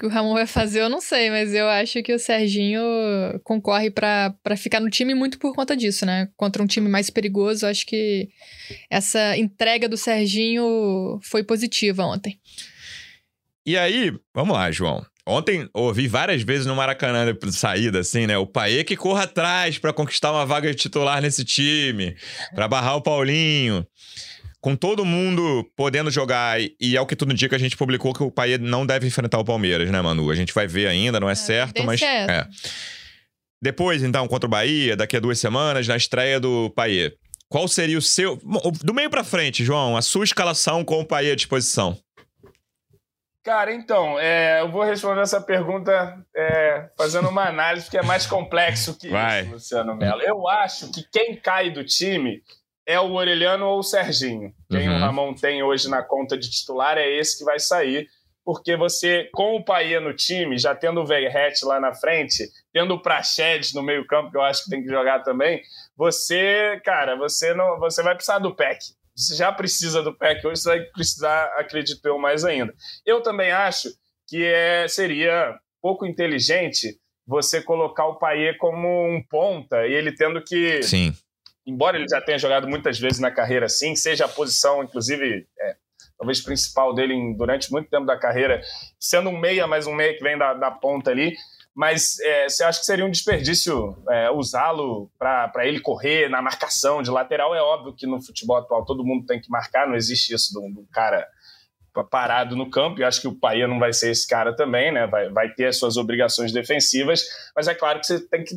Que 0.00 0.06
o 0.06 0.08
Ramon 0.08 0.32
vai 0.32 0.46
fazer, 0.46 0.80
eu 0.80 0.88
não 0.88 0.98
sei, 0.98 1.28
mas 1.28 1.52
eu 1.52 1.68
acho 1.68 2.02
que 2.02 2.14
o 2.14 2.18
Serginho 2.18 2.80
concorre 3.44 3.90
para 3.90 4.56
ficar 4.56 4.80
no 4.80 4.88
time 4.88 5.14
muito 5.14 5.38
por 5.38 5.54
conta 5.54 5.76
disso, 5.76 6.06
né? 6.06 6.30
Contra 6.38 6.62
um 6.62 6.66
time 6.66 6.88
mais 6.88 7.10
perigoso, 7.10 7.66
acho 7.66 7.84
que 7.84 8.30
essa 8.88 9.36
entrega 9.36 9.86
do 9.86 9.98
Serginho 9.98 11.20
foi 11.22 11.44
positiva 11.44 12.02
ontem. 12.02 12.40
E 13.66 13.76
aí, 13.76 14.10
vamos 14.34 14.54
lá, 14.54 14.70
João. 14.70 15.04
Ontem 15.26 15.68
ouvi 15.74 16.08
várias 16.08 16.42
vezes 16.42 16.64
no 16.64 16.74
Maracanã 16.74 17.30
de 17.30 17.52
saída, 17.52 17.98
assim, 17.98 18.26
né? 18.26 18.38
O 18.38 18.46
Paê 18.46 18.82
que 18.82 18.96
corra 18.96 19.24
atrás 19.24 19.76
para 19.76 19.92
conquistar 19.92 20.32
uma 20.32 20.46
vaga 20.46 20.70
de 20.70 20.76
titular 20.76 21.20
nesse 21.20 21.44
time, 21.44 22.16
para 22.54 22.66
barrar 22.66 22.96
o 22.96 23.02
Paulinho. 23.02 23.86
Com 24.60 24.76
todo 24.76 25.04
mundo 25.04 25.64
podendo 25.74 26.10
jogar, 26.10 26.60
e 26.60 26.96
é 26.96 27.00
o 27.00 27.06
que 27.06 27.16
tudo 27.16 27.32
indica, 27.32 27.56
a 27.56 27.58
gente 27.58 27.76
publicou 27.76 28.12
que 28.12 28.22
o 28.22 28.30
Paê 28.30 28.58
não 28.58 28.84
deve 28.84 29.06
enfrentar 29.06 29.38
o 29.38 29.44
Palmeiras, 29.44 29.90
né, 29.90 30.00
Manu? 30.02 30.30
A 30.30 30.34
gente 30.34 30.52
vai 30.52 30.66
ver 30.66 30.86
ainda, 30.86 31.18
não 31.18 31.28
é, 31.28 31.32
é 31.32 31.36
certo, 31.36 31.82
mas. 31.82 32.02
É. 32.02 32.26
é. 32.26 32.46
Depois, 33.62 34.02
então, 34.02 34.26
contra 34.28 34.46
o 34.46 34.50
Bahia, 34.50 34.96
daqui 34.96 35.16
a 35.16 35.20
duas 35.20 35.38
semanas, 35.38 35.86
na 35.88 35.96
estreia 35.96 36.38
do 36.38 36.70
Paê. 36.70 37.12
Qual 37.48 37.66
seria 37.66 37.98
o 37.98 38.02
seu. 38.02 38.38
Do 38.82 38.94
meio 38.94 39.10
para 39.10 39.24
frente, 39.24 39.64
João, 39.64 39.96
a 39.96 40.02
sua 40.02 40.24
escalação 40.24 40.84
com 40.84 41.00
o 41.00 41.04
Paê 41.04 41.32
à 41.32 41.34
disposição? 41.34 41.98
Cara, 43.42 43.72
então, 43.72 44.18
é, 44.18 44.60
eu 44.60 44.70
vou 44.70 44.84
responder 44.84 45.22
essa 45.22 45.40
pergunta 45.40 46.22
é, 46.36 46.90
fazendo 46.96 47.28
uma 47.28 47.48
análise 47.48 47.90
que 47.90 47.96
é 47.96 48.02
mais 48.02 48.26
complexo 48.26 48.98
que 48.98 49.08
Vai. 49.08 49.42
isso, 49.42 49.52
Luciano 49.52 49.96
Mello. 49.96 50.20
Eu 50.20 50.46
acho 50.46 50.92
que 50.92 51.02
quem 51.10 51.34
cai 51.34 51.70
do 51.70 51.82
time 51.82 52.42
é 52.86 52.98
o 52.98 53.12
Orelhano 53.12 53.66
ou 53.66 53.78
o 53.78 53.82
Serginho. 53.82 54.52
Quem 54.70 54.88
uhum. 54.88 54.96
o 54.96 54.98
Ramon 54.98 55.34
tem 55.34 55.62
hoje 55.62 55.88
na 55.88 56.02
conta 56.02 56.36
de 56.36 56.50
titular 56.50 56.98
é 56.98 57.08
esse 57.08 57.38
que 57.38 57.44
vai 57.44 57.58
sair, 57.58 58.08
porque 58.44 58.76
você, 58.76 59.28
com 59.32 59.56
o 59.56 59.64
Paia 59.64 60.00
no 60.00 60.14
time, 60.14 60.58
já 60.58 60.74
tendo 60.74 61.00
o 61.00 61.06
Verret 61.06 61.64
lá 61.64 61.78
na 61.78 61.92
frente, 61.92 62.48
tendo 62.72 62.94
o 62.94 63.02
Prachedes 63.02 63.72
no 63.74 63.82
meio 63.82 64.06
campo, 64.06 64.30
que 64.30 64.36
eu 64.36 64.42
acho 64.42 64.64
que 64.64 64.70
tem 64.70 64.82
que 64.82 64.88
jogar 64.88 65.20
também, 65.20 65.60
você, 65.96 66.80
cara, 66.84 67.16
você 67.16 67.54
não, 67.54 67.78
você 67.78 68.02
vai 68.02 68.14
precisar 68.14 68.38
do 68.38 68.54
PEC 68.54 68.78
você 69.20 69.36
já 69.36 69.52
precisa 69.52 70.02
do 70.02 70.14
PEC 70.14 70.46
hoje, 70.46 70.62
você 70.62 70.68
vai 70.68 70.80
precisar, 70.80 71.44
acredito 71.58 72.04
eu, 72.06 72.18
mais 72.18 72.44
ainda. 72.44 72.74
Eu 73.04 73.20
também 73.22 73.50
acho 73.50 73.90
que 74.26 74.42
é, 74.44 74.88
seria 74.88 75.58
pouco 75.82 76.06
inteligente 76.06 76.98
você 77.26 77.62
colocar 77.62 78.06
o 78.06 78.16
Paier 78.16 78.56
como 78.58 78.88
um 78.88 79.22
ponta 79.22 79.86
e 79.86 79.92
ele 79.92 80.12
tendo 80.12 80.42
que. 80.42 80.82
Sim. 80.82 81.14
Embora 81.66 81.96
ele 81.96 82.08
já 82.08 82.20
tenha 82.20 82.38
jogado 82.38 82.66
muitas 82.68 82.98
vezes 82.98 83.20
na 83.20 83.30
carreira 83.30 83.66
assim, 83.66 83.94
seja 83.94 84.24
a 84.24 84.28
posição, 84.28 84.82
inclusive, 84.82 85.46
é, 85.58 85.76
talvez 86.18 86.40
principal 86.40 86.94
dele 86.94 87.14
em, 87.14 87.36
durante 87.36 87.70
muito 87.70 87.88
tempo 87.88 88.06
da 88.06 88.18
carreira, 88.18 88.60
sendo 88.98 89.30
um 89.30 89.38
meia, 89.38 89.66
mas 89.66 89.86
um 89.86 89.94
meia 89.94 90.16
que 90.16 90.22
vem 90.22 90.38
da, 90.38 90.54
da 90.54 90.70
ponta 90.70 91.10
ali 91.10 91.34
mas 91.74 92.18
é, 92.20 92.48
você 92.48 92.64
acha 92.64 92.80
que 92.80 92.86
seria 92.86 93.06
um 93.06 93.10
desperdício 93.10 93.96
é, 94.10 94.30
usá-lo 94.30 95.10
para 95.18 95.66
ele 95.66 95.80
correr 95.80 96.28
na 96.28 96.42
marcação 96.42 97.02
de 97.02 97.10
lateral? 97.10 97.54
É 97.54 97.62
óbvio 97.62 97.94
que 97.94 98.06
no 98.06 98.20
futebol 98.20 98.56
atual 98.56 98.84
todo 98.84 99.04
mundo 99.04 99.24
tem 99.24 99.40
que 99.40 99.48
marcar, 99.48 99.86
não 99.86 99.94
existe 99.94 100.34
isso 100.34 100.52
do, 100.52 100.60
do 100.74 100.86
cara 100.92 101.26
parado 102.10 102.54
no 102.54 102.70
campo, 102.70 103.00
e 103.00 103.04
acho 103.04 103.20
que 103.20 103.28
o 103.28 103.34
Paia 103.34 103.66
não 103.66 103.78
vai 103.78 103.92
ser 103.92 104.10
esse 104.10 104.26
cara 104.26 104.54
também, 104.54 104.92
né? 104.92 105.06
Vai, 105.06 105.28
vai 105.30 105.52
ter 105.54 105.66
as 105.66 105.76
suas 105.76 105.96
obrigações 105.96 106.52
defensivas, 106.52 107.24
mas 107.54 107.66
é 107.66 107.74
claro 107.74 107.98
que 107.98 108.06
você 108.06 108.20
tem 108.28 108.44
que, 108.44 108.54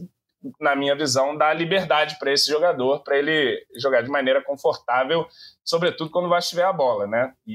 na 0.60 0.76
minha 0.76 0.96
visão, 0.96 1.38
dar 1.38 1.54
liberdade 1.54 2.18
para 2.20 2.32
esse 2.32 2.50
jogador, 2.50 3.04
para 3.04 3.18
ele 3.18 3.66
jogar 3.78 4.02
de 4.02 4.10
maneira 4.10 4.44
confortável, 4.44 5.26
sobretudo 5.64 6.12
quando 6.12 6.30
vai 6.30 6.40
estiver 6.40 6.66
a 6.66 6.74
bola, 6.74 7.08
né? 7.08 7.34
E, 7.48 7.54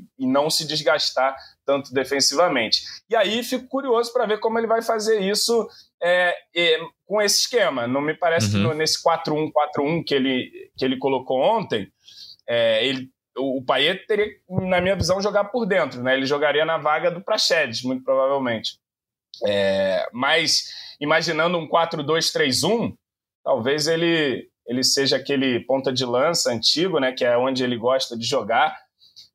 e, 0.00 0.24
e 0.24 0.26
não 0.26 0.50
se 0.50 0.66
desgastar 0.66 1.34
tanto 1.64 1.92
defensivamente. 1.92 2.82
E 3.08 3.16
aí 3.16 3.42
fico 3.42 3.66
curioso 3.68 4.12
para 4.12 4.26
ver 4.26 4.38
como 4.38 4.58
ele 4.58 4.66
vai 4.66 4.82
fazer 4.82 5.20
isso 5.20 5.66
é, 6.02 6.34
é, 6.54 6.78
com 7.06 7.20
esse 7.20 7.40
esquema. 7.40 7.86
Não 7.86 8.00
me 8.00 8.14
parece 8.14 8.46
uhum. 8.46 8.52
que 8.52 8.58
no, 8.58 8.74
nesse 8.74 9.02
4-1-4-1 9.02 10.04
que 10.06 10.14
ele, 10.14 10.70
que 10.76 10.84
ele 10.84 10.98
colocou 10.98 11.40
ontem, 11.40 11.90
é, 12.48 12.86
ele, 12.86 13.08
o, 13.36 13.58
o 13.58 13.64
Payet 13.64 14.06
teria, 14.06 14.28
na 14.48 14.80
minha 14.80 14.96
visão, 14.96 15.20
jogar 15.20 15.44
por 15.44 15.66
dentro. 15.66 16.02
Né? 16.02 16.14
Ele 16.14 16.26
jogaria 16.26 16.64
na 16.64 16.78
vaga 16.78 17.10
do 17.10 17.22
Praxedes, 17.22 17.82
muito 17.82 18.04
provavelmente. 18.04 18.78
É, 19.44 20.06
mas 20.12 20.70
imaginando 21.00 21.58
um 21.58 21.68
4-2-3-1, 21.68 22.94
talvez 23.44 23.86
ele, 23.86 24.48
ele 24.66 24.82
seja 24.82 25.16
aquele 25.16 25.60
ponta 25.60 25.92
de 25.92 26.04
lança 26.04 26.50
antigo, 26.50 26.98
né, 26.98 27.12
que 27.12 27.24
é 27.24 27.36
onde 27.36 27.62
ele 27.62 27.76
gosta 27.76 28.16
de 28.16 28.26
jogar, 28.26 28.76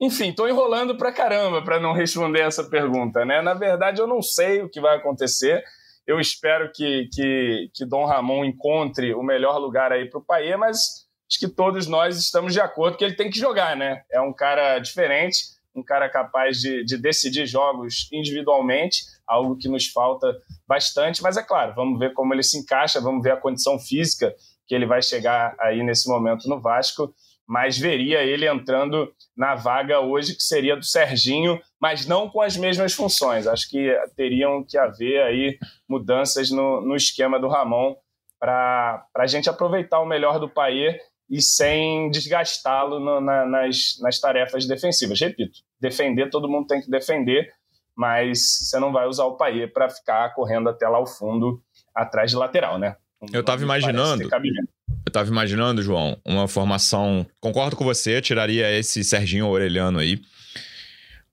enfim, 0.02 0.30
estou 0.30 0.50
enrolando 0.50 0.98
pra 0.98 1.12
caramba 1.12 1.62
para 1.64 1.80
não 1.80 1.94
responder 1.94 2.42
essa 2.42 2.64
pergunta, 2.64 3.24
né? 3.24 3.40
Na 3.40 3.54
verdade, 3.54 4.02
eu 4.02 4.08
não 4.08 4.20
sei 4.20 4.64
o 4.64 4.70
que 4.70 4.82
vai 4.82 4.98
acontecer. 4.98 5.64
Eu 6.08 6.20
espero 6.20 6.72
que, 6.74 7.08
que, 7.14 7.70
que 7.72 7.86
Dom 7.86 8.06
Ramon 8.06 8.44
encontre 8.44 9.14
o 9.14 9.22
melhor 9.22 9.60
lugar 9.60 9.92
aí 9.92 10.10
para 10.10 10.20
o 10.20 10.26
Paê, 10.26 10.58
mas 10.58 11.06
acho 11.30 11.40
que 11.40 11.48
todos 11.48 11.86
nós 11.86 12.18
estamos 12.18 12.52
de 12.52 12.60
acordo 12.60 12.98
que 12.98 13.04
ele 13.04 13.16
tem 13.16 13.30
que 13.30 13.38
jogar, 13.38 13.78
né? 13.78 14.02
É 14.12 14.20
um 14.20 14.34
cara 14.34 14.80
diferente, 14.80 15.38
um 15.76 15.84
cara 15.84 16.10
capaz 16.10 16.60
de, 16.60 16.84
de 16.84 16.98
decidir 16.98 17.46
jogos 17.46 18.10
individualmente, 18.12 19.04
algo 19.26 19.56
que 19.56 19.70
nos 19.70 19.88
falta 19.88 20.38
bastante, 20.68 21.22
mas 21.22 21.38
é 21.38 21.44
claro, 21.44 21.74
vamos 21.76 21.98
ver 21.98 22.14
como 22.14 22.34
ele 22.34 22.44
se 22.44 22.58
encaixa, 22.58 23.00
vamos 23.00 23.24
ver 23.24 23.32
a 23.32 23.38
condição 23.38 23.80
física 23.80 24.36
que 24.68 24.76
ele 24.76 24.86
vai 24.86 25.02
chegar 25.02 25.56
aí 25.60 25.84
nesse 25.84 26.10
momento 26.10 26.48
no 26.48 26.60
Vasco 26.60 27.14
mas 27.52 27.78
veria 27.78 28.24
ele 28.24 28.48
entrando 28.48 29.14
na 29.36 29.56
vaga 29.56 30.00
hoje 30.00 30.36
que 30.36 30.42
seria 30.42 30.78
do 30.78 30.86
Serginho, 30.86 31.60
mas 31.82 32.06
não 32.06 32.30
com 32.30 32.40
as 32.40 32.56
mesmas 32.56 32.94
funções. 32.94 33.46
Acho 33.46 33.70
que 33.70 33.94
teriam 34.16 34.64
que 34.64 34.78
haver 34.78 35.22
aí 35.24 35.60
mudanças 35.86 36.50
no, 36.50 36.80
no 36.80 36.96
esquema 36.96 37.38
do 37.38 37.50
Ramon 37.50 37.94
para 38.40 39.06
a 39.14 39.28
gente 39.28 39.50
aproveitar 39.50 40.00
o 40.00 40.06
melhor 40.06 40.40
do 40.40 40.48
Paê 40.48 40.98
e 41.32 41.42
sem 41.42 42.12
desgastá-lo 42.12 43.00
na, 43.21 43.46
nas, 43.46 43.98
nas 44.02 44.19
tarefas 44.19 44.67
defensivas. 44.67 45.17
Repito, 45.17 45.60
defender, 45.79 46.29
todo 46.29 46.50
mundo 46.50 46.67
tem 46.67 46.82
que 46.82 46.92
defender, 46.92 47.50
mas 47.96 48.40
você 48.67 48.77
não 48.77 48.92
vai 48.92 49.08
usar 49.08 49.23
o 49.23 49.38
Paê 49.38 49.65
para 49.65 49.90
ficar 49.90 50.34
correndo 50.36 50.67
até 50.67 50.86
lá 50.90 50.98
ao 50.98 51.08
fundo, 51.08 51.63
atrás 51.96 52.32
de 52.32 52.38
lateral, 52.38 52.77
né? 52.77 52.98
Um 53.21 53.27
eu 53.32 53.44
tava 53.44 53.63
imaginando. 53.63 54.23
Eu 54.23 55.12
tava 55.12 55.29
imaginando, 55.29 55.82
João, 55.82 56.19
uma 56.25 56.50
formação. 56.50 57.25
Concordo 57.40 57.77
com 57.77 57.86
você, 57.86 58.21
tiraria 58.21 58.69
esse 58.77 59.02
Serginho 59.04 59.46
Aureliano 59.46 60.00
aí. 60.00 60.19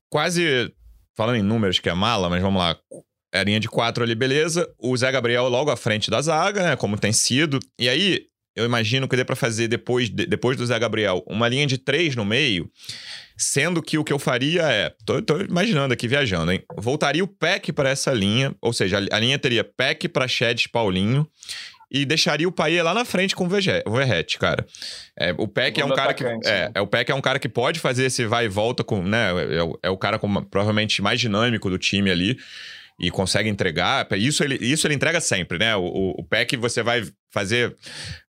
Quase. 0.08 0.72
Falando 1.16 1.36
em 1.36 1.42
números, 1.42 1.80
que 1.80 1.88
é 1.88 1.94
mala, 1.94 2.30
mas 2.30 2.40
vamos 2.40 2.62
lá. 2.62 2.78
É 3.32 3.40
a 3.40 3.44
linha 3.44 3.58
de 3.58 3.68
quatro 3.68 4.04
ali, 4.04 4.14
beleza. 4.14 4.72
O 4.78 4.96
Zé 4.96 5.10
Gabriel 5.10 5.48
logo 5.48 5.70
à 5.70 5.76
frente 5.76 6.08
da 6.10 6.22
zaga, 6.22 6.62
né? 6.62 6.76
Como 6.76 6.96
tem 6.96 7.12
sido. 7.12 7.58
E 7.78 7.88
aí, 7.88 8.28
eu 8.58 8.64
imagino 8.64 9.08
que 9.08 9.16
dê 9.16 9.24
para 9.24 9.36
fazer 9.36 9.68
depois, 9.68 10.10
de, 10.10 10.26
depois 10.26 10.56
do 10.56 10.66
Zé 10.66 10.78
Gabriel 10.78 11.22
uma 11.26 11.48
linha 11.48 11.66
de 11.66 11.78
três 11.78 12.14
no 12.14 12.24
meio, 12.24 12.70
sendo 13.36 13.80
que 13.82 13.96
o 13.96 14.04
que 14.04 14.12
eu 14.12 14.18
faria 14.18 14.62
é. 14.62 14.92
Tô, 15.06 15.22
tô 15.22 15.40
imaginando 15.40 15.94
aqui, 15.94 16.08
viajando, 16.08 16.52
hein? 16.52 16.62
Voltaria 16.76 17.22
o 17.22 17.28
Peck 17.28 17.72
para 17.72 17.90
essa 17.90 18.12
linha, 18.12 18.54
ou 18.60 18.72
seja, 18.72 18.98
a, 18.98 19.16
a 19.16 19.20
linha 19.20 19.38
teria 19.38 19.64
Peck 19.64 20.08
para 20.08 20.26
Shed 20.26 20.68
Paulinho 20.68 21.26
e 21.90 22.04
deixaria 22.04 22.46
o 22.46 22.52
Paia 22.52 22.82
lá 22.82 22.92
na 22.92 23.04
frente 23.04 23.34
com 23.34 23.46
o 23.46 23.48
Verrete, 23.48 24.38
cara. 24.38 24.66
É, 25.18 25.34
o 25.38 25.48
Peck 25.48 25.80
é 25.80 25.84
um 25.84 25.94
cara 25.94 26.12
que. 26.12 26.24
É, 26.24 26.36
né? 26.36 26.70
é, 26.74 26.80
o 26.80 26.86
Peck 26.86 27.10
é 27.10 27.14
um 27.14 27.20
cara 27.20 27.38
que 27.38 27.48
pode 27.48 27.80
fazer 27.80 28.04
esse 28.06 28.26
vai 28.26 28.44
e 28.44 28.48
volta 28.48 28.84
com. 28.84 29.02
Né, 29.02 29.30
é, 29.32 29.62
é, 29.62 29.72
é 29.84 29.90
o 29.90 29.96
cara 29.96 30.18
com, 30.18 30.42
provavelmente 30.44 31.00
mais 31.00 31.18
dinâmico 31.20 31.70
do 31.70 31.78
time 31.78 32.10
ali 32.10 32.38
e 33.00 33.10
consegue 33.10 33.48
entregar. 33.48 34.06
Isso 34.12 34.42
ele, 34.42 34.58
isso 34.60 34.86
ele 34.86 34.94
entrega 34.94 35.20
sempre, 35.20 35.58
né? 35.58 35.76
O, 35.76 35.84
o, 35.84 36.10
o 36.18 36.24
Peck 36.24 36.56
você 36.56 36.82
vai 36.82 37.04
fazer 37.30 37.76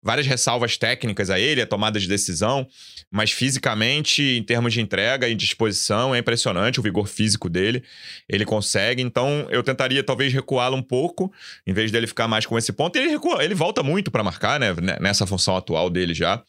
várias 0.08 0.26
ressalvas 0.26 0.78
técnicas 0.78 1.30
a 1.30 1.38
ele, 1.38 1.62
a 1.62 1.68
tomada 1.68 2.00
de 2.00 2.08
decisão, 2.08 2.66
mas 3.12 3.32
fisicamente, 3.32 4.22
em 4.22 4.42
termos 4.42 4.74
de 4.74 4.80
entrega 4.80 5.28
e 5.28 5.36
disposição, 5.36 6.16
é 6.16 6.20
impressionante 6.20 6.80
o 6.80 6.84
vigor 6.84 7.08
físico 7.08 7.50
dele. 7.50 7.84
Ele 8.30 8.46
consegue, 8.46 9.02
então 9.02 9.48
eu 9.50 9.62
tentaria 9.62 10.02
talvez 10.02 10.32
recuá-lo 10.32 10.78
um 10.78 10.82
pouco, 10.82 11.30
em 11.66 11.74
vez 11.74 11.92
dele 11.92 12.08
ficar 12.08 12.26
mais 12.26 12.46
com 12.46 12.58
esse 12.58 12.72
ponto. 12.72 12.96
Ele 12.96 13.10
recua, 13.10 13.44
ele 13.44 13.54
volta 13.54 13.84
muito 13.84 14.10
para 14.10 14.24
marcar, 14.24 14.58
né, 14.60 14.74
nessa 15.02 15.28
função 15.28 15.58
atual 15.58 15.90
dele 15.90 16.14
já. 16.14 16.42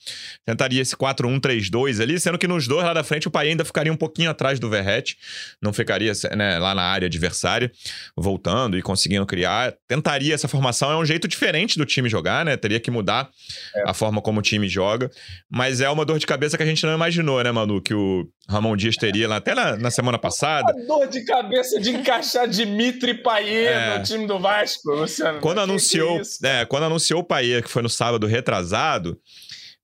Tentaria 0.47 0.81
esse 0.81 0.97
4-1-3-2 0.97 2.01
ali, 2.01 2.21
sendo 2.21 2.39
que 2.39 2.47
nos 2.47 2.69
dois 2.69 2.85
lá 2.85 2.95
da 2.95 3.03
frente 3.03 3.27
o 3.27 3.31
pai 3.31 3.49
ainda 3.49 3.65
ficaria 3.65 3.93
um 3.93 3.97
pouquinho 3.97 4.31
atrás 4.31 4.61
do 4.61 4.71
Verrete, 4.71 5.17
não 5.61 5.73
ficaria 5.73 6.13
né, 6.37 6.61
lá 6.61 6.77
na 6.77 6.83
área 6.83 7.07
adversária, 7.07 7.73
voltando 8.17 8.79
e 8.79 8.83
conseguindo 8.83 9.27
criar. 9.27 9.75
Tentaria 9.89 10.33
essa 10.33 10.47
formação, 10.47 10.93
é 10.93 10.97
um 10.97 11.05
jeito 11.05 11.27
diferente 11.27 11.77
do 11.77 11.85
time 11.85 12.09
jogar, 12.09 12.38
né? 12.45 12.57
Teria 12.57 12.81
que 12.81 12.91
mudar 12.91 13.31
é. 13.75 13.91
a 13.91 13.95
forma 13.95 14.21
como 14.21 14.41
o 14.41 14.43
time 14.43 14.69
joga. 14.69 15.11
Mas 15.51 15.81
é 15.81 15.89
uma 15.89 16.05
dor 16.05 16.19
de 16.19 16.27
cabeça 16.27 16.57
que 16.57 16.63
a 16.63 16.67
gente 16.67 16.85
não 16.85 16.95
imaginou, 16.95 17.43
né, 17.43 17.53
Manu? 17.53 17.81
Que 17.81 17.95
o 17.95 18.27
Ramon 18.49 18.77
Dias 18.77 18.97
teria 18.97 19.29
lá 19.29 19.37
até 19.37 19.55
na, 19.55 19.77
na 19.77 19.91
semana 19.91 20.19
passada. 20.19 20.73
Dor 20.87 21.07
de 21.07 21.25
cabeça 21.25 21.81
de 21.81 21.91
encaixar 21.91 22.49
Dimitri 22.49 23.15
Paier 23.23 23.73
é. 23.73 23.99
no 23.99 24.05
time 24.05 24.27
do 24.27 24.39
Vasco, 24.39 24.91
Luciano. 24.91 25.41
Quando 25.41 25.61
anunciou, 25.61 26.21
que 26.21 26.47
é, 26.47 26.65
quando 26.65 26.85
anunciou 26.85 27.21
o 27.21 27.25
Paier, 27.25 27.63
que 27.63 27.71
foi 27.71 27.83
no 27.83 27.89
sábado 27.89 28.27
retrasado, 28.27 29.19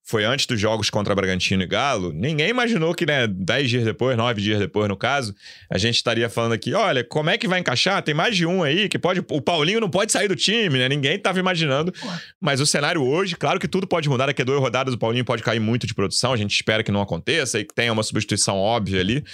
foi 0.07 0.23
antes 0.23 0.45
dos 0.45 0.61
jogos 0.61 0.91
contra 0.91 1.15
Bragantino 1.15 1.63
e 1.63 1.67
Galo, 1.67 2.13
ninguém 2.13 2.51
imaginou 2.51 2.95
que, 2.95 3.07
né, 3.07 3.27
dez 3.27 3.71
dias 3.71 3.85
depois, 3.85 4.15
nove 4.19 4.43
dias 4.43 4.59
depois, 4.59 4.87
no 4.87 4.97
caso, 4.99 5.35
a 5.71 5.79
gente 5.79 5.97
estaria 5.97 6.29
falando 6.29 6.53
aqui, 6.53 6.75
olha, 6.75 7.03
como 7.03 7.31
é 7.31 7.39
que 7.39 7.49
vai 7.49 7.59
encaixar? 7.59 8.03
Tem 8.03 8.15
mais 8.15 8.37
de 8.37 8.45
um 8.45 8.63
aí 8.63 8.87
que 8.87 8.99
pode. 8.99 9.21
O 9.31 9.41
Paulinho 9.41 9.81
não 9.81 9.89
pode 9.89 10.13
sair 10.13 10.29
do 10.29 10.37
time, 10.37 10.79
né? 10.79 10.91
Ninguém 10.91 11.17
estava 11.17 11.39
imaginando. 11.39 11.93
Mas 12.39 12.61
o 12.61 12.67
cenário 12.67 13.03
hoje, 13.03 13.35
claro 13.35 13.59
que 13.59 13.67
tudo 13.67 13.87
pode 13.87 14.07
mudar. 14.09 14.27
Daqui 14.27 14.43
a 14.43 14.45
duas 14.45 14.61
rodadas 14.61 14.93
o 14.93 14.99
Paulinho 14.99 15.25
pode 15.25 15.43
cair 15.43 15.61
muito 15.61 15.87
de 15.87 15.95
produção. 15.95 16.35
A 16.35 16.37
gente 16.37 16.55
espera 16.55 16.83
que 16.83 16.93
não 16.93 17.01
aconteça 17.01 17.59
e 17.59 17.65
que 17.65 17.75
tenha 17.75 17.93
uma 17.93 18.03
substituição 18.03 18.59
óbvia 18.59 19.01
ali. 19.01 19.25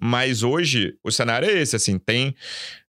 Mas 0.00 0.42
hoje 0.42 0.94
o 1.04 1.12
cenário 1.12 1.48
é 1.48 1.52
esse, 1.52 1.76
assim, 1.76 1.96
tem. 1.96 2.34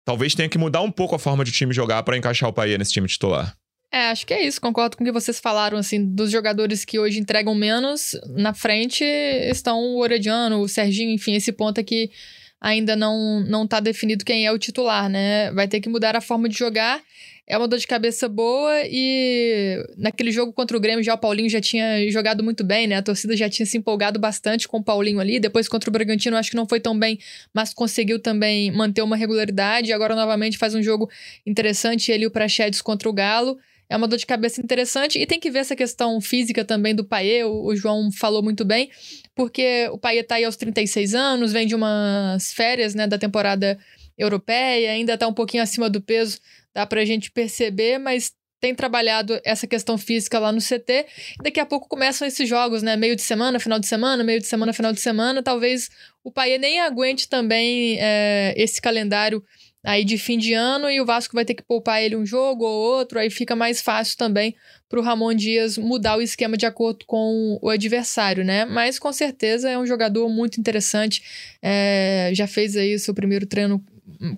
Talvez 0.03 0.35
tenha 0.35 0.49
que 0.49 0.57
mudar 0.57 0.81
um 0.81 0.91
pouco 0.91 1.15
a 1.15 1.19
forma 1.19 1.45
de 1.45 1.51
o 1.51 1.55
time 1.55 1.75
jogar 1.75 2.03
para 2.05 2.17
encaixar 2.17 2.49
o 2.49 2.53
Paia 2.55 2.79
nesse 2.79 2.93
time 2.93 3.07
titular. 3.07 3.55
É, 3.95 4.07
acho 4.07 4.27
que 4.27 4.33
é 4.33 4.43
isso. 4.43 4.59
Concordo 4.59 4.97
com 4.97 5.05
o 5.05 5.07
que 5.07 5.13
vocês 5.13 5.39
falaram, 5.39 5.77
assim, 5.77 6.03
dos 6.03 6.31
jogadores 6.31 6.83
que 6.83 6.99
hoje 6.99 7.21
entregam 7.21 7.55
menos. 7.55 8.19
Na 8.29 8.55
frente 8.55 9.05
estão 9.05 9.79
o 9.81 9.99
Orediano, 9.99 10.61
o 10.61 10.69
Serginho, 10.69 11.11
enfim, 11.11 11.35
esse 11.35 11.53
ponto 11.53 11.79
aqui 11.79 12.11
ainda 12.59 12.97
não, 12.97 13.41
não 13.41 13.67
tá 13.67 13.81
definido 13.81 14.25
quem 14.25 14.47
é 14.47 14.53
o 14.53 14.59
titular, 14.59 15.11
né? 15.11 15.51
Vai 15.51 15.69
ter 15.69 15.79
que 15.79 15.91
mudar 15.91 16.17
a 16.17 16.23
forma 16.23 16.49
de 16.49 16.57
jogar. 16.57 17.03
É 17.47 17.59
uma 17.59 17.69
dor 17.69 17.79
de 17.79 17.87
cabeça 17.87 18.29
boa 18.31 18.73
e 18.85 19.85
naquele 19.99 20.31
jogo 20.31 20.55
contra 20.55 20.75
o 20.75 20.81
Grêmio 20.81 21.03
já 21.03 21.13
o 21.13 21.19
Paulinho 21.19 21.51
já 21.51 21.61
tinha 21.61 22.09
jogado 22.11 22.43
muito 22.43 22.65
bem, 22.65 22.87
né? 22.87 22.97
A 22.97 23.03
torcida 23.03 23.37
já 23.37 23.51
tinha 23.51 23.67
se 23.67 23.77
empolgado 23.77 24.19
bastante 24.19 24.67
com 24.67 24.79
o 24.79 24.83
Paulinho 24.83 25.21
ali. 25.21 25.39
Depois 25.39 25.69
contra 25.69 25.91
o 25.91 25.93
Bragantino 25.93 26.37
acho 26.37 26.51
que 26.51 26.57
não 26.57 26.67
foi 26.67 26.81
tão 26.81 26.99
bem, 26.99 27.19
mas 27.53 27.75
conseguiu 27.75 28.19
também 28.19 28.71
manter 28.71 29.03
uma 29.03 29.17
regularidade. 29.17 29.93
Agora 29.93 30.15
novamente 30.15 30.57
faz 30.57 30.75
um 30.75 30.83
jogo 30.83 31.11
interessante 31.45 32.11
ele 32.11 32.25
e 32.25 32.27
o 32.27 32.31
Prachedes 32.31 32.81
contra 32.81 33.07
o 33.07 33.13
Galo 33.13 33.59
é 33.93 33.97
uma 33.97 34.09
dor 34.09 34.17
de 34.17 34.25
cabeça 34.25 34.61
interessante. 34.61 35.19
E 35.19 35.27
tem 35.27 35.39
que 35.39 35.51
ver 35.51 35.59
essa 35.59 35.77
questão 35.77 36.19
física 36.21 36.65
também 36.65 36.95
do 36.95 37.05
Paê, 37.05 37.45
o, 37.45 37.67
o 37.67 37.77
João 37.77 38.11
falou 38.11 38.43
muito 38.43 38.65
bem, 38.65 38.91
porque 39.35 39.87
o 39.93 39.99
Paê 39.99 40.23
tá 40.23 40.37
aí 40.37 40.45
aos 40.45 40.57
36 40.57 41.15
anos, 41.15 41.53
vem 41.53 41.67
de 41.67 41.75
umas 41.75 42.55
férias, 42.55 42.95
né, 42.95 43.07
da 43.07 43.19
temporada 43.19 43.79
europeia, 44.17 44.93
ainda 44.93 45.19
tá 45.19 45.29
um 45.29 45.35
pouquinho 45.35 45.63
acima 45.63 45.91
do 45.91 46.01
peso, 46.01 46.39
dá 46.75 46.87
pra 46.87 47.05
gente 47.05 47.31
perceber, 47.31 47.99
mas 47.99 48.33
tem 48.61 48.75
trabalhado 48.75 49.39
essa 49.45 49.67
questão 49.67 49.99
física 49.99 50.39
lá 50.39 50.53
no 50.53 50.61
CT. 50.61 51.05
Daqui 51.43 51.61
a 51.61 51.67
pouco 51.67 51.89
começam 51.89 52.27
esses 52.27 52.49
jogos, 52.49 52.81
né? 52.81 52.97
Meio 52.97 53.17
de 53.17 53.23
semana, 53.23 53.59
final 53.59 53.79
de 53.79 53.89
semana, 53.89 54.23
meio 54.23 54.39
de 54.39 54.47
semana, 54.47 54.73
final 54.73 54.93
de 54.93 55.01
semana. 55.01 55.43
Talvez 55.43 55.91
o 56.23 56.31
Paê 56.31 56.59
nem 56.59 56.81
aguente 56.81 57.29
também 57.29 57.99
é, 58.01 58.55
esse 58.57 58.81
calendário 58.81 59.43
aí 59.85 60.05
de 60.05 60.17
fim 60.17 60.39
de 60.39 60.53
ano 60.53 60.89
e 60.89 61.01
o 61.01 61.07
Vasco 61.07 61.35
vai 61.35 61.45
ter 61.45 61.55
que 61.55 61.63
poupar 61.63 62.03
ele 62.03 62.17
um 62.17 62.25
jogo 62.25 62.65
ou 62.65 62.97
outro, 62.97 63.19
aí 63.19 63.31
fica 63.31 63.57
mais 63.57 63.83
fácil 63.83 64.17
também 64.17 64.55
para 64.89 65.01
o 65.01 65.03
Ramon 65.03 65.35
Dias 65.35 65.77
mudar 65.77 66.17
o 66.17 66.23
esquema 66.23 66.57
de 66.57 66.67
acordo 66.67 67.05
com 67.07 67.59
o 67.61 67.69
adversário, 67.69 68.45
né? 68.45 68.65
Mas 68.65 68.99
com 68.99 69.13
certeza 69.13 69.69
é 69.69 69.79
um 69.79 69.87
jogador 69.87 70.29
muito 70.29 70.61
interessante, 70.61 71.23
é, 71.61 72.31
já 72.35 72.47
fez 72.47 72.77
aí 72.77 72.99
seu 72.99 73.15
primeiro 73.15 73.47
treino 73.47 73.83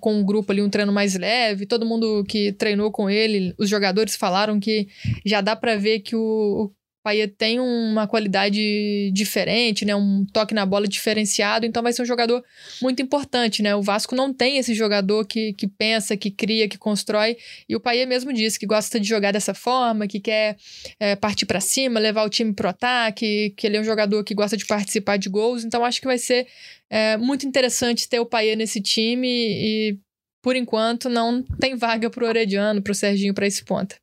com 0.01 0.15
um 0.15 0.25
grupo 0.25 0.53
ali, 0.53 0.63
um 0.63 0.71
treino 0.71 0.93
mais 0.93 1.15
leve, 1.15 1.67
todo 1.67 1.87
mundo 1.87 2.25
que 2.27 2.53
treinou 2.53 2.91
com 2.91 3.11
ele, 3.11 3.55
os 3.59 3.69
jogadores 3.69 4.17
falaram 4.17 4.59
que 4.59 4.89
já 5.25 5.41
dá 5.41 5.55
para 5.55 5.77
ver 5.77 6.01
que 6.01 6.17
o, 6.17 6.71
Paier 7.05 7.31
tem 7.37 7.61
uma 7.61 8.09
qualidade 8.09 9.11
diferente, 9.13 9.85
né? 9.85 9.95
Um 9.95 10.25
toque 10.33 10.55
na 10.55 10.65
bola 10.65 10.89
diferenciado, 10.89 11.67
então 11.67 11.83
vai 11.83 11.93
ser 11.93 12.01
um 12.01 12.07
jogador 12.07 12.43
muito 12.81 13.03
importante, 13.03 13.63
né? 13.63 13.75
O 13.77 13.83
Vasco 13.83 14.17
não 14.17 14.33
tem 14.33 14.57
esse 14.57 14.75
jogador 14.75 15.27
que, 15.27 15.53
que 15.53 15.69
pensa, 15.69 16.17
que 16.17 16.31
cria, 16.31 16.67
que 16.67 16.79
constrói, 16.79 17.37
e 17.69 17.77
o 17.77 17.81
Paier 17.81 18.09
mesmo 18.09 18.33
disse 18.33 18.59
que 18.59 18.65
gosta 18.65 18.99
de 18.99 19.07
jogar 19.07 19.33
dessa 19.33 19.53
forma, 19.53 20.09
que 20.09 20.19
quer 20.19 20.57
é, 20.99 21.15
partir 21.15 21.45
para 21.45 21.61
cima, 21.61 22.01
levar 22.01 22.25
o 22.25 22.31
time 22.31 22.55
pro 22.55 22.71
ataque, 22.71 23.53
que 23.55 23.67
ele 23.67 23.77
é 23.77 23.81
um 23.81 23.85
jogador 23.85 24.25
que 24.25 24.35
gosta 24.35 24.57
de 24.57 24.65
participar 24.65 25.19
de 25.19 25.29
gols, 25.29 25.63
então 25.63 25.85
acho 25.85 26.01
que 26.01 26.07
vai 26.07 26.17
ser 26.17 26.47
é, 26.89 27.19
muito 27.19 27.47
interessante 27.47 28.09
ter 28.09 28.19
o 28.19 28.25
Paier 28.25 28.57
nesse 28.57 28.81
time 28.81 29.29
e, 29.29 29.99
por 30.43 30.57
enquanto, 30.57 31.11
não 31.11 31.43
tem 31.61 31.77
vaga 31.77 32.09
pro 32.09 32.27
Orediano, 32.27 32.81
pro 32.81 32.95
Serginho 32.95 33.35
para 33.35 33.47
esse 33.47 33.63
ponta. 33.63 33.97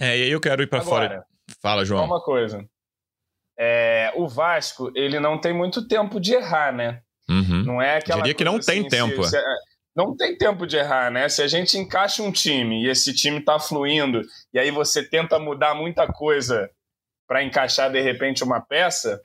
É, 0.00 0.18
e 0.18 0.22
aí 0.24 0.30
eu 0.32 0.40
quero 0.40 0.64
ir 0.64 0.66
para 0.66 0.82
fora 0.82 1.29
Fala, 1.60 1.84
João. 1.84 2.04
Uma 2.04 2.22
coisa. 2.22 2.64
É, 3.58 4.12
o 4.16 4.26
Vasco, 4.26 4.90
ele 4.94 5.20
não 5.20 5.38
tem 5.38 5.52
muito 5.52 5.86
tempo 5.86 6.18
de 6.18 6.34
errar, 6.34 6.72
né? 6.72 7.02
Uhum. 7.28 7.64
Não 7.64 7.82
é 7.82 7.98
aquela 7.98 8.22
Diria 8.22 8.34
que 8.34 8.44
não 8.44 8.56
assim, 8.56 8.82
tem 8.82 8.88
tempo. 8.88 9.22
Se, 9.24 9.30
se, 9.30 9.36
é, 9.36 9.54
não 9.94 10.16
tem 10.16 10.36
tempo 10.36 10.66
de 10.66 10.76
errar, 10.76 11.10
né? 11.10 11.28
Se 11.28 11.42
a 11.42 11.46
gente 11.46 11.76
encaixa 11.76 12.22
um 12.22 12.32
time 12.32 12.84
e 12.84 12.88
esse 12.88 13.12
time 13.14 13.40
tá 13.40 13.58
fluindo, 13.58 14.22
e 14.52 14.58
aí 14.58 14.70
você 14.70 15.02
tenta 15.02 15.38
mudar 15.38 15.74
muita 15.74 16.06
coisa 16.06 16.70
para 17.26 17.42
encaixar 17.42 17.90
de 17.92 18.00
repente 18.00 18.42
uma 18.42 18.60
peça, 18.60 19.22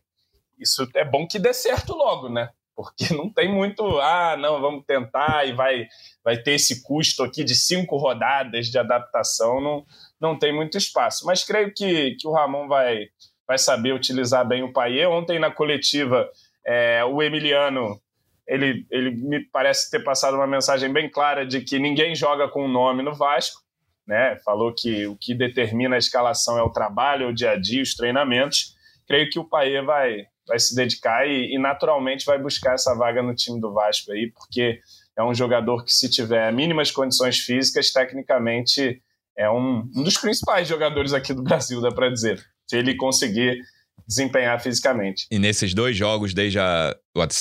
isso 0.59 0.87
é 0.93 1.03
bom 1.03 1.27
que 1.27 1.39
dê 1.39 1.53
certo 1.53 1.93
logo, 1.93 2.29
né? 2.29 2.49
Porque 2.75 3.11
não 3.15 3.31
tem 3.31 3.51
muito, 3.51 3.83
ah, 3.99 4.35
não, 4.37 4.59
vamos 4.59 4.85
tentar 4.85 5.47
e 5.47 5.53
vai, 5.53 5.87
vai 6.23 6.37
ter 6.37 6.53
esse 6.53 6.83
custo 6.83 7.23
aqui 7.23 7.43
de 7.43 7.55
cinco 7.55 7.97
rodadas 7.97 8.67
de 8.67 8.77
adaptação. 8.77 9.61
Não, 9.61 9.85
não 10.19 10.37
tem 10.37 10.53
muito 10.53 10.77
espaço. 10.77 11.25
Mas 11.25 11.43
creio 11.43 11.73
que, 11.73 12.15
que 12.19 12.27
o 12.27 12.33
Ramon 12.33 12.67
vai, 12.67 13.07
vai 13.47 13.57
saber 13.57 13.93
utilizar 13.93 14.45
bem 14.47 14.63
o 14.63 14.73
Paier. 14.73 15.09
Ontem 15.09 15.39
na 15.39 15.51
coletiva, 15.51 16.29
é, 16.65 17.03
o 17.05 17.21
Emiliano 17.21 18.01
ele, 18.47 18.85
ele 18.91 19.11
me 19.11 19.39
parece 19.39 19.89
ter 19.89 20.03
passado 20.03 20.35
uma 20.35 20.47
mensagem 20.47 20.91
bem 20.91 21.09
clara 21.09 21.45
de 21.45 21.61
que 21.61 21.79
ninguém 21.79 22.15
joga 22.15 22.47
com 22.47 22.65
o 22.65 22.67
nome 22.67 23.01
no 23.01 23.13
Vasco. 23.13 23.61
Né? 24.05 24.37
Falou 24.45 24.73
que 24.73 25.07
o 25.07 25.15
que 25.15 25.33
determina 25.33 25.95
a 25.95 25.99
escalação 25.99 26.57
é 26.57 26.61
o 26.61 26.69
trabalho, 26.69 27.29
o 27.29 27.33
dia 27.33 27.51
a 27.51 27.55
dia, 27.59 27.81
os 27.81 27.95
treinamentos. 27.95 28.74
Creio 29.07 29.29
que 29.29 29.39
o 29.39 29.45
Paier 29.45 29.83
vai, 29.85 30.25
vai 30.47 30.59
se 30.59 30.75
dedicar 30.75 31.27
e, 31.27 31.53
e 31.53 31.59
naturalmente 31.59 32.25
vai 32.25 32.37
buscar 32.41 32.73
essa 32.73 32.93
vaga 32.95 33.21
no 33.21 33.35
time 33.35 33.59
do 33.59 33.73
Vasco 33.73 34.11
aí, 34.11 34.31
porque 34.31 34.79
é 35.17 35.23
um 35.23 35.33
jogador 35.33 35.83
que, 35.83 35.93
se 35.93 36.09
tiver 36.09 36.51
mínimas 36.51 36.91
condições 36.91 37.39
físicas, 37.39 37.91
tecnicamente 37.91 39.01
é 39.37 39.49
um, 39.49 39.89
um 39.95 40.03
dos 40.03 40.17
principais 40.17 40.67
jogadores 40.67 41.13
aqui 41.13 41.33
do 41.33 41.43
Brasil, 41.43 41.81
dá 41.81 41.91
para 41.91 42.09
dizer. 42.09 42.43
Se 42.67 42.77
ele 42.77 42.95
conseguir 42.95 43.61
desempenhar 44.07 44.61
fisicamente. 44.61 45.27
E 45.31 45.39
nesses 45.39 45.73
dois 45.73 45.95
jogos, 45.95 46.33
desde 46.33 46.59
a, 46.59 46.95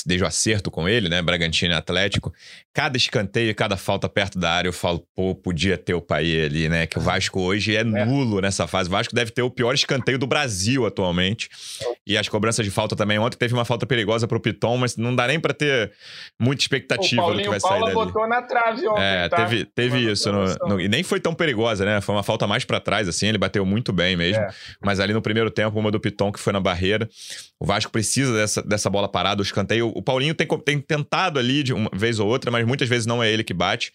desde 0.05 0.23
o 0.23 0.27
acerto 0.27 0.71
com 0.71 0.87
ele, 0.87 1.09
né? 1.09 1.21
Bragantino 1.21 1.73
e 1.73 1.77
Atlético. 1.77 2.33
Cada 2.73 2.97
escanteio, 2.97 3.53
cada 3.55 3.77
falta 3.77 4.07
perto 4.09 4.37
da 4.39 4.51
área, 4.51 4.67
eu 4.69 4.73
falo, 4.73 5.05
pô, 5.15 5.33
podia 5.35 5.77
ter 5.77 5.93
o 5.93 6.01
pai 6.01 6.45
ali, 6.45 6.67
né? 6.69 6.85
Que 6.87 6.97
o 6.97 7.01
Vasco 7.01 7.39
hoje 7.41 7.75
é, 7.75 7.79
é 7.81 7.83
nulo 7.83 8.41
nessa 8.41 8.67
fase. 8.67 8.89
O 8.89 8.91
Vasco 8.91 9.13
deve 9.15 9.31
ter 9.31 9.41
o 9.41 9.49
pior 9.49 9.73
escanteio 9.73 10.17
do 10.17 10.27
Brasil 10.27 10.85
atualmente. 10.85 11.49
E 12.07 12.17
as 12.17 12.27
cobranças 12.29 12.65
de 12.65 12.71
falta 12.71 12.95
também. 12.95 13.17
Ontem 13.17 13.37
teve 13.37 13.53
uma 13.53 13.65
falta 13.65 13.85
perigosa 13.85 14.27
pro 14.27 14.39
Piton, 14.39 14.77
mas 14.77 14.95
não 14.97 15.15
dá 15.15 15.27
nem 15.27 15.39
para 15.39 15.53
ter 15.53 15.91
muita 16.39 16.61
expectativa 16.63 17.33
do 17.33 17.41
que 17.41 17.49
vai 17.49 17.59
sair 17.59 17.79
dali. 17.81 17.93
botou 17.93 18.27
na 18.27 18.41
trave 18.41 18.87
ontem, 18.87 19.01
É, 19.01 19.29
tá? 19.29 19.37
teve, 19.37 19.65
teve 19.65 20.11
isso. 20.11 20.31
No, 20.31 20.45
no, 20.67 20.81
e 20.81 20.87
nem 20.87 21.03
foi 21.03 21.19
tão 21.19 21.33
perigosa, 21.33 21.85
né? 21.85 22.01
Foi 22.01 22.13
uma 22.13 22.23
falta 22.23 22.45
mais 22.45 22.63
para 22.65 22.79
trás, 22.79 23.07
assim. 23.07 23.27
Ele 23.27 23.37
bateu 23.37 23.65
muito 23.65 23.91
bem 23.91 24.15
mesmo. 24.15 24.43
É. 24.43 24.49
Mas 24.83 24.99
ali 24.99 25.13
no 25.13 25.21
primeiro 25.21 25.49
tempo, 25.49 25.79
uma 25.79 25.89
do 25.91 25.99
Piton 25.99 26.31
que 26.31 26.39
foi 26.39 26.53
na 26.53 26.59
barreira. 26.59 27.09
O 27.59 27.65
Vasco 27.65 27.91
precisa 27.91 28.33
dessa, 28.33 28.61
dessa 28.61 28.89
bola 28.89 29.07
parada, 29.07 29.41
o 29.41 29.45
escanteio. 29.65 29.91
O 29.93 30.01
Paulinho 30.01 30.33
tem, 30.33 30.47
tem 30.63 30.79
tentado 30.79 31.39
ali 31.39 31.63
de 31.63 31.73
uma 31.73 31.89
vez 31.93 32.19
ou 32.19 32.27
outra, 32.27 32.51
mas 32.51 32.65
muitas 32.65 32.87
vezes 32.87 33.05
não 33.05 33.21
é 33.21 33.31
ele 33.31 33.43
que 33.43 33.53
bate. 33.53 33.91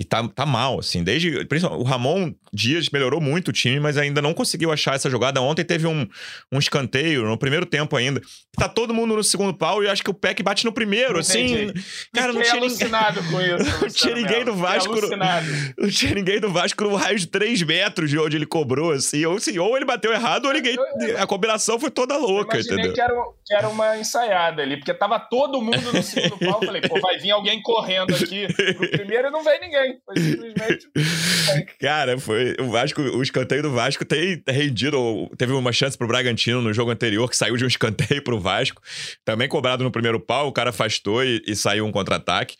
E 0.00 0.04
tá, 0.04 0.26
tá 0.28 0.46
mal, 0.46 0.78
assim. 0.78 1.04
Desde. 1.04 1.46
O 1.78 1.82
Ramon 1.82 2.32
Dias 2.50 2.88
melhorou 2.88 3.20
muito 3.20 3.48
o 3.48 3.52
time, 3.52 3.78
mas 3.78 3.98
ainda 3.98 4.22
não 4.22 4.32
conseguiu 4.32 4.72
achar 4.72 4.94
essa 4.94 5.10
jogada. 5.10 5.42
Ontem 5.42 5.62
teve 5.62 5.86
um, 5.86 6.08
um 6.50 6.58
escanteio 6.58 7.22
no 7.26 7.36
primeiro 7.36 7.66
tempo 7.66 7.94
ainda. 7.94 8.18
Tá 8.56 8.66
todo 8.66 8.94
mundo 8.94 9.14
no 9.14 9.22
segundo 9.22 9.52
pau 9.52 9.84
e 9.84 9.88
acho 9.88 10.02
que 10.02 10.08
o 10.08 10.14
Peck 10.14 10.42
bate 10.42 10.64
no 10.64 10.72
primeiro, 10.72 11.18
assim. 11.18 11.64
Entendi. 11.64 11.84
Cara, 12.14 12.32
não 12.32 12.40
tinha 12.40 12.54
alucinado 12.54 13.22
com 13.24 13.42
isso. 13.42 13.60
Não 13.80 13.88
tinha 13.90 14.14
ninguém 14.14 14.44
do 14.44 14.54
Vasco. 14.54 14.94
Não 15.76 15.90
tinha 15.90 16.14
ninguém 16.14 16.40
do 16.40 16.50
Vasco 16.50 16.82
no 16.84 16.94
raio 16.94 17.18
de 17.18 17.26
3 17.26 17.62
metros 17.62 18.08
de 18.08 18.18
onde 18.18 18.36
ele 18.36 18.46
cobrou, 18.46 18.92
assim. 18.92 19.24
Ou, 19.26 19.36
assim, 19.36 19.58
ou 19.58 19.76
ele 19.76 19.84
bateu 19.84 20.12
errado 20.12 20.46
ou 20.46 20.52
ninguém. 20.52 20.76
A 21.18 21.26
combinação 21.26 21.78
foi 21.78 21.90
toda 21.90 22.16
louca, 22.16 22.56
eu 22.56 22.62
entendeu? 22.62 22.92
Que 22.94 23.00
era, 23.00 23.14
que 23.44 23.54
era 23.54 23.68
uma 23.68 23.98
ensaiada 23.98 24.62
ali, 24.62 24.78
porque 24.78 24.94
tava 24.94 25.18
todo 25.18 25.60
mundo 25.60 25.92
no 25.92 26.02
segundo 26.02 26.38
pau. 26.38 26.58
Eu 26.62 26.66
falei, 26.66 26.80
pô, 26.80 26.98
vai 27.00 27.18
vir 27.18 27.32
alguém 27.32 27.60
correndo 27.60 28.14
aqui. 28.14 28.46
No 28.48 28.88
primeiro 28.88 29.28
e 29.28 29.30
não 29.30 29.44
veio 29.44 29.60
ninguém. 29.60 29.89
Foi 30.04 30.16
simplesmente. 30.18 30.88
Cara, 31.80 32.18
foi. 32.18 32.56
O 32.58 32.70
Vasco, 32.70 33.00
o 33.00 33.22
escanteio 33.22 33.62
do 33.62 33.70
Vasco 33.70 34.04
tem 34.04 34.42
rendido. 34.46 35.28
Teve 35.36 35.52
uma 35.52 35.72
chance 35.72 35.96
pro 35.96 36.06
Bragantino 36.06 36.60
no 36.60 36.72
jogo 36.72 36.90
anterior, 36.90 37.28
que 37.28 37.36
saiu 37.36 37.56
de 37.56 37.64
um 37.64 37.68
escanteio 37.68 38.22
pro 38.22 38.40
Vasco. 38.40 38.82
Também 39.24 39.48
cobrado 39.48 39.84
no 39.84 39.90
primeiro 39.90 40.20
pau, 40.20 40.48
o 40.48 40.52
cara 40.52 40.70
afastou 40.70 41.24
e, 41.24 41.42
e 41.46 41.56
saiu 41.56 41.86
um 41.86 41.92
contra-ataque. 41.92 42.56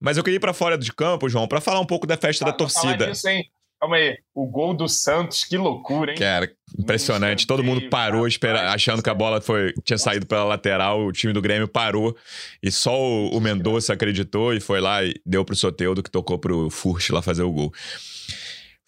Mas 0.00 0.16
eu 0.16 0.24
queria 0.24 0.36
ir 0.36 0.40
pra 0.40 0.52
fora 0.52 0.76
de 0.76 0.92
campo, 0.92 1.28
João, 1.28 1.48
para 1.48 1.60
falar 1.60 1.80
um 1.80 1.86
pouco 1.86 2.06
da 2.06 2.16
festa 2.16 2.44
ah, 2.44 2.50
da 2.50 2.52
torcida. 2.52 3.06
Disso, 3.06 3.28
hein? 3.28 3.44
Calma 3.80 3.96
aí, 3.96 4.16
o 4.34 4.46
gol 4.46 4.74
do 4.74 4.88
Santos, 4.88 5.44
que 5.44 5.58
loucura, 5.58 6.12
hein? 6.12 6.18
Cara, 6.18 6.50
impressionante. 6.78 7.46
Todo 7.46 7.62
mundo 7.62 7.90
parou 7.90 8.26
espera, 8.26 8.72
achando 8.72 9.02
que 9.02 9.10
a 9.10 9.14
bola 9.14 9.40
foi, 9.40 9.74
tinha 9.84 9.98
saído 9.98 10.26
pela 10.26 10.44
lateral, 10.44 11.04
o 11.04 11.12
time 11.12 11.32
do 11.32 11.42
Grêmio 11.42 11.68
parou. 11.68 12.16
E 12.62 12.72
só 12.72 12.98
o, 12.98 13.36
o 13.36 13.40
Mendonça 13.40 13.92
acreditou 13.92 14.54
e 14.54 14.60
foi 14.60 14.80
lá 14.80 15.04
e 15.04 15.14
deu 15.26 15.44
pro 15.44 15.54
Soteudo, 15.54 16.02
que 16.02 16.10
tocou 16.10 16.38
pro 16.38 16.70
Furch 16.70 17.12
lá 17.12 17.20
fazer 17.20 17.42
o 17.42 17.52
gol. 17.52 17.72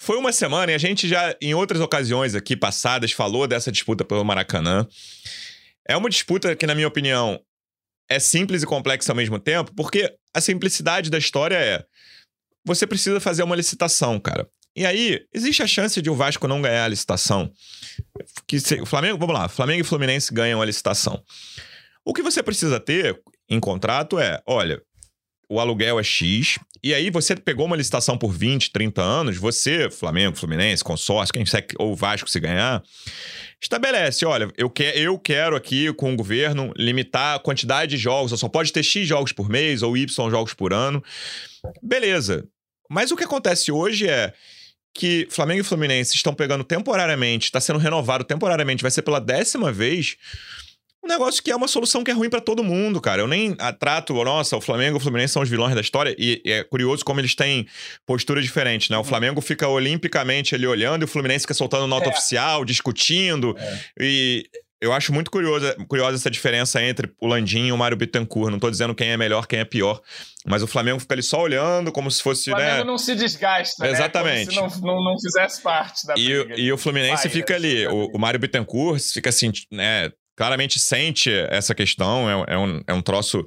Foi 0.01 0.17
uma 0.17 0.33
semana 0.33 0.73
e 0.73 0.75
a 0.75 0.79
gente 0.79 1.07
já, 1.07 1.37
em 1.43 1.55
outras 1.55 1.81
ocasiões 1.81 2.35
aqui 2.35 2.57
passadas, 2.57 3.13
falou 3.13 3.47
dessa 3.47 3.71
disputa 3.71 4.05
pelo 4.05 4.25
Maracanã. 4.25 4.87
É 5.87 5.97
uma 5.97 6.09
disputa 6.09 6.57
que, 6.57 6.67
na 6.67 6.75
minha 6.75 6.89
opinião, 6.89 7.39
é 8.09 8.19
simples 8.19 8.63
e 8.63 8.67
complexa 8.67 9.13
ao 9.13 9.17
mesmo 9.17 9.39
tempo, 9.39 9.73
porque 9.75 10.15
a 10.35 10.41
simplicidade 10.41 11.11
da 11.11 11.19
história 11.19 11.57
é: 11.57 11.85
você 12.65 12.87
precisa 12.87 13.21
fazer 13.21 13.43
uma 13.43 13.57
licitação, 13.57 14.19
cara. 14.19 14.49
E 14.79 14.87
aí, 14.87 15.27
existe 15.35 15.61
a 15.61 15.67
chance 15.67 16.01
de 16.01 16.09
o 16.09 16.15
Vasco 16.15 16.47
não 16.47 16.63
ganhar 16.63 16.85
a 16.85 16.89
licitação. 16.89 17.51
Que 18.47 18.61
se, 18.61 18.81
o 18.81 18.87
Flamengo, 18.87 19.19
vamos 19.19 19.35
lá, 19.35 19.49
Flamengo 19.49 19.81
e 19.81 19.85
Fluminense 19.85 20.33
ganham 20.33 20.63
a 20.63 20.65
licitação. 20.65 21.21
O 22.05 22.15
que 22.15 22.23
você 22.23 22.45
precisa 22.45 22.79
ter 22.79 23.21
em 23.51 23.59
contrato 23.59 24.21
é, 24.21 24.41
olha, 24.47 24.81
o 25.51 25.59
aluguel 25.59 25.99
é 25.99 26.05
X, 26.05 26.61
e 26.81 26.95
aí 26.95 27.11
você 27.11 27.35
pegou 27.35 27.67
uma 27.67 27.75
licitação 27.75 28.17
por 28.17 28.31
20, 28.31 28.71
30 28.71 29.03
anos, 29.03 29.37
você, 29.37 29.91
Flamengo, 29.91 30.37
Fluminense, 30.37 30.85
consórcio, 30.85 31.33
quem 31.33 31.45
sabe, 31.45 31.67
ou 31.77 31.97
Vasco 31.97 32.31
se 32.31 32.39
ganhar, 32.39 32.81
estabelece, 33.61 34.25
olha, 34.25 34.49
eu, 34.57 34.71
que, 34.71 34.85
eu 34.85 35.19
quero 35.19 35.57
aqui 35.57 35.93
com 35.95 36.13
o 36.13 36.17
governo 36.17 36.73
limitar 36.77 37.35
a 37.35 37.41
quantidade 37.41 37.97
de 37.97 37.97
jogos, 37.97 38.39
só 38.39 38.49
pode 38.49 38.73
ter 38.73 38.85
X 38.85 39.09
jogos 39.09 39.33
por 39.33 39.49
mês 39.49 39.83
ou 39.83 39.97
Y 39.97 40.31
jogos 40.31 40.55
por 40.55 40.73
ano. 40.73 41.03
Beleza. 41.83 42.47
Mas 42.89 43.11
o 43.11 43.17
que 43.17 43.25
acontece 43.25 43.73
hoje 43.73 44.09
é 44.09 44.33
que 44.95 45.27
Flamengo 45.31 45.61
e 45.61 45.65
Fluminense 45.65 46.15
estão 46.15 46.35
pegando 46.35 46.65
temporariamente, 46.65 47.47
está 47.47 47.61
sendo 47.61 47.79
renovado 47.79 48.25
temporariamente, 48.25 48.83
vai 48.83 48.91
ser 48.91 49.03
pela 49.03 49.21
décima 49.21 49.73
vez. 49.73 50.17
Um 51.05 51.09
negócio 51.09 51.43
que 51.43 51.51
é 51.51 51.57
uma 51.57 51.69
solução 51.69 52.03
que 52.03 52.11
é 52.11 52.15
ruim 52.15 52.29
para 52.29 52.41
todo 52.41 52.63
mundo, 52.65 53.01
cara. 53.01 53.23
Eu 53.23 53.29
nem 53.29 53.57
trato, 53.79 54.13
nossa, 54.25 54.57
o 54.57 54.61
Flamengo 54.61 54.97
e 54.97 54.99
o 54.99 55.01
Fluminense 55.01 55.33
são 55.33 55.43
os 55.43 55.49
vilões 55.49 55.75
da 55.75 55.81
história. 55.81 56.15
E, 56.19 56.43
é 56.45 56.65
curioso 56.65 57.05
como 57.05 57.21
eles 57.21 57.35
têm 57.35 57.67
postura 58.05 58.43
diferente, 58.43 58.91
né? 58.91 58.97
O 58.97 59.01
uhum. 59.01 59.05
Flamengo 59.05 59.41
fica 59.41 59.69
olimpicamente 59.69 60.55
ali 60.55 60.67
olhando 60.67 61.03
e 61.03 61.05
o 61.05 61.09
Fluminense 61.09 61.45
fica 61.45 61.55
soltando 61.55 61.87
nota 61.87 62.07
é. 62.07 62.13
oficial, 62.13 62.65
discutindo. 62.65 63.57
É. 63.59 63.81
E 64.01 64.51
eu 64.81 64.93
acho 64.93 65.13
muito 65.13 65.31
curiosa, 65.31 65.77
curiosa 65.89 66.17
essa 66.17 66.31
diferença 66.31 66.81
entre 66.83 67.13
o 67.21 67.27
Landim 67.27 67.67
e 67.67 67.73
o 67.73 67.77
Mário 67.77 67.97
Bittencourt. 67.97 68.51
Não 68.51 68.61
tô 68.61 68.71
dizendo 68.71 68.95
quem 68.95 69.11
é 69.11 69.17
melhor, 69.17 69.47
quem 69.47 69.59
é 69.59 69.65
pior. 69.65 70.01
Mas 70.47 70.63
o 70.63 70.67
Flamengo 70.67 71.01
fica 71.01 71.15
ali 71.15 71.23
só 71.23 71.41
olhando, 71.41 71.91
como 71.91 72.11
se 72.11 72.23
fosse. 72.23 72.51
O 72.51 72.55
Flamengo 72.55 72.79
né? 72.79 72.85
não 72.85 72.97
se 72.97 73.15
desgasta. 73.15 73.85
Né? 73.85 73.91
Exatamente. 73.91 74.61
Né? 74.61 74.69
se 74.69 74.81
não, 74.81 74.95
não, 74.95 75.05
não, 75.05 75.21
fizesse 75.21 75.61
parte 75.63 76.07
da. 76.07 76.15
E, 76.17 76.31
e 76.57 76.73
o 76.73 76.79
Fluminense 76.79 77.25
Vai, 77.25 77.33
fica 77.33 77.55
ali. 77.55 77.87
O, 77.89 78.13
o 78.15 78.19
Mário 78.19 78.39
Bittencourt 78.39 79.03
fica 79.13 79.31
assim, 79.31 79.51
né? 79.73 80.13
Claramente 80.37 80.79
sente 80.79 81.31
essa 81.51 81.75
questão. 81.75 82.31
É, 82.31 82.55
é, 82.55 82.59
um, 82.59 82.83
é 82.87 82.95
um 82.95 83.03
troço 83.03 83.45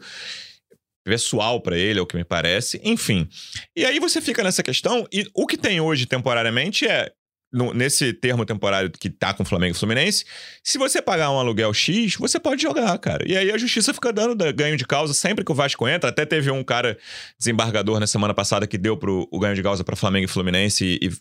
pessoal 1.06 1.62
para 1.62 1.78
ele, 1.78 2.00
é 2.00 2.02
o 2.02 2.06
que 2.06 2.18
me 2.18 2.26
parece. 2.26 2.82
Enfim. 2.84 3.28
E 3.76 3.86
aí 3.86 4.00
você 4.00 4.20
fica 4.20 4.44
nessa 4.44 4.62
questão. 4.62 5.08
E 5.12 5.26
o 5.34 5.48
que 5.48 5.58
tem 5.58 5.80
hoje 5.80 6.06
temporariamente 6.06 6.86
é 6.86 7.10
no, 7.52 7.74
nesse 7.74 8.14
termo 8.14 8.45
temporário 8.45 8.89
que 8.89 9.10
tá 9.10 9.34
com 9.34 9.43
o 9.43 9.45
Flamengo 9.45 9.76
e 9.76 9.78
Fluminense, 9.78 10.26
se 10.64 10.78
você 10.78 11.02
pagar 11.02 11.32
um 11.32 11.39
aluguel 11.39 11.74
X, 11.74 12.16
você 12.16 12.39
pode 12.39 12.62
jogar, 12.62 12.97
cara. 12.99 13.26
E 13.28 13.36
aí 13.36 13.52
a 13.52 13.58
justiça 13.58 13.93
fica 13.93 14.14
dando 14.14 14.36
ganho 14.54 14.78
de 14.78 14.86
causa 14.86 15.14
sempre 15.14 15.43
que 15.43 15.52
o 15.52 15.56
Vasco 15.56 15.88
entra. 15.88 16.10
Até 16.10 16.26
teve 16.26 16.49
um 16.49 16.64
cara 16.64 16.97
desembargador 17.38 17.99
na 17.99 18.08
semana 18.08 18.34
passada 18.34 18.66
que 18.66 18.78
deu 18.78 18.95
pro, 18.95 19.28
o 19.32 19.39
ganho 19.39 19.56
de 19.56 19.64
causa 19.64 19.84
para 19.84 19.95
Flamengo 19.95 20.26
e 20.26 20.28
Fluminense 20.28 20.99
e, 21.02 21.08
e 21.08 21.12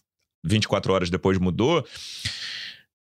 24 0.45 0.93
horas 0.93 1.11
depois 1.11 1.39
mudou. 1.39 1.85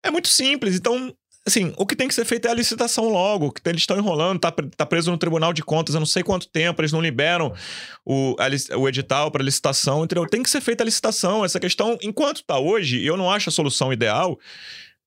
É 0.02 0.10
muito 0.10 0.28
simples. 0.28 0.76
Então, 0.76 1.14
Assim, 1.48 1.72
o 1.78 1.86
que 1.86 1.96
tem 1.96 2.06
que 2.06 2.14
ser 2.14 2.26
feito 2.26 2.46
é 2.46 2.50
a 2.50 2.54
licitação 2.54 3.08
logo, 3.08 3.50
que 3.50 3.66
eles 3.66 3.80
estão 3.80 3.96
enrolando, 3.96 4.38
tá, 4.38 4.52
tá 4.52 4.84
preso 4.84 5.10
no 5.10 5.16
Tribunal 5.16 5.50
de 5.54 5.62
Contas 5.62 5.96
há 5.96 5.98
não 5.98 6.06
sei 6.06 6.22
quanto 6.22 6.46
tempo, 6.46 6.80
eles 6.82 6.92
não 6.92 7.00
liberam 7.00 7.54
o, 8.04 8.36
a, 8.38 8.76
o 8.76 8.86
edital 8.86 9.30
para 9.30 9.42
licitação, 9.42 10.04
entendeu? 10.04 10.26
Tem 10.26 10.42
que 10.42 10.50
ser 10.50 10.60
feita 10.60 10.84
a 10.84 10.86
licitação. 10.86 11.42
Essa 11.42 11.58
questão, 11.58 11.98
enquanto 12.02 12.44
tá 12.44 12.58
hoje, 12.58 13.02
eu 13.02 13.16
não 13.16 13.30
acho 13.30 13.48
a 13.48 13.52
solução 13.52 13.90
ideal, 13.90 14.38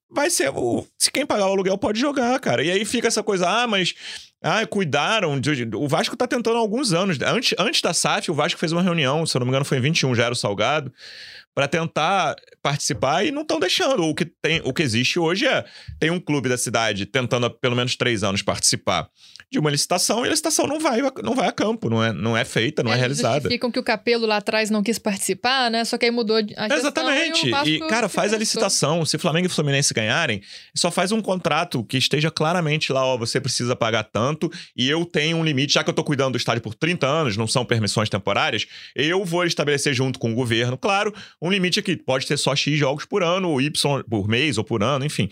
vai 0.09 0.31
ser 0.31 0.49
o, 0.49 0.83
se 0.97 1.11
quem 1.11 1.27
pagar 1.27 1.45
o 1.45 1.51
aluguel 1.51 1.77
pode 1.77 1.99
jogar, 1.99 2.39
cara. 2.39 2.63
E 2.63 2.71
aí 2.71 2.83
fica 2.85 3.07
essa 3.07 3.21
coisa, 3.21 3.47
ah, 3.47 3.67
mas 3.67 3.93
ah, 4.41 4.65
cuidaram. 4.65 5.39
O 5.75 5.87
Vasco 5.87 6.17
tá 6.17 6.25
tentando 6.25 6.57
há 6.57 6.59
alguns 6.59 6.91
anos. 6.91 7.19
Antes, 7.21 7.53
antes 7.59 7.81
da 7.81 7.93
SAF, 7.93 8.31
o 8.31 8.33
Vasco 8.33 8.59
fez 8.59 8.71
uma 8.71 8.81
reunião, 8.81 9.27
se 9.27 9.37
eu 9.37 9.39
não 9.39 9.45
me 9.45 9.51
engano, 9.51 9.63
foi 9.63 9.77
em 9.77 9.81
21, 9.81 10.15
já 10.15 10.23
era 10.23 10.33
o 10.33 10.35
Salgado 10.35 10.91
para 11.53 11.67
tentar 11.67 12.35
participar 12.61 13.25
e 13.25 13.31
não 13.31 13.41
estão 13.41 13.59
deixando. 13.59 14.03
O 14.03 14.15
que, 14.15 14.25
tem, 14.25 14.61
o 14.63 14.73
que 14.73 14.81
existe 14.81 15.19
hoje 15.19 15.45
é: 15.45 15.65
tem 15.99 16.09
um 16.09 16.19
clube 16.19 16.49
da 16.49 16.57
cidade 16.57 17.05
tentando 17.05 17.45
há 17.45 17.49
pelo 17.49 17.75
menos 17.75 17.95
três 17.95 18.23
anos 18.23 18.41
participar 18.41 19.09
de 19.51 19.59
uma 19.59 19.69
licitação 19.69 20.23
e 20.23 20.27
a 20.27 20.31
licitação 20.31 20.65
não 20.65 20.79
vai, 20.79 21.01
não 21.21 21.35
vai 21.35 21.49
a 21.49 21.51
campo, 21.51 21.89
não 21.89 22.01
é, 22.01 22.13
não 22.13 22.37
é 22.37 22.45
feita, 22.45 22.81
não 22.81 22.91
é, 22.91 22.95
é 22.95 22.97
realizada. 22.97 23.49
Ficam 23.49 23.69
que 23.69 23.77
o 23.77 23.83
Capelo 23.83 24.25
lá 24.25 24.37
atrás 24.37 24.69
não 24.69 24.81
quis 24.81 24.97
participar, 24.97 25.69
né? 25.69 25.83
Só 25.83 25.97
que 25.97 26.05
aí 26.05 26.11
mudou 26.11 26.37
a 26.37 26.73
Exatamente. 26.73 27.51
E, 27.65 27.75
e 27.75 27.79
cara, 27.87 28.07
faz 28.07 28.33
a 28.33 28.37
licitação. 28.37 29.05
Se 29.05 29.17
Flamengo 29.17 29.47
e 29.47 29.49
Fluminense 29.49 29.93
ganharem, 29.93 30.41
só 30.73 30.89
faz 30.89 31.11
um 31.11 31.21
contrato 31.21 31.83
que 31.83 31.97
esteja 31.97 32.31
claramente 32.31 32.93
lá, 32.93 33.05
ó, 33.05 33.17
você 33.17 33.41
precisa 33.41 33.75
pagar 33.75 34.03
tanto 34.05 34.49
e 34.75 34.89
eu 34.89 35.03
tenho 35.03 35.35
um 35.35 35.43
limite, 35.43 35.73
já 35.73 35.83
que 35.83 35.89
eu 35.89 35.93
tô 35.93 36.03
cuidando 36.03 36.31
do 36.33 36.37
estádio 36.37 36.61
por 36.61 36.73
30 36.73 37.05
anos, 37.05 37.35
não 37.35 37.47
são 37.47 37.65
permissões 37.65 38.07
temporárias, 38.07 38.65
eu 38.95 39.25
vou 39.25 39.43
estabelecer 39.43 39.93
junto 39.93 40.17
com 40.17 40.31
o 40.31 40.35
governo, 40.35 40.77
claro, 40.77 41.13
um 41.41 41.49
limite 41.49 41.79
aqui. 41.79 41.95
Pode 41.97 42.27
ter 42.27 42.37
só 42.37 42.55
X 42.55 42.77
jogos 42.77 43.05
por 43.05 43.23
ano, 43.23 43.49
ou 43.49 43.61
Y 43.61 44.03
por 44.03 44.27
mês 44.27 44.57
ou 44.57 44.63
por 44.63 44.83
ano, 44.83 45.05
enfim. 45.05 45.29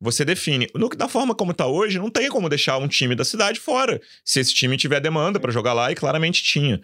Você 0.00 0.24
define. 0.24 0.68
No, 0.74 0.88
da 0.90 1.08
forma 1.08 1.34
como 1.34 1.50
está 1.50 1.66
hoje, 1.66 1.98
não 1.98 2.08
tem 2.08 2.28
como 2.28 2.48
deixar 2.48 2.78
um 2.78 2.86
time 2.86 3.16
da 3.16 3.24
cidade 3.24 3.58
fora. 3.58 4.00
Se 4.24 4.38
esse 4.38 4.54
time 4.54 4.76
tiver 4.76 5.00
demanda 5.00 5.40
para 5.40 5.50
jogar 5.50 5.72
lá, 5.72 5.90
e 5.90 5.96
claramente 5.96 6.42
tinha. 6.42 6.80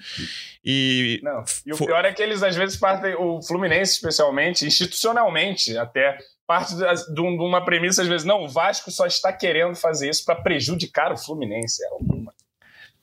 E, 0.65 1.21
não. 1.23 1.45
e 1.65 1.73
o 1.73 1.77
pior 1.77 2.05
é 2.05 2.13
que 2.13 2.21
eles 2.21 2.43
às 2.43 2.57
vezes 2.57 2.77
partem, 2.77 3.15
o 3.15 3.41
Fluminense 3.41 3.93
especialmente, 3.93 4.67
institucionalmente 4.67 5.77
até, 5.77 6.19
parte 6.47 6.75
de 6.75 7.21
uma 7.21 7.65
premissa 7.65 8.03
às 8.03 8.09
vezes, 8.09 8.27
não, 8.27 8.45
o 8.45 8.49
Vasco 8.49 8.91
só 8.91 9.07
está 9.07 9.33
querendo 9.33 9.77
fazer 9.77 10.11
isso 10.11 10.25
para 10.25 10.35
prejudicar 10.35 11.13
o 11.13 11.17
Fluminense. 11.17 11.85
É 11.85 11.89
uma 12.01 12.33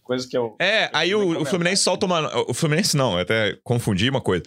coisa 0.04 0.28
que 0.28 0.38
eu. 0.38 0.58
É, 0.60 0.90
aí 0.92 1.16
o, 1.16 1.42
o, 1.42 1.46
Fluminense 1.46 1.84
solta 1.84 2.06
uma. 2.06 2.50
O 2.50 2.54
Fluminense 2.54 2.98
não, 2.98 3.14
eu 3.14 3.20
até 3.20 3.58
confundi 3.64 4.10
uma 4.10 4.20
coisa. 4.22 4.44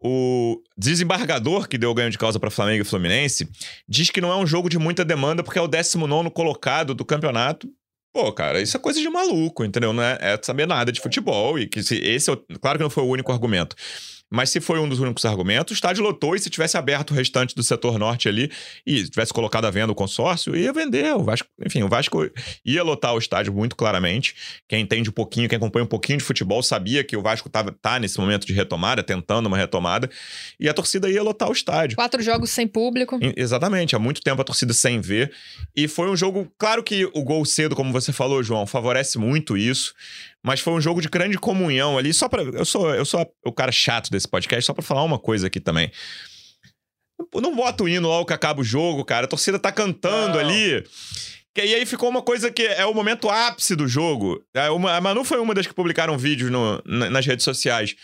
O 0.00 0.62
desembargador 0.76 1.68
que 1.68 1.78
deu 1.78 1.90
o 1.90 1.94
ganho 1.94 2.10
de 2.10 2.18
causa 2.18 2.38
para 2.38 2.50
Flamengo 2.50 2.82
e 2.82 2.84
Fluminense 2.84 3.48
diz 3.88 4.10
que 4.10 4.20
não 4.20 4.30
é 4.30 4.36
um 4.36 4.46
jogo 4.46 4.68
de 4.68 4.78
muita 4.78 5.04
demanda 5.04 5.42
porque 5.42 5.58
é 5.58 5.62
o 5.62 5.68
19 5.68 6.30
colocado 6.30 6.94
do 6.94 7.04
campeonato. 7.04 7.68
Pô, 8.12 8.32
cara, 8.32 8.62
isso 8.62 8.76
é 8.76 8.80
coisa 8.80 8.98
de 8.98 9.08
maluco, 9.10 9.64
entendeu? 9.64 9.92
Não 9.92 10.02
é, 10.02 10.18
é 10.20 10.40
saber 10.42 10.66
nada 10.66 10.90
de 10.90 11.00
futebol. 11.00 11.58
E 11.58 11.66
que 11.66 11.82
se, 11.82 11.96
esse, 11.96 12.30
é 12.30 12.36
claro 12.60 12.78
que 12.78 12.82
não 12.82 12.90
foi 12.90 13.04
o 13.04 13.08
único 13.08 13.30
argumento. 13.30 13.76
Mas 14.30 14.50
se 14.50 14.60
foi 14.60 14.78
um 14.80 14.88
dos 14.88 14.98
únicos 14.98 15.24
argumentos, 15.24 15.72
o 15.72 15.74
estádio 15.74 16.02
lotou 16.02 16.34
e 16.34 16.38
se 16.38 16.50
tivesse 16.50 16.76
aberto 16.76 17.12
o 17.12 17.14
restante 17.14 17.54
do 17.54 17.62
setor 17.62 17.98
norte 17.98 18.28
ali 18.28 18.50
e 18.84 19.04
tivesse 19.04 19.32
colocado 19.32 19.66
a 19.66 19.70
venda 19.70 19.92
o 19.92 19.94
consórcio, 19.94 20.56
ia 20.56 20.72
vender. 20.72 21.14
O 21.14 21.22
Vasco, 21.22 21.48
enfim, 21.64 21.82
o 21.82 21.88
Vasco 21.88 22.28
ia 22.64 22.82
lotar 22.82 23.14
o 23.14 23.18
estádio 23.18 23.52
muito 23.52 23.76
claramente. 23.76 24.34
Quem 24.68 24.82
entende 24.82 25.08
um 25.08 25.12
pouquinho, 25.12 25.48
quem 25.48 25.56
acompanha 25.56 25.84
um 25.84 25.88
pouquinho 25.88 26.18
de 26.18 26.24
futebol, 26.24 26.62
sabia 26.62 27.04
que 27.04 27.16
o 27.16 27.22
Vasco 27.22 27.48
tava, 27.48 27.70
tá 27.70 28.00
nesse 28.00 28.18
momento 28.18 28.46
de 28.46 28.52
retomada, 28.52 29.02
tentando 29.02 29.46
uma 29.46 29.56
retomada, 29.56 30.10
e 30.58 30.68
a 30.68 30.74
torcida 30.74 31.08
ia 31.08 31.22
lotar 31.22 31.48
o 31.48 31.52
estádio. 31.52 31.96
Quatro 31.96 32.22
jogos 32.22 32.50
sem 32.50 32.66
público. 32.66 33.18
Exatamente, 33.36 33.94
há 33.94 33.98
muito 33.98 34.20
tempo 34.20 34.40
a 34.42 34.44
torcida 34.44 34.72
sem 34.72 35.00
ver. 35.00 35.32
E 35.74 35.86
foi 35.86 36.10
um 36.10 36.16
jogo, 36.16 36.50
claro 36.58 36.82
que 36.82 37.04
o 37.14 37.22
gol 37.22 37.44
cedo, 37.44 37.76
como 37.76 37.92
você 37.92 38.12
falou, 38.12 38.42
João, 38.42 38.66
favorece 38.66 39.18
muito 39.18 39.56
isso. 39.56 39.94
Mas 40.46 40.60
foi 40.60 40.72
um 40.74 40.80
jogo 40.80 41.02
de 41.02 41.08
grande 41.08 41.36
comunhão 41.36 41.98
ali. 41.98 42.14
Só 42.14 42.28
para 42.28 42.42
eu 42.44 42.64
sou 42.64 42.94
eu 42.94 43.04
sou 43.04 43.28
o 43.44 43.52
cara 43.52 43.72
chato 43.72 44.10
desse 44.10 44.28
podcast, 44.28 44.64
só 44.64 44.72
para 44.72 44.82
falar 44.82 45.02
uma 45.02 45.18
coisa 45.18 45.48
aqui 45.48 45.58
também. 45.58 45.90
Não 47.34 47.56
bota 47.56 47.82
o 47.82 47.88
hino 47.88 48.06
logo 48.06 48.26
que 48.26 48.32
acaba 48.32 48.60
o 48.60 48.64
jogo, 48.64 49.04
cara. 49.04 49.26
A 49.26 49.28
torcida 49.28 49.58
tá 49.58 49.72
cantando 49.72 50.34
não. 50.34 50.40
ali. 50.40 50.84
E 51.56 51.74
aí 51.74 51.84
ficou 51.84 52.08
uma 52.08 52.22
coisa 52.22 52.48
que 52.50 52.62
é 52.62 52.86
o 52.86 52.94
momento 52.94 53.28
ápice 53.28 53.74
do 53.74 53.88
jogo. 53.88 54.40
É, 54.54 54.66
a 54.66 55.00
Manu 55.00 55.24
foi 55.24 55.40
uma 55.40 55.52
das 55.54 55.66
que 55.66 55.74
publicaram 55.74 56.16
vídeos 56.16 56.50
no, 56.50 56.80
nas 56.84 57.26
redes 57.26 57.42
sociais. 57.42 57.96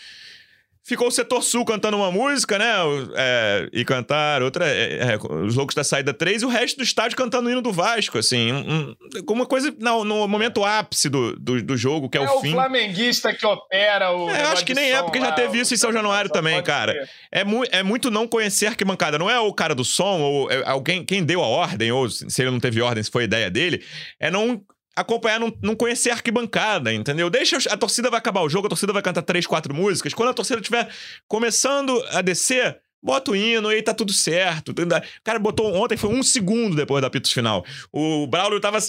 Ficou 0.85 1.07
o 1.07 1.11
setor 1.11 1.41
sul 1.41 1.63
cantando 1.63 1.95
uma 1.95 2.11
música, 2.11 2.59
né? 2.59 2.73
É, 3.15 3.69
e 3.71 3.85
cantar 3.85 4.43
outra. 4.43 4.67
É, 4.67 5.13
é, 5.13 5.17
os 5.45 5.55
Loucos 5.55 5.73
da 5.73 5.83
Saída 5.83 6.13
3 6.13 6.41
e 6.41 6.45
o 6.45 6.49
resto 6.49 6.75
do 6.75 6.83
estádio 6.83 7.15
cantando 7.15 7.47
o 7.47 7.51
hino 7.51 7.61
do 7.61 7.71
Vasco, 7.71 8.17
assim. 8.17 8.51
Um, 8.51 8.93
uma 9.29 9.45
coisa 9.45 9.73
não, 9.79 10.03
no 10.03 10.27
momento 10.27 10.65
ápice 10.65 11.07
do, 11.07 11.37
do, 11.39 11.63
do 11.63 11.77
jogo, 11.77 12.09
que 12.09 12.17
é, 12.17 12.21
é 12.21 12.29
o 12.29 12.41
fim. 12.41 12.49
É 12.49 12.51
o 12.51 12.53
flamenguista 12.55 13.33
que 13.33 13.45
opera 13.45 14.11
o. 14.11 14.29
É, 14.29 14.43
acho 14.43 14.65
que 14.65 14.73
nem 14.73 14.91
é, 14.91 15.01
porque 15.01 15.19
lá, 15.19 15.27
já 15.27 15.31
teve 15.31 15.57
isso 15.57 15.73
em 15.73 15.77
São 15.77 15.93
Januário 15.93 16.29
também, 16.29 16.61
cara. 16.61 16.93
É, 17.31 17.45
mu 17.45 17.63
é 17.71 17.81
muito 17.81 18.11
não 18.11 18.27
conhecer 18.27 18.65
arquibancada. 18.65 19.17
Não 19.17 19.29
é 19.29 19.39
o 19.39 19.53
cara 19.53 19.73
do 19.73 19.85
som, 19.85 20.19
ou 20.19 20.51
é 20.51 20.63
alguém, 20.65 21.05
quem 21.05 21.23
deu 21.23 21.41
a 21.41 21.47
ordem, 21.47 21.93
ou 21.93 22.09
se 22.09 22.41
ele 22.41 22.51
não 22.51 22.59
teve 22.59 22.81
ordem, 22.81 23.01
se 23.01 23.09
foi 23.09 23.23
ideia 23.23 23.49
dele, 23.49 23.81
é 24.19 24.29
não 24.29 24.61
acompanhar, 24.95 25.39
não, 25.39 25.51
não 25.61 25.75
conhecer 25.75 26.11
a 26.11 26.13
arquibancada, 26.13 26.93
entendeu? 26.93 27.29
Deixa 27.29 27.57
a 27.69 27.77
torcida 27.77 28.09
vai 28.09 28.19
acabar 28.19 28.41
o 28.41 28.49
jogo, 28.49 28.67
a 28.67 28.69
torcida 28.69 28.93
vai 28.93 29.01
cantar 29.01 29.21
três, 29.21 29.45
quatro 29.47 29.73
músicas. 29.73 30.13
Quando 30.13 30.29
a 30.29 30.33
torcida 30.33 30.59
estiver 30.59 30.89
começando 31.27 32.03
a 32.11 32.21
descer, 32.21 32.79
bota 33.03 33.31
o 33.31 33.35
hino 33.35 33.71
e 33.71 33.75
aí 33.75 33.81
tá 33.81 33.93
tudo 33.93 34.13
certo. 34.13 34.69
O 34.69 35.23
cara 35.23 35.37
botou 35.39 35.73
ontem, 35.75 35.97
foi 35.97 36.09
um 36.09 36.23
segundo 36.23 36.75
depois 36.75 37.01
da 37.01 37.07
apito 37.07 37.29
final. 37.31 37.65
O 37.91 38.25
Braulio 38.27 38.59
tava. 38.59 38.79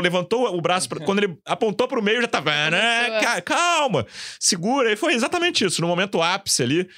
levantou 0.00 0.54
o 0.54 0.60
braço, 0.60 0.88
pra, 0.88 1.00
quando 1.00 1.22
ele 1.22 1.38
apontou 1.46 1.88
pro 1.88 2.02
meio, 2.02 2.20
já 2.20 2.28
tava. 2.28 2.70
Né, 2.70 3.40
calma, 3.44 4.06
segura. 4.38 4.92
E 4.92 4.96
foi 4.96 5.14
exatamente 5.14 5.64
isso, 5.64 5.80
no 5.80 5.88
momento 5.88 6.20
ápice 6.20 6.62
ali. 6.62 6.88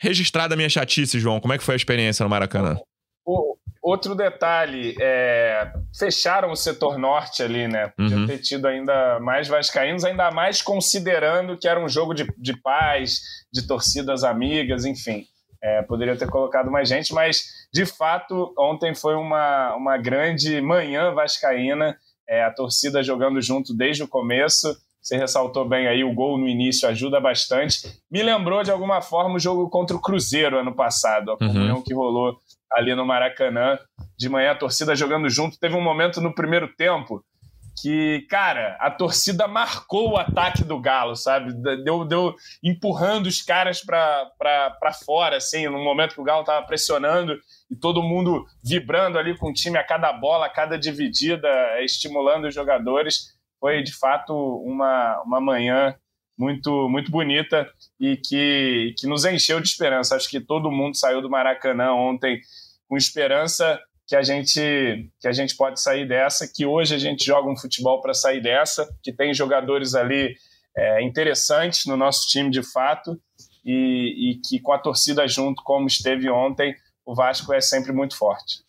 Registrada 0.00 0.54
a 0.54 0.56
minha 0.56 0.68
chatice, 0.68 1.20
João. 1.20 1.38
Como 1.38 1.54
é 1.54 1.58
que 1.58 1.62
foi 1.62 1.74
a 1.74 1.76
experiência 1.76 2.24
no 2.24 2.30
Maracanã? 2.30 2.76
O, 3.24 3.56
outro 3.82 4.14
detalhe, 4.14 4.94
é, 5.00 5.72
fecharam 5.98 6.52
o 6.52 6.56
setor 6.56 6.96
norte 6.96 7.42
ali, 7.42 7.66
né? 7.66 7.88
Podia 7.88 8.16
uhum. 8.16 8.26
ter 8.26 8.38
tido 8.38 8.66
ainda 8.66 9.18
mais 9.18 9.48
vascaínos, 9.48 10.04
ainda 10.04 10.30
mais 10.30 10.62
considerando 10.62 11.58
que 11.58 11.66
era 11.66 11.82
um 11.82 11.88
jogo 11.88 12.14
de, 12.14 12.24
de 12.38 12.56
paz, 12.56 13.20
de 13.52 13.66
torcidas 13.66 14.22
amigas, 14.22 14.84
enfim. 14.84 15.26
É, 15.60 15.82
poderia 15.82 16.16
ter 16.16 16.28
colocado 16.28 16.70
mais 16.70 16.88
gente, 16.88 17.12
mas 17.12 17.44
de 17.72 17.84
fato 17.84 18.54
ontem 18.58 18.94
foi 18.94 19.14
uma, 19.14 19.74
uma 19.74 19.96
grande 19.96 20.60
manhã 20.60 21.12
vascaína, 21.12 21.96
é, 22.28 22.44
a 22.44 22.52
torcida 22.52 23.02
jogando 23.02 23.40
junto 23.40 23.74
desde 23.74 24.02
o 24.04 24.08
começo. 24.08 24.76
Você 25.00 25.16
ressaltou 25.16 25.68
bem 25.68 25.88
aí, 25.88 26.04
o 26.04 26.14
gol 26.14 26.38
no 26.38 26.48
início 26.48 26.88
ajuda 26.88 27.20
bastante. 27.20 27.92
Me 28.08 28.22
lembrou 28.22 28.62
de 28.62 28.70
alguma 28.70 29.00
forma 29.00 29.34
o 29.34 29.38
jogo 29.40 29.68
contra 29.68 29.96
o 29.96 30.00
Cruzeiro 30.00 30.58
ano 30.58 30.74
passado, 30.74 31.32
a 31.32 31.32
uhum. 31.32 31.38
comunhão 31.38 31.76
uhum. 31.76 31.82
que 31.82 31.92
rolou 31.92 32.36
ali 32.74 32.94
no 32.94 33.06
Maracanã. 33.06 33.78
De 34.18 34.28
manhã 34.28 34.52
a 34.52 34.56
torcida 34.56 34.94
jogando 34.94 35.28
junto. 35.28 35.58
Teve 35.58 35.74
um 35.74 35.80
momento 35.80 36.20
no 36.20 36.34
primeiro 36.34 36.68
tempo 36.76 37.24
que, 37.80 38.26
cara, 38.28 38.76
a 38.80 38.90
torcida 38.90 39.48
marcou 39.48 40.10
o 40.10 40.16
ataque 40.16 40.62
do 40.62 40.78
Galo, 40.80 41.16
sabe? 41.16 41.52
Deu, 41.82 42.04
deu 42.04 42.34
empurrando 42.62 43.26
os 43.26 43.40
caras 43.40 43.80
para 43.80 44.92
fora, 45.04 45.36
assim, 45.36 45.66
no 45.66 45.82
momento 45.82 46.14
que 46.14 46.20
o 46.20 46.24
Galo 46.24 46.44
tava 46.44 46.66
pressionando 46.66 47.38
e 47.70 47.76
todo 47.76 48.02
mundo 48.02 48.44
vibrando 48.62 49.18
ali 49.18 49.36
com 49.36 49.50
o 49.50 49.54
time 49.54 49.78
a 49.78 49.84
cada 49.84 50.12
bola, 50.12 50.46
a 50.46 50.50
cada 50.50 50.78
dividida, 50.78 51.48
estimulando 51.82 52.46
os 52.46 52.54
jogadores. 52.54 53.34
Foi, 53.58 53.82
de 53.82 53.92
fato, 53.92 54.34
uma, 54.34 55.22
uma 55.24 55.40
manhã 55.40 55.94
muito, 56.38 56.88
muito 56.88 57.10
bonita 57.10 57.68
e 57.98 58.16
que, 58.16 58.94
que 58.98 59.06
nos 59.06 59.24
encheu 59.24 59.60
de 59.60 59.68
esperança. 59.68 60.16
Acho 60.16 60.28
que 60.28 60.40
todo 60.40 60.70
mundo 60.70 60.96
saiu 60.96 61.22
do 61.22 61.30
Maracanã 61.30 61.92
ontem 61.92 62.40
com 62.92 62.96
esperança 62.98 63.80
que 64.06 64.14
a 64.14 64.20
gente 64.20 65.10
que 65.18 65.26
a 65.26 65.32
gente 65.32 65.56
pode 65.56 65.80
sair 65.80 66.06
dessa, 66.06 66.46
que 66.46 66.66
hoje 66.66 66.94
a 66.94 66.98
gente 66.98 67.24
joga 67.24 67.48
um 67.48 67.56
futebol 67.56 68.02
para 68.02 68.12
sair 68.12 68.42
dessa, 68.42 68.86
que 69.02 69.10
tem 69.10 69.32
jogadores 69.32 69.94
ali 69.94 70.36
é, 70.76 71.02
interessantes 71.02 71.86
no 71.86 71.96
nosso 71.96 72.28
time 72.28 72.50
de 72.50 72.62
fato 72.62 73.18
e, 73.64 74.32
e 74.32 74.40
que 74.46 74.60
com 74.60 74.74
a 74.74 74.78
torcida 74.78 75.26
junto, 75.26 75.62
como 75.62 75.86
esteve 75.86 76.28
ontem, 76.28 76.76
o 77.06 77.14
Vasco 77.14 77.54
é 77.54 77.62
sempre 77.62 77.92
muito 77.92 78.14
forte. 78.14 78.62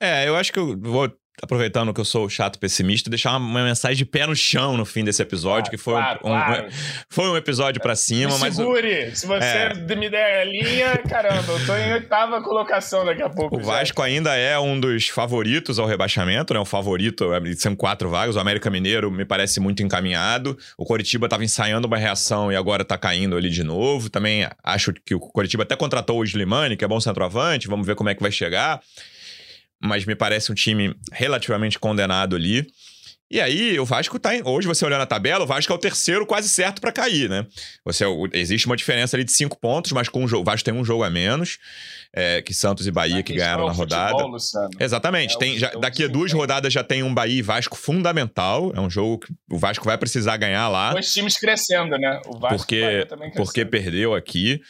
É, 0.00 0.26
eu 0.26 0.36
acho 0.36 0.50
que 0.50 0.58
eu 0.58 0.80
vou 0.80 1.12
aproveitando 1.42 1.92
que 1.92 2.00
eu 2.00 2.04
sou 2.04 2.28
chato 2.28 2.58
pessimista, 2.58 3.08
deixar 3.08 3.36
uma, 3.36 3.64
mensagem 3.64 3.96
de 3.96 4.04
pé 4.04 4.26
no 4.26 4.36
chão 4.36 4.76
no 4.76 4.84
fim 4.84 5.04
desse 5.04 5.22
episódio, 5.22 5.64
claro, 5.64 5.70
que 5.70 5.76
foi, 5.76 5.94
claro, 5.94 6.18
um, 6.18 6.28
claro. 6.28 6.66
Um, 6.66 6.70
foi 7.08 7.28
um 7.28 7.36
episódio 7.36 7.80
para 7.80 7.94
cima, 7.96 8.34
me 8.34 8.40
mas. 8.40 8.56
Segure! 8.56 9.14
Se 9.14 9.26
você 9.26 9.44
é... 9.44 9.96
me 9.96 10.08
der 10.08 10.40
a 10.40 10.44
linha, 10.44 10.98
caramba, 10.98 11.52
eu 11.52 11.66
tô 11.66 11.76
em 11.76 11.92
oitava 11.92 12.42
colocação 12.42 13.04
daqui 13.04 13.22
a 13.22 13.30
pouco. 13.30 13.56
O 13.56 13.60
já. 13.60 13.66
Vasco 13.66 14.02
ainda 14.02 14.34
é 14.34 14.58
um 14.58 14.78
dos 14.78 15.08
favoritos 15.08 15.78
ao 15.78 15.86
rebaixamento, 15.86 16.52
né? 16.52 16.60
O 16.60 16.64
favorito, 16.64 17.28
são 17.56 17.74
quatro 17.74 18.08
vagas. 18.08 18.36
O 18.36 18.40
América 18.40 18.70
Mineiro 18.70 19.10
me 19.10 19.24
parece 19.24 19.60
muito 19.60 19.82
encaminhado. 19.82 20.56
O 20.76 20.84
Coritiba 20.84 21.26
estava 21.26 21.44
ensaiando 21.44 21.86
uma 21.86 21.96
reação 21.96 22.52
e 22.52 22.56
agora 22.56 22.84
tá 22.84 22.98
caindo 22.98 23.36
ali 23.36 23.50
de 23.50 23.64
novo. 23.64 24.10
Também 24.10 24.48
acho 24.62 24.92
que 24.92 25.14
o 25.14 25.20
Coritiba 25.20 25.62
até 25.62 25.76
contratou 25.76 26.18
o 26.20 26.24
Slimani, 26.24 26.76
que 26.76 26.84
é 26.84 26.88
bom 26.88 27.00
centroavante. 27.00 27.68
Vamos 27.68 27.86
ver 27.86 27.94
como 27.94 28.08
é 28.08 28.14
que 28.14 28.22
vai 28.22 28.32
chegar 28.32 28.80
mas 29.80 30.04
me 30.04 30.14
parece 30.14 30.52
um 30.52 30.54
time 30.54 30.94
relativamente 31.12 31.78
condenado 31.78 32.36
ali. 32.36 32.66
E 33.30 33.40
aí, 33.40 33.78
o 33.78 33.84
Vasco 33.84 34.18
tá. 34.18 34.34
Em, 34.34 34.42
hoje, 34.44 34.66
você 34.66 34.84
olhando 34.84 35.02
a 35.02 35.06
tabela, 35.06 35.44
o 35.44 35.46
Vasco 35.46 35.72
é 35.72 35.76
o 35.76 35.78
terceiro 35.78 36.26
quase 36.26 36.48
certo 36.48 36.80
para 36.80 36.90
cair, 36.90 37.30
né? 37.30 37.46
Você, 37.84 38.04
existe 38.32 38.66
uma 38.66 38.76
diferença 38.76 39.16
ali 39.16 39.22
de 39.22 39.30
cinco 39.30 39.56
pontos, 39.56 39.92
mas 39.92 40.08
com 40.08 40.24
o, 40.24 40.28
jogo, 40.28 40.42
o 40.42 40.44
Vasco 40.44 40.64
tem 40.64 40.74
um 40.74 40.84
jogo 40.84 41.04
a 41.04 41.10
menos 41.10 41.58
é, 42.12 42.42
que 42.42 42.52
Santos 42.52 42.88
e 42.88 42.90
Bahia 42.90 43.22
que 43.22 43.32
ganharam 43.32 43.66
na 43.66 43.72
rodada. 43.72 44.18
Futebol, 44.18 44.36
Exatamente. 44.80 45.36
É 45.36 45.38
tem, 45.38 45.56
já, 45.56 45.70
daqui 45.70 46.02
a 46.02 46.08
duas 46.08 46.32
rodadas 46.32 46.72
já 46.72 46.82
tem 46.82 47.04
um 47.04 47.14
Bahia 47.14 47.38
e 47.38 47.42
Vasco 47.42 47.76
fundamental. 47.76 48.72
É 48.74 48.80
um 48.80 48.90
jogo 48.90 49.20
que 49.20 49.32
o 49.48 49.56
Vasco 49.56 49.84
vai 49.84 49.96
precisar 49.96 50.36
ganhar 50.36 50.68
lá. 50.68 50.90
Dois 50.90 51.12
times 51.12 51.38
crescendo, 51.38 51.96
né? 51.96 52.20
O 52.26 52.36
Vasco 52.36 52.56
porque, 52.56 53.06
porque 53.36 53.64
perdeu 53.64 54.12
aqui. 54.12 54.60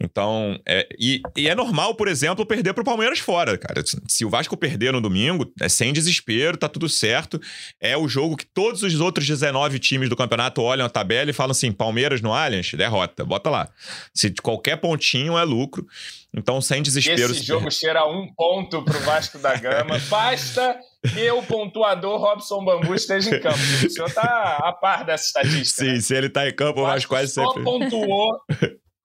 Então, 0.00 0.58
é, 0.66 0.88
e, 0.98 1.20
e, 1.36 1.48
é 1.48 1.54
normal, 1.54 1.94
por 1.94 2.06
exemplo, 2.06 2.46
perder 2.46 2.72
pro 2.72 2.84
Palmeiras 2.84 3.18
fora, 3.18 3.58
cara. 3.58 3.82
Se 4.06 4.24
o 4.24 4.30
Vasco 4.30 4.56
perder 4.56 4.92
no 4.92 5.00
domingo, 5.00 5.50
é 5.60 5.68
sem 5.68 5.92
desespero, 5.92 6.56
tá 6.56 6.68
tudo 6.68 6.88
certo. 6.88 7.40
É 7.80 7.96
o 7.96 8.08
jogo 8.08 8.36
que 8.36 8.46
todos 8.46 8.82
os 8.82 9.00
outros 9.00 9.26
19 9.26 9.78
times 9.78 10.08
do 10.08 10.16
campeonato 10.16 10.62
olham 10.62 10.86
a 10.86 10.90
tabela 10.90 11.30
e 11.30 11.34
falam 11.34 11.50
assim: 11.50 11.72
Palmeiras 11.72 12.20
no 12.20 12.32
Allianz, 12.32 12.72
derrota, 12.74 13.24
bota 13.24 13.50
lá. 13.50 13.68
Se 14.14 14.32
qualquer 14.40 14.76
pontinho 14.76 15.36
é 15.36 15.44
lucro. 15.44 15.84
Então, 16.36 16.60
sem 16.60 16.82
desespero. 16.82 17.32
Esse 17.32 17.42
jogo 17.42 17.70
cheira 17.72 18.06
um 18.06 18.28
ponto 18.36 18.84
pro 18.84 19.00
Vasco 19.00 19.38
da 19.38 19.56
Gama. 19.56 19.98
Basta 20.08 20.78
que 21.14 21.30
o 21.30 21.42
pontuador 21.42 22.20
Robson 22.20 22.64
Bambu 22.64 22.94
esteja 22.94 23.34
em 23.34 23.40
campo. 23.40 23.58
O 23.58 23.90
senhor 23.90 24.12
tá 24.12 24.58
a 24.62 24.72
par 24.72 25.04
dessa 25.04 25.24
estatística. 25.24 25.84
Sim, 25.84 25.92
né? 25.92 26.00
se 26.00 26.14
ele 26.14 26.28
tá 26.28 26.46
em 26.46 26.54
campo, 26.54 26.82
o 26.82 26.84
Vasco 26.84 27.08
quase 27.08 27.32
sempre. 27.32 27.54
Só 27.54 27.64
pontuou 27.64 28.38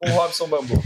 com 0.04 0.10
o 0.12 0.14
Robson 0.14 0.48
Bambu. 0.48 0.84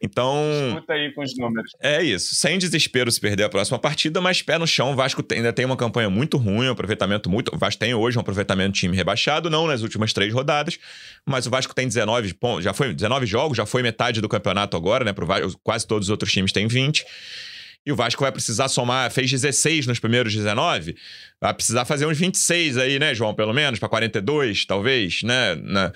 Então. 0.00 0.36
Escuta 0.68 0.92
aí 0.92 1.12
com 1.12 1.22
os 1.22 1.36
números. 1.36 1.72
É 1.80 2.02
isso. 2.02 2.34
Sem 2.34 2.56
desespero 2.56 3.10
se 3.10 3.20
perder 3.20 3.44
a 3.44 3.48
próxima 3.48 3.78
partida, 3.78 4.20
mas 4.20 4.40
pé 4.40 4.56
no 4.56 4.66
chão. 4.66 4.92
O 4.92 4.94
Vasco 4.94 5.24
ainda 5.32 5.52
tem 5.52 5.64
uma 5.64 5.76
campanha 5.76 6.08
muito 6.08 6.36
ruim, 6.36 6.68
um 6.68 6.72
aproveitamento 6.72 7.28
muito. 7.28 7.54
O 7.54 7.58
Vasco 7.58 7.80
tem 7.80 7.94
hoje 7.94 8.16
um 8.16 8.20
aproveitamento 8.20 8.72
de 8.72 8.80
time 8.80 8.96
rebaixado, 8.96 9.50
não 9.50 9.66
nas 9.66 9.82
últimas 9.82 10.12
três 10.12 10.32
rodadas, 10.32 10.78
mas 11.26 11.46
o 11.46 11.50
Vasco 11.50 11.74
tem 11.74 11.86
19 11.86 12.32
pontos. 12.34 12.64
Já 12.64 12.72
foi 12.72 12.94
19 12.94 13.26
jogos, 13.26 13.56
já 13.56 13.66
foi 13.66 13.82
metade 13.82 14.20
do 14.20 14.28
campeonato 14.28 14.76
agora, 14.76 15.04
né? 15.04 15.12
Pro 15.12 15.26
Vasco, 15.26 15.58
quase 15.64 15.86
todos 15.86 16.06
os 16.06 16.10
outros 16.10 16.32
times 16.32 16.52
têm 16.52 16.68
20. 16.68 17.04
E 17.88 17.92
o 17.92 17.96
Vasco 17.96 18.20
vai 18.20 18.30
precisar 18.30 18.68
somar, 18.68 19.10
fez 19.10 19.30
16 19.30 19.86
nos 19.86 19.98
primeiros 19.98 20.34
19, 20.34 20.94
vai 21.40 21.54
precisar 21.54 21.86
fazer 21.86 22.04
uns 22.04 22.18
26 22.18 22.76
aí, 22.76 22.98
né, 22.98 23.14
João? 23.14 23.32
Pelo 23.32 23.54
menos, 23.54 23.78
para 23.78 23.88
42, 23.88 24.66
talvez, 24.66 25.22
né? 25.22 25.54
Na, 25.54 25.90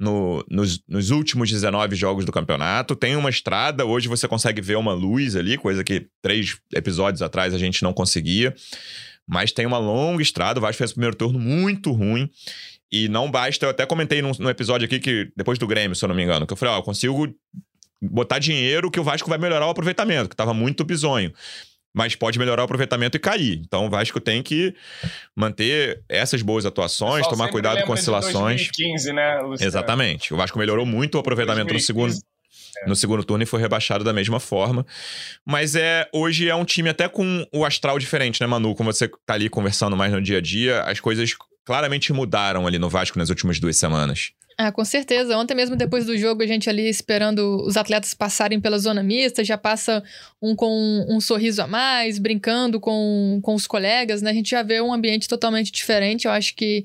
no, 0.00 0.44
nos, 0.50 0.82
nos 0.88 1.10
últimos 1.10 1.48
19 1.48 1.94
jogos 1.94 2.24
do 2.24 2.32
campeonato. 2.32 2.96
Tem 2.96 3.14
uma 3.14 3.30
estrada, 3.30 3.86
hoje 3.86 4.08
você 4.08 4.26
consegue 4.26 4.60
ver 4.60 4.78
uma 4.78 4.92
luz 4.92 5.36
ali, 5.36 5.56
coisa 5.56 5.84
que 5.84 6.08
três 6.20 6.58
episódios 6.74 7.22
atrás 7.22 7.54
a 7.54 7.58
gente 7.58 7.84
não 7.84 7.92
conseguia. 7.92 8.52
mas 9.24 9.52
tem 9.52 9.64
uma 9.64 9.78
longa 9.78 10.20
estrada. 10.20 10.58
O 10.58 10.62
Vasco 10.62 10.78
fez 10.78 10.90
o 10.90 10.94
primeiro 10.94 11.14
turno 11.14 11.38
muito 11.38 11.92
ruim. 11.92 12.28
E 12.90 13.08
não 13.08 13.30
basta, 13.30 13.64
eu 13.64 13.70
até 13.70 13.86
comentei 13.86 14.20
num, 14.22 14.32
episódio 14.48 14.86
aqui 14.86 14.98
que, 14.98 15.30
depois 15.36 15.56
do 15.56 15.68
Grêmio, 15.68 15.94
se 15.94 16.04
eu 16.04 16.08
não 16.08 16.16
me 16.16 16.24
engano, 16.24 16.46
que 16.48 16.52
eu 16.52 16.56
falei, 16.56 16.74
ó, 16.74 16.78
eu 16.78 16.82
consigo 16.82 17.32
botar 18.00 18.38
dinheiro 18.38 18.90
que 18.90 19.00
o 19.00 19.04
Vasco 19.04 19.28
vai 19.28 19.38
melhorar 19.38 19.66
o 19.66 19.70
aproveitamento, 19.70 20.28
que 20.28 20.36
tava 20.36 20.54
muito 20.54 20.84
bizonho. 20.84 21.32
Mas 21.94 22.14
pode 22.14 22.38
melhorar 22.38 22.62
o 22.62 22.64
aproveitamento 22.64 23.16
e 23.16 23.20
cair. 23.20 23.60
Então 23.64 23.86
o 23.86 23.90
Vasco 23.90 24.20
tem 24.20 24.42
que 24.42 24.74
manter 25.34 26.02
essas 26.08 26.42
boas 26.42 26.66
atuações, 26.66 27.26
tomar 27.26 27.48
cuidado 27.48 27.82
com 27.84 27.92
oscilações. 27.92 28.68
2015, 28.68 29.12
né, 29.12 29.40
Luciano? 29.40 29.68
Exatamente. 29.68 30.34
O 30.34 30.36
Vasco 30.36 30.58
melhorou 30.58 30.84
muito 30.84 31.16
o 31.16 31.18
aproveitamento 31.18 31.68
2015. 31.68 31.74
no 31.74 32.12
segundo 32.14 32.28
no 32.86 32.94
segundo 32.94 33.24
turno 33.24 33.42
e 33.42 33.46
foi 33.46 33.60
rebaixado 33.60 34.04
da 34.04 34.12
mesma 34.12 34.38
forma. 34.38 34.86
Mas 35.44 35.74
é 35.74 36.08
hoje 36.12 36.48
é 36.48 36.54
um 36.54 36.64
time 36.64 36.88
até 36.88 37.08
com 37.08 37.46
o 37.52 37.64
astral 37.64 37.98
diferente, 37.98 38.40
né, 38.40 38.46
Manu? 38.46 38.74
Como 38.74 38.92
você 38.92 39.08
tá 39.26 39.34
ali 39.34 39.48
conversando 39.48 39.96
mais 39.96 40.12
no 40.12 40.20
dia 40.20 40.38
a 40.38 40.40
dia, 40.40 40.82
as 40.82 41.00
coisas 41.00 41.34
claramente 41.64 42.12
mudaram 42.12 42.66
ali 42.66 42.78
no 42.78 42.88
Vasco 42.88 43.18
nas 43.18 43.30
últimas 43.30 43.58
duas 43.58 43.76
semanas. 43.76 44.30
Ah, 44.60 44.72
com 44.72 44.84
certeza. 44.84 45.38
Ontem 45.38 45.54
mesmo, 45.54 45.76
depois 45.76 46.04
do 46.04 46.18
jogo, 46.18 46.42
a 46.42 46.46
gente 46.46 46.68
ali 46.68 46.88
esperando 46.88 47.62
os 47.64 47.76
atletas 47.76 48.12
passarem 48.12 48.60
pela 48.60 48.76
zona 48.76 49.04
mista, 49.04 49.44
já 49.44 49.56
passa 49.56 50.02
um 50.42 50.56
com 50.56 50.68
um, 50.68 51.16
um 51.16 51.20
sorriso 51.20 51.62
a 51.62 51.66
mais, 51.68 52.18
brincando 52.18 52.80
com, 52.80 53.38
com 53.40 53.54
os 53.54 53.68
colegas, 53.68 54.20
né? 54.20 54.30
A 54.30 54.34
gente 54.34 54.50
já 54.50 54.64
vê 54.64 54.80
um 54.80 54.92
ambiente 54.92 55.28
totalmente 55.28 55.70
diferente. 55.70 56.26
Eu 56.26 56.32
acho 56.32 56.56
que 56.56 56.84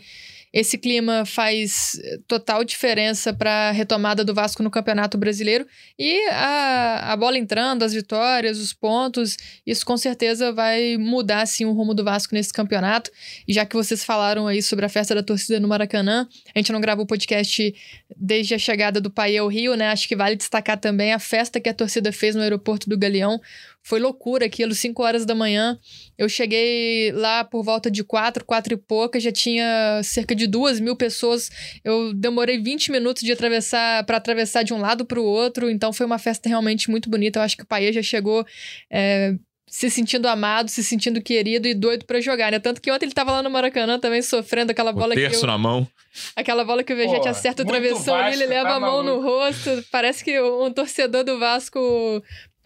esse 0.53 0.77
clima 0.77 1.25
faz 1.25 1.99
eh, 2.03 2.19
total 2.27 2.63
diferença 2.63 3.33
para 3.33 3.69
a 3.69 3.71
retomada 3.71 4.23
do 4.23 4.35
Vasco 4.35 4.61
no 4.61 4.69
Campeonato 4.69 5.17
Brasileiro 5.17 5.65
e 5.97 6.29
a, 6.29 7.11
a 7.11 7.17
bola 7.17 7.39
entrando, 7.39 7.81
as 7.81 7.91
vitórias, 7.91 8.59
os 8.59 8.71
pontos, 8.71 9.35
isso 9.65 9.83
com 9.83 9.97
certeza 9.97 10.51
vai 10.51 10.95
mudar 10.97 11.41
assim, 11.41 11.65
o 11.65 11.71
rumo 11.71 11.95
do 11.95 12.03
Vasco 12.03 12.35
nesse 12.35 12.53
campeonato. 12.53 13.09
E 13.47 13.53
já 13.53 13.65
que 13.65 13.75
vocês 13.75 14.05
falaram 14.05 14.45
aí 14.45 14.61
sobre 14.61 14.85
a 14.85 14.89
festa 14.89 15.15
da 15.15 15.23
torcida 15.23 15.59
no 15.59 15.67
Maracanã, 15.67 16.27
a 16.53 16.59
gente 16.59 16.71
não 16.71 16.79
gravou 16.79 17.05
o 17.05 17.07
podcast 17.07 17.73
desde 18.15 18.53
a 18.53 18.59
chegada 18.59 19.01
do 19.01 19.09
Pai 19.09 19.35
ao 19.35 19.47
Rio, 19.47 19.73
né? 19.75 19.89
Acho 19.89 20.07
que 20.07 20.15
vale 20.15 20.35
destacar 20.35 20.77
também 20.77 21.13
a 21.13 21.19
festa 21.19 21.59
que 21.59 21.67
a 21.69 21.73
torcida 21.73 22.11
fez 22.11 22.35
no 22.35 22.41
aeroporto 22.41 22.87
do 22.87 22.95
Galeão. 22.97 23.41
Foi 23.83 23.99
loucura 23.99 24.45
aquilo, 24.45 24.73
5 24.73 25.03
horas 25.03 25.25
da 25.25 25.35
manhã. 25.35 25.77
Eu 26.17 26.29
cheguei 26.29 27.11
lá 27.11 27.43
por 27.43 27.63
volta 27.63 27.91
de 27.91 28.03
4, 28.03 28.45
4 28.45 28.73
e 28.73 28.77
pouca, 28.77 29.19
já 29.19 29.31
tinha 29.31 30.01
cerca 30.03 30.33
de 30.33 30.47
duas 30.47 30.79
mil 30.79 30.95
pessoas. 30.95 31.49
Eu 31.83 32.13
demorei 32.13 32.57
20 32.57 32.91
minutos 32.91 33.23
de 33.23 33.31
atravessar 33.31 34.05
para 34.05 34.17
atravessar 34.17 34.63
de 34.63 34.73
um 34.73 34.79
lado 34.79 35.05
para 35.05 35.19
o 35.19 35.25
outro, 35.25 35.69
então 35.69 35.91
foi 35.91 36.05
uma 36.05 36.17
festa 36.17 36.47
realmente 36.47 36.89
muito 36.89 37.09
bonita. 37.09 37.39
Eu 37.39 37.43
acho 37.43 37.57
que 37.57 37.63
o 37.63 37.67
Paê 37.67 37.91
já 37.91 38.01
chegou. 38.01 38.45
É, 38.89 39.35
se 39.73 39.89
sentindo 39.89 40.27
amado, 40.27 40.69
se 40.69 40.83
sentindo 40.83 41.19
querido 41.19 41.67
e 41.67 41.73
doido 41.73 42.05
para 42.05 42.21
jogar, 42.21 42.51
né? 42.51 42.59
Tanto 42.59 42.79
que 42.79 42.91
ontem 42.91 43.05
ele 43.05 43.13
tava 43.13 43.31
lá 43.31 43.41
no 43.41 43.49
Maracanã 43.49 43.97
também 43.97 44.21
sofrendo 44.21 44.71
aquela 44.71 44.91
o 44.91 44.93
bola 44.93 45.15
terço 45.15 45.39
que 45.39 45.45
eu, 45.45 45.47
na 45.47 45.57
mão. 45.57 45.87
Aquela 46.35 46.63
bola 46.63 46.83
que 46.83 46.93
o 46.93 46.95
Vegete 46.95 47.27
acerta 47.27 47.63
o 47.63 47.65
travessão 47.65 48.29
e 48.29 48.33
ele 48.33 48.45
leva 48.45 48.69
tá 48.69 48.75
a 48.75 48.79
mão 48.79 49.03
maluco. 49.03 49.23
no 49.23 49.27
rosto. 49.27 49.83
Parece 49.91 50.23
que 50.23 50.39
um 50.39 50.71
torcedor 50.71 51.23
do 51.23 51.39
Vasco 51.39 51.79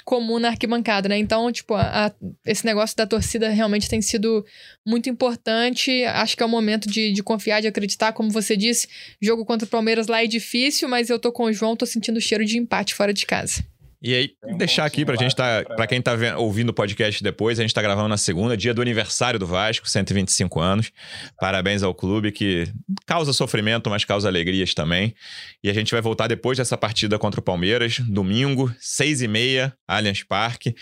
comum 0.08 0.39
na 0.39 0.47
arquibancada, 0.47 1.10
né? 1.10 1.18
Então, 1.18 1.51
tipo, 1.51 1.74
a, 1.74 2.05
a, 2.08 2.12
esse 2.45 2.66
negócio 2.66 2.95
da 2.95 3.05
torcida 3.05 3.49
realmente 3.49 3.89
tem 3.89 4.01
sido 4.01 4.45
muito 4.86 5.10
importante. 5.10 6.05
Acho 6.05 6.38
que 6.38 6.41
é 6.41 6.45
o 6.45 6.49
momento 6.49 6.89
de, 6.89 7.12
de, 7.12 7.22
confiar, 7.22 7.60
de 7.60 7.68
acreditar. 7.68 8.14
Como 8.14 8.32
você 8.32 8.55
disse, 8.55 8.88
jogo 9.22 9.43
contra 9.43 9.66
o 9.66 9.70
Palmeiras 9.70 10.08
lá 10.08 10.24
é 10.24 10.26
difícil, 10.26 10.88
mas 10.88 11.10
eu 11.10 11.20
tô 11.20 11.30
com 11.30 11.43
o 11.43 11.51
João, 11.51 11.76
tô 11.76 11.86
sentindo 11.86 12.16
o 12.16 12.22
cheiro 12.22 12.45
de 12.45 12.58
empate 12.58 12.95
fora 12.95 13.14
de 13.14 13.26
casa. 13.26 13.66
E 14.01 14.13
aí, 14.13 14.31
um 14.43 14.57
deixar 14.57 14.85
aqui 14.85 15.03
pra 15.03 15.15
gente 15.15 15.35
tá. 15.35 15.63
Pra, 15.63 15.75
pra 15.75 15.87
quem 15.87 16.01
tá 16.01 16.15
vendo, 16.15 16.37
ouvindo 16.39 16.69
o 16.69 16.73
podcast 16.73 17.23
depois, 17.23 17.59
a 17.59 17.63
gente 17.63 17.73
tá 17.73 17.81
gravando 17.81 18.07
na 18.07 18.17
segunda, 18.17 18.55
dia 18.55 18.73
do 18.73 18.81
aniversário 18.81 19.39
do 19.39 19.47
Vasco, 19.47 19.89
125 19.89 20.59
anos. 20.59 20.91
Parabéns 21.39 21.81
ao 21.81 21.95
clube 21.95 22.31
que 22.31 22.67
causa 23.05 23.33
sofrimento, 23.33 23.89
mas 23.89 24.05
causa 24.05 24.27
alegrias 24.27 24.73
também. 24.73 25.15
E 25.63 25.69
a 25.69 25.73
gente 25.73 25.91
vai 25.91 26.01
voltar 26.01 26.27
depois 26.27 26.57
dessa 26.57 26.77
partida 26.77 27.17
contra 27.17 27.39
o 27.39 27.43
Palmeiras, 27.43 27.99
domingo, 27.99 28.73
seis 28.79 29.21
e 29.21 29.27
meia, 29.27 29.73
Allianz 29.87 30.23
Parque. 30.23 30.75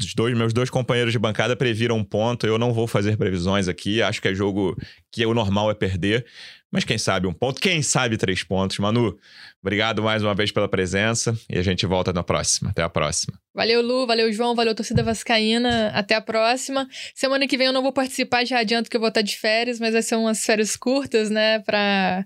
Os 0.00 0.14
dois, 0.14 0.36
meus 0.36 0.52
dois 0.52 0.70
companheiros 0.70 1.12
de 1.12 1.18
bancada 1.18 1.56
previram 1.56 1.96
um 1.96 2.04
ponto. 2.04 2.46
Eu 2.46 2.58
não 2.58 2.72
vou 2.72 2.86
fazer 2.86 3.16
previsões 3.16 3.68
aqui. 3.68 4.00
Acho 4.00 4.22
que 4.22 4.28
é 4.28 4.34
jogo 4.34 4.76
que 5.10 5.26
o 5.26 5.34
normal 5.34 5.70
é 5.70 5.74
perder. 5.74 6.24
Mas 6.72 6.84
quem 6.84 6.96
sabe 6.96 7.26
um 7.26 7.34
ponto, 7.34 7.60
quem 7.60 7.82
sabe 7.82 8.16
três 8.16 8.42
pontos. 8.42 8.78
Manu, 8.78 9.18
obrigado 9.60 10.02
mais 10.02 10.22
uma 10.22 10.34
vez 10.34 10.50
pela 10.50 10.66
presença 10.66 11.38
e 11.50 11.58
a 11.58 11.62
gente 11.62 11.84
volta 11.84 12.14
na 12.14 12.22
próxima. 12.22 12.70
Até 12.70 12.82
a 12.82 12.88
próxima. 12.88 13.38
Valeu, 13.54 13.82
Lu, 13.82 14.06
valeu, 14.06 14.32
João, 14.32 14.54
valeu, 14.54 14.74
torcida 14.74 15.02
vascaína. 15.02 15.88
Até 15.88 16.14
a 16.14 16.20
próxima. 16.22 16.88
Semana 17.14 17.46
que 17.46 17.58
vem 17.58 17.66
eu 17.66 17.74
não 17.74 17.82
vou 17.82 17.92
participar, 17.92 18.46
já 18.46 18.58
adianto 18.58 18.88
que 18.88 18.96
eu 18.96 19.00
vou 19.00 19.10
estar 19.10 19.20
de 19.20 19.36
férias, 19.36 19.78
mas 19.78 19.92
vai 19.92 20.00
ser 20.00 20.16
umas 20.16 20.46
férias 20.46 20.74
curtas, 20.74 21.28
né, 21.28 21.58
pra 21.58 22.24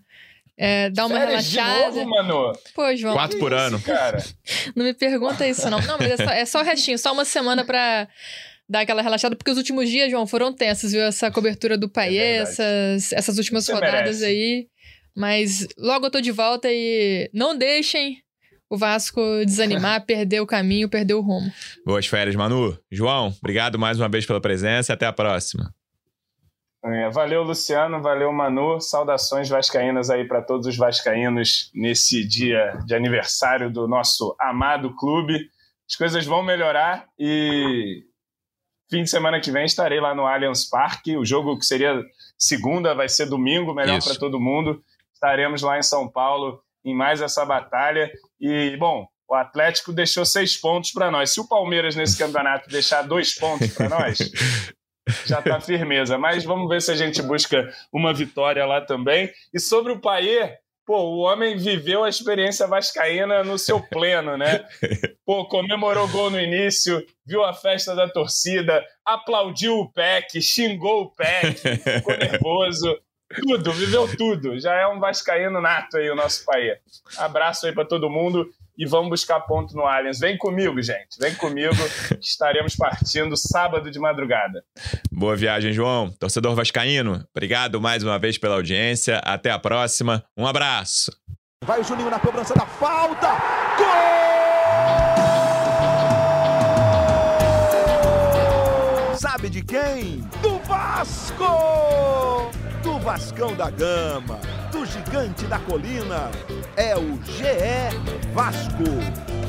é, 0.56 0.90
dar 0.90 1.06
uma 1.06 1.18
férias 1.18 1.52
relaxada. 1.52 1.90
De 1.90 2.04
novo, 2.04 2.10
mano? 2.10 2.52
Pô, 2.72 2.94
João. 2.94 3.14
Quatro 3.14 3.38
por 3.40 3.52
ano. 3.52 3.80
Cara. 3.80 4.24
não 4.76 4.84
me 4.84 4.94
pergunta 4.94 5.44
isso, 5.46 5.68
não. 5.68 5.80
Não, 5.82 5.98
mas 5.98 6.12
é 6.12 6.16
só, 6.16 6.30
é 6.30 6.44
só 6.44 6.60
o 6.60 6.64
restinho, 6.64 6.98
só 6.98 7.12
uma 7.12 7.24
semana 7.24 7.64
pra 7.64 8.06
dar 8.68 8.80
aquela 8.80 9.02
relaxada, 9.02 9.36
porque 9.36 9.50
os 9.50 9.58
últimos 9.58 9.88
dias, 9.88 10.10
João, 10.10 10.26
foram 10.26 10.52
tensos, 10.52 10.92
viu? 10.92 11.02
Essa 11.02 11.30
cobertura 11.30 11.78
do 11.78 11.88
Paê, 11.88 12.16
é 12.16 12.36
essas, 12.36 13.12
essas 13.12 13.38
últimas 13.38 13.64
Você 13.64 13.72
rodadas 13.72 14.20
merece. 14.20 14.24
aí. 14.24 14.68
Mas 15.16 15.66
logo 15.78 16.06
eu 16.06 16.10
tô 16.10 16.20
de 16.20 16.30
volta 16.30 16.68
e 16.70 17.30
não 17.32 17.56
deixem 17.56 18.22
o 18.68 18.76
Vasco 18.76 19.20
desanimar, 19.46 20.04
perder 20.06 20.40
o 20.40 20.46
caminho, 20.46 20.88
perder 20.88 21.14
o 21.14 21.20
rumo. 21.20 21.50
Boas 21.84 22.06
férias, 22.06 22.36
Manu. 22.36 22.78
João, 22.90 23.34
obrigado 23.40 23.78
mais 23.78 23.98
uma 23.98 24.08
vez 24.08 24.26
pela 24.26 24.40
presença 24.40 24.92
e 24.92 24.94
até 24.94 25.06
a 25.06 25.12
próxima. 25.12 25.72
É, 26.84 27.10
valeu, 27.10 27.42
Luciano. 27.42 28.00
Valeu, 28.00 28.32
Manu. 28.32 28.80
Saudações 28.80 29.48
vascaínas 29.48 30.08
aí 30.08 30.24
para 30.24 30.40
todos 30.40 30.66
os 30.68 30.76
vascaínos 30.76 31.70
nesse 31.74 32.24
dia 32.24 32.78
de 32.84 32.94
aniversário 32.94 33.70
do 33.72 33.88
nosso 33.88 34.36
amado 34.38 34.94
clube. 34.94 35.50
As 35.88 35.96
coisas 35.96 36.24
vão 36.24 36.44
melhorar 36.44 37.08
e 37.18 38.04
Fim 38.88 39.02
de 39.02 39.10
semana 39.10 39.40
que 39.40 39.50
vem 39.50 39.64
estarei 39.64 40.00
lá 40.00 40.14
no 40.14 40.26
Allianz 40.26 40.68
Parque. 40.68 41.16
O 41.16 41.24
jogo 41.24 41.58
que 41.58 41.66
seria 41.66 42.02
segunda 42.38 42.94
vai 42.94 43.08
ser 43.08 43.26
domingo, 43.26 43.74
melhor 43.74 44.02
para 44.02 44.14
todo 44.14 44.40
mundo. 44.40 44.82
Estaremos 45.12 45.62
lá 45.62 45.78
em 45.78 45.82
São 45.82 46.08
Paulo 46.08 46.60
em 46.84 46.94
mais 46.94 47.20
essa 47.20 47.44
batalha. 47.44 48.10
E, 48.40 48.76
bom, 48.76 49.08
o 49.28 49.34
Atlético 49.34 49.92
deixou 49.92 50.24
seis 50.24 50.56
pontos 50.56 50.92
para 50.92 51.10
nós. 51.10 51.30
Se 51.30 51.40
o 51.40 51.48
Palmeiras 51.48 51.96
nesse 51.96 52.16
campeonato 52.16 52.68
deixar 52.68 53.02
dois 53.02 53.34
pontos 53.34 53.72
para 53.74 53.88
nós, 53.88 54.18
já 55.26 55.40
está 55.40 55.60
firmeza. 55.60 56.16
Mas 56.16 56.44
vamos 56.44 56.68
ver 56.68 56.80
se 56.80 56.92
a 56.92 56.94
gente 56.94 57.20
busca 57.22 57.68
uma 57.92 58.14
vitória 58.14 58.64
lá 58.64 58.80
também. 58.80 59.32
E 59.52 59.58
sobre 59.58 59.92
o 59.92 60.00
Paier, 60.00 60.58
Pô, 60.86 61.00
o 61.00 61.18
homem 61.18 61.56
viveu 61.56 62.04
a 62.04 62.08
experiência 62.08 62.64
vascaína 62.68 63.42
no 63.42 63.58
seu 63.58 63.80
pleno, 63.80 64.36
né? 64.36 64.64
Pô, 65.26 65.44
comemorou 65.44 66.06
gol 66.06 66.30
no 66.30 66.40
início, 66.40 67.04
viu 67.26 67.44
a 67.44 67.52
festa 67.52 67.92
da 67.92 68.08
torcida, 68.08 68.84
aplaudiu 69.04 69.80
o 69.80 69.90
PEC, 69.90 70.40
xingou 70.40 71.02
o 71.02 71.10
PEC, 71.10 71.78
ficou 71.78 72.14
nervoso. 72.16 72.96
Tudo, 73.34 73.72
viveu 73.72 74.16
tudo. 74.16 74.60
Já 74.60 74.74
é 74.74 74.86
um 74.86 75.00
vascaíno 75.00 75.60
nato 75.60 75.96
aí 75.96 76.08
o 76.08 76.14
nosso 76.14 76.44
país. 76.44 76.78
Abraço 77.18 77.66
aí 77.66 77.72
para 77.72 77.84
todo 77.84 78.08
mundo 78.08 78.48
e 78.76 78.86
vamos 78.86 79.08
buscar 79.08 79.40
ponto 79.40 79.74
no 79.74 79.86
Allianz. 79.86 80.18
Vem 80.18 80.36
comigo, 80.36 80.80
gente. 80.82 81.18
Vem 81.18 81.34
comigo, 81.34 81.74
que 82.20 82.26
estaremos 82.26 82.76
partindo 82.76 83.36
sábado 83.36 83.90
de 83.90 83.98
madrugada. 83.98 84.62
Boa 85.10 85.34
viagem, 85.36 85.72
João. 85.72 86.10
Torcedor 86.10 86.54
vascaíno, 86.54 87.26
obrigado 87.34 87.80
mais 87.80 88.02
uma 88.02 88.18
vez 88.18 88.36
pela 88.38 88.56
audiência. 88.56 89.18
Até 89.18 89.50
a 89.50 89.58
próxima. 89.58 90.24
Um 90.36 90.46
abraço. 90.46 91.10
Vai 91.64 91.80
o 91.80 91.84
Juninho 91.84 92.10
na 92.10 92.20
cobrança 92.20 92.54
da 92.54 92.66
falta. 92.66 93.28
Gol! 93.78 94.36
Sabe 99.16 99.48
de 99.48 99.62
quem? 99.64 100.20
Do 100.42 100.58
Vasco! 100.60 102.50
Do 102.82 102.98
Vascão 102.98 103.56
da 103.56 103.70
Gama 103.70 104.55
do 104.70 104.84
gigante 104.84 105.46
da 105.46 105.58
colina. 105.58 106.30
É 106.76 106.96
o 106.96 107.18
GE 107.24 108.32
Vasco. 108.32 109.45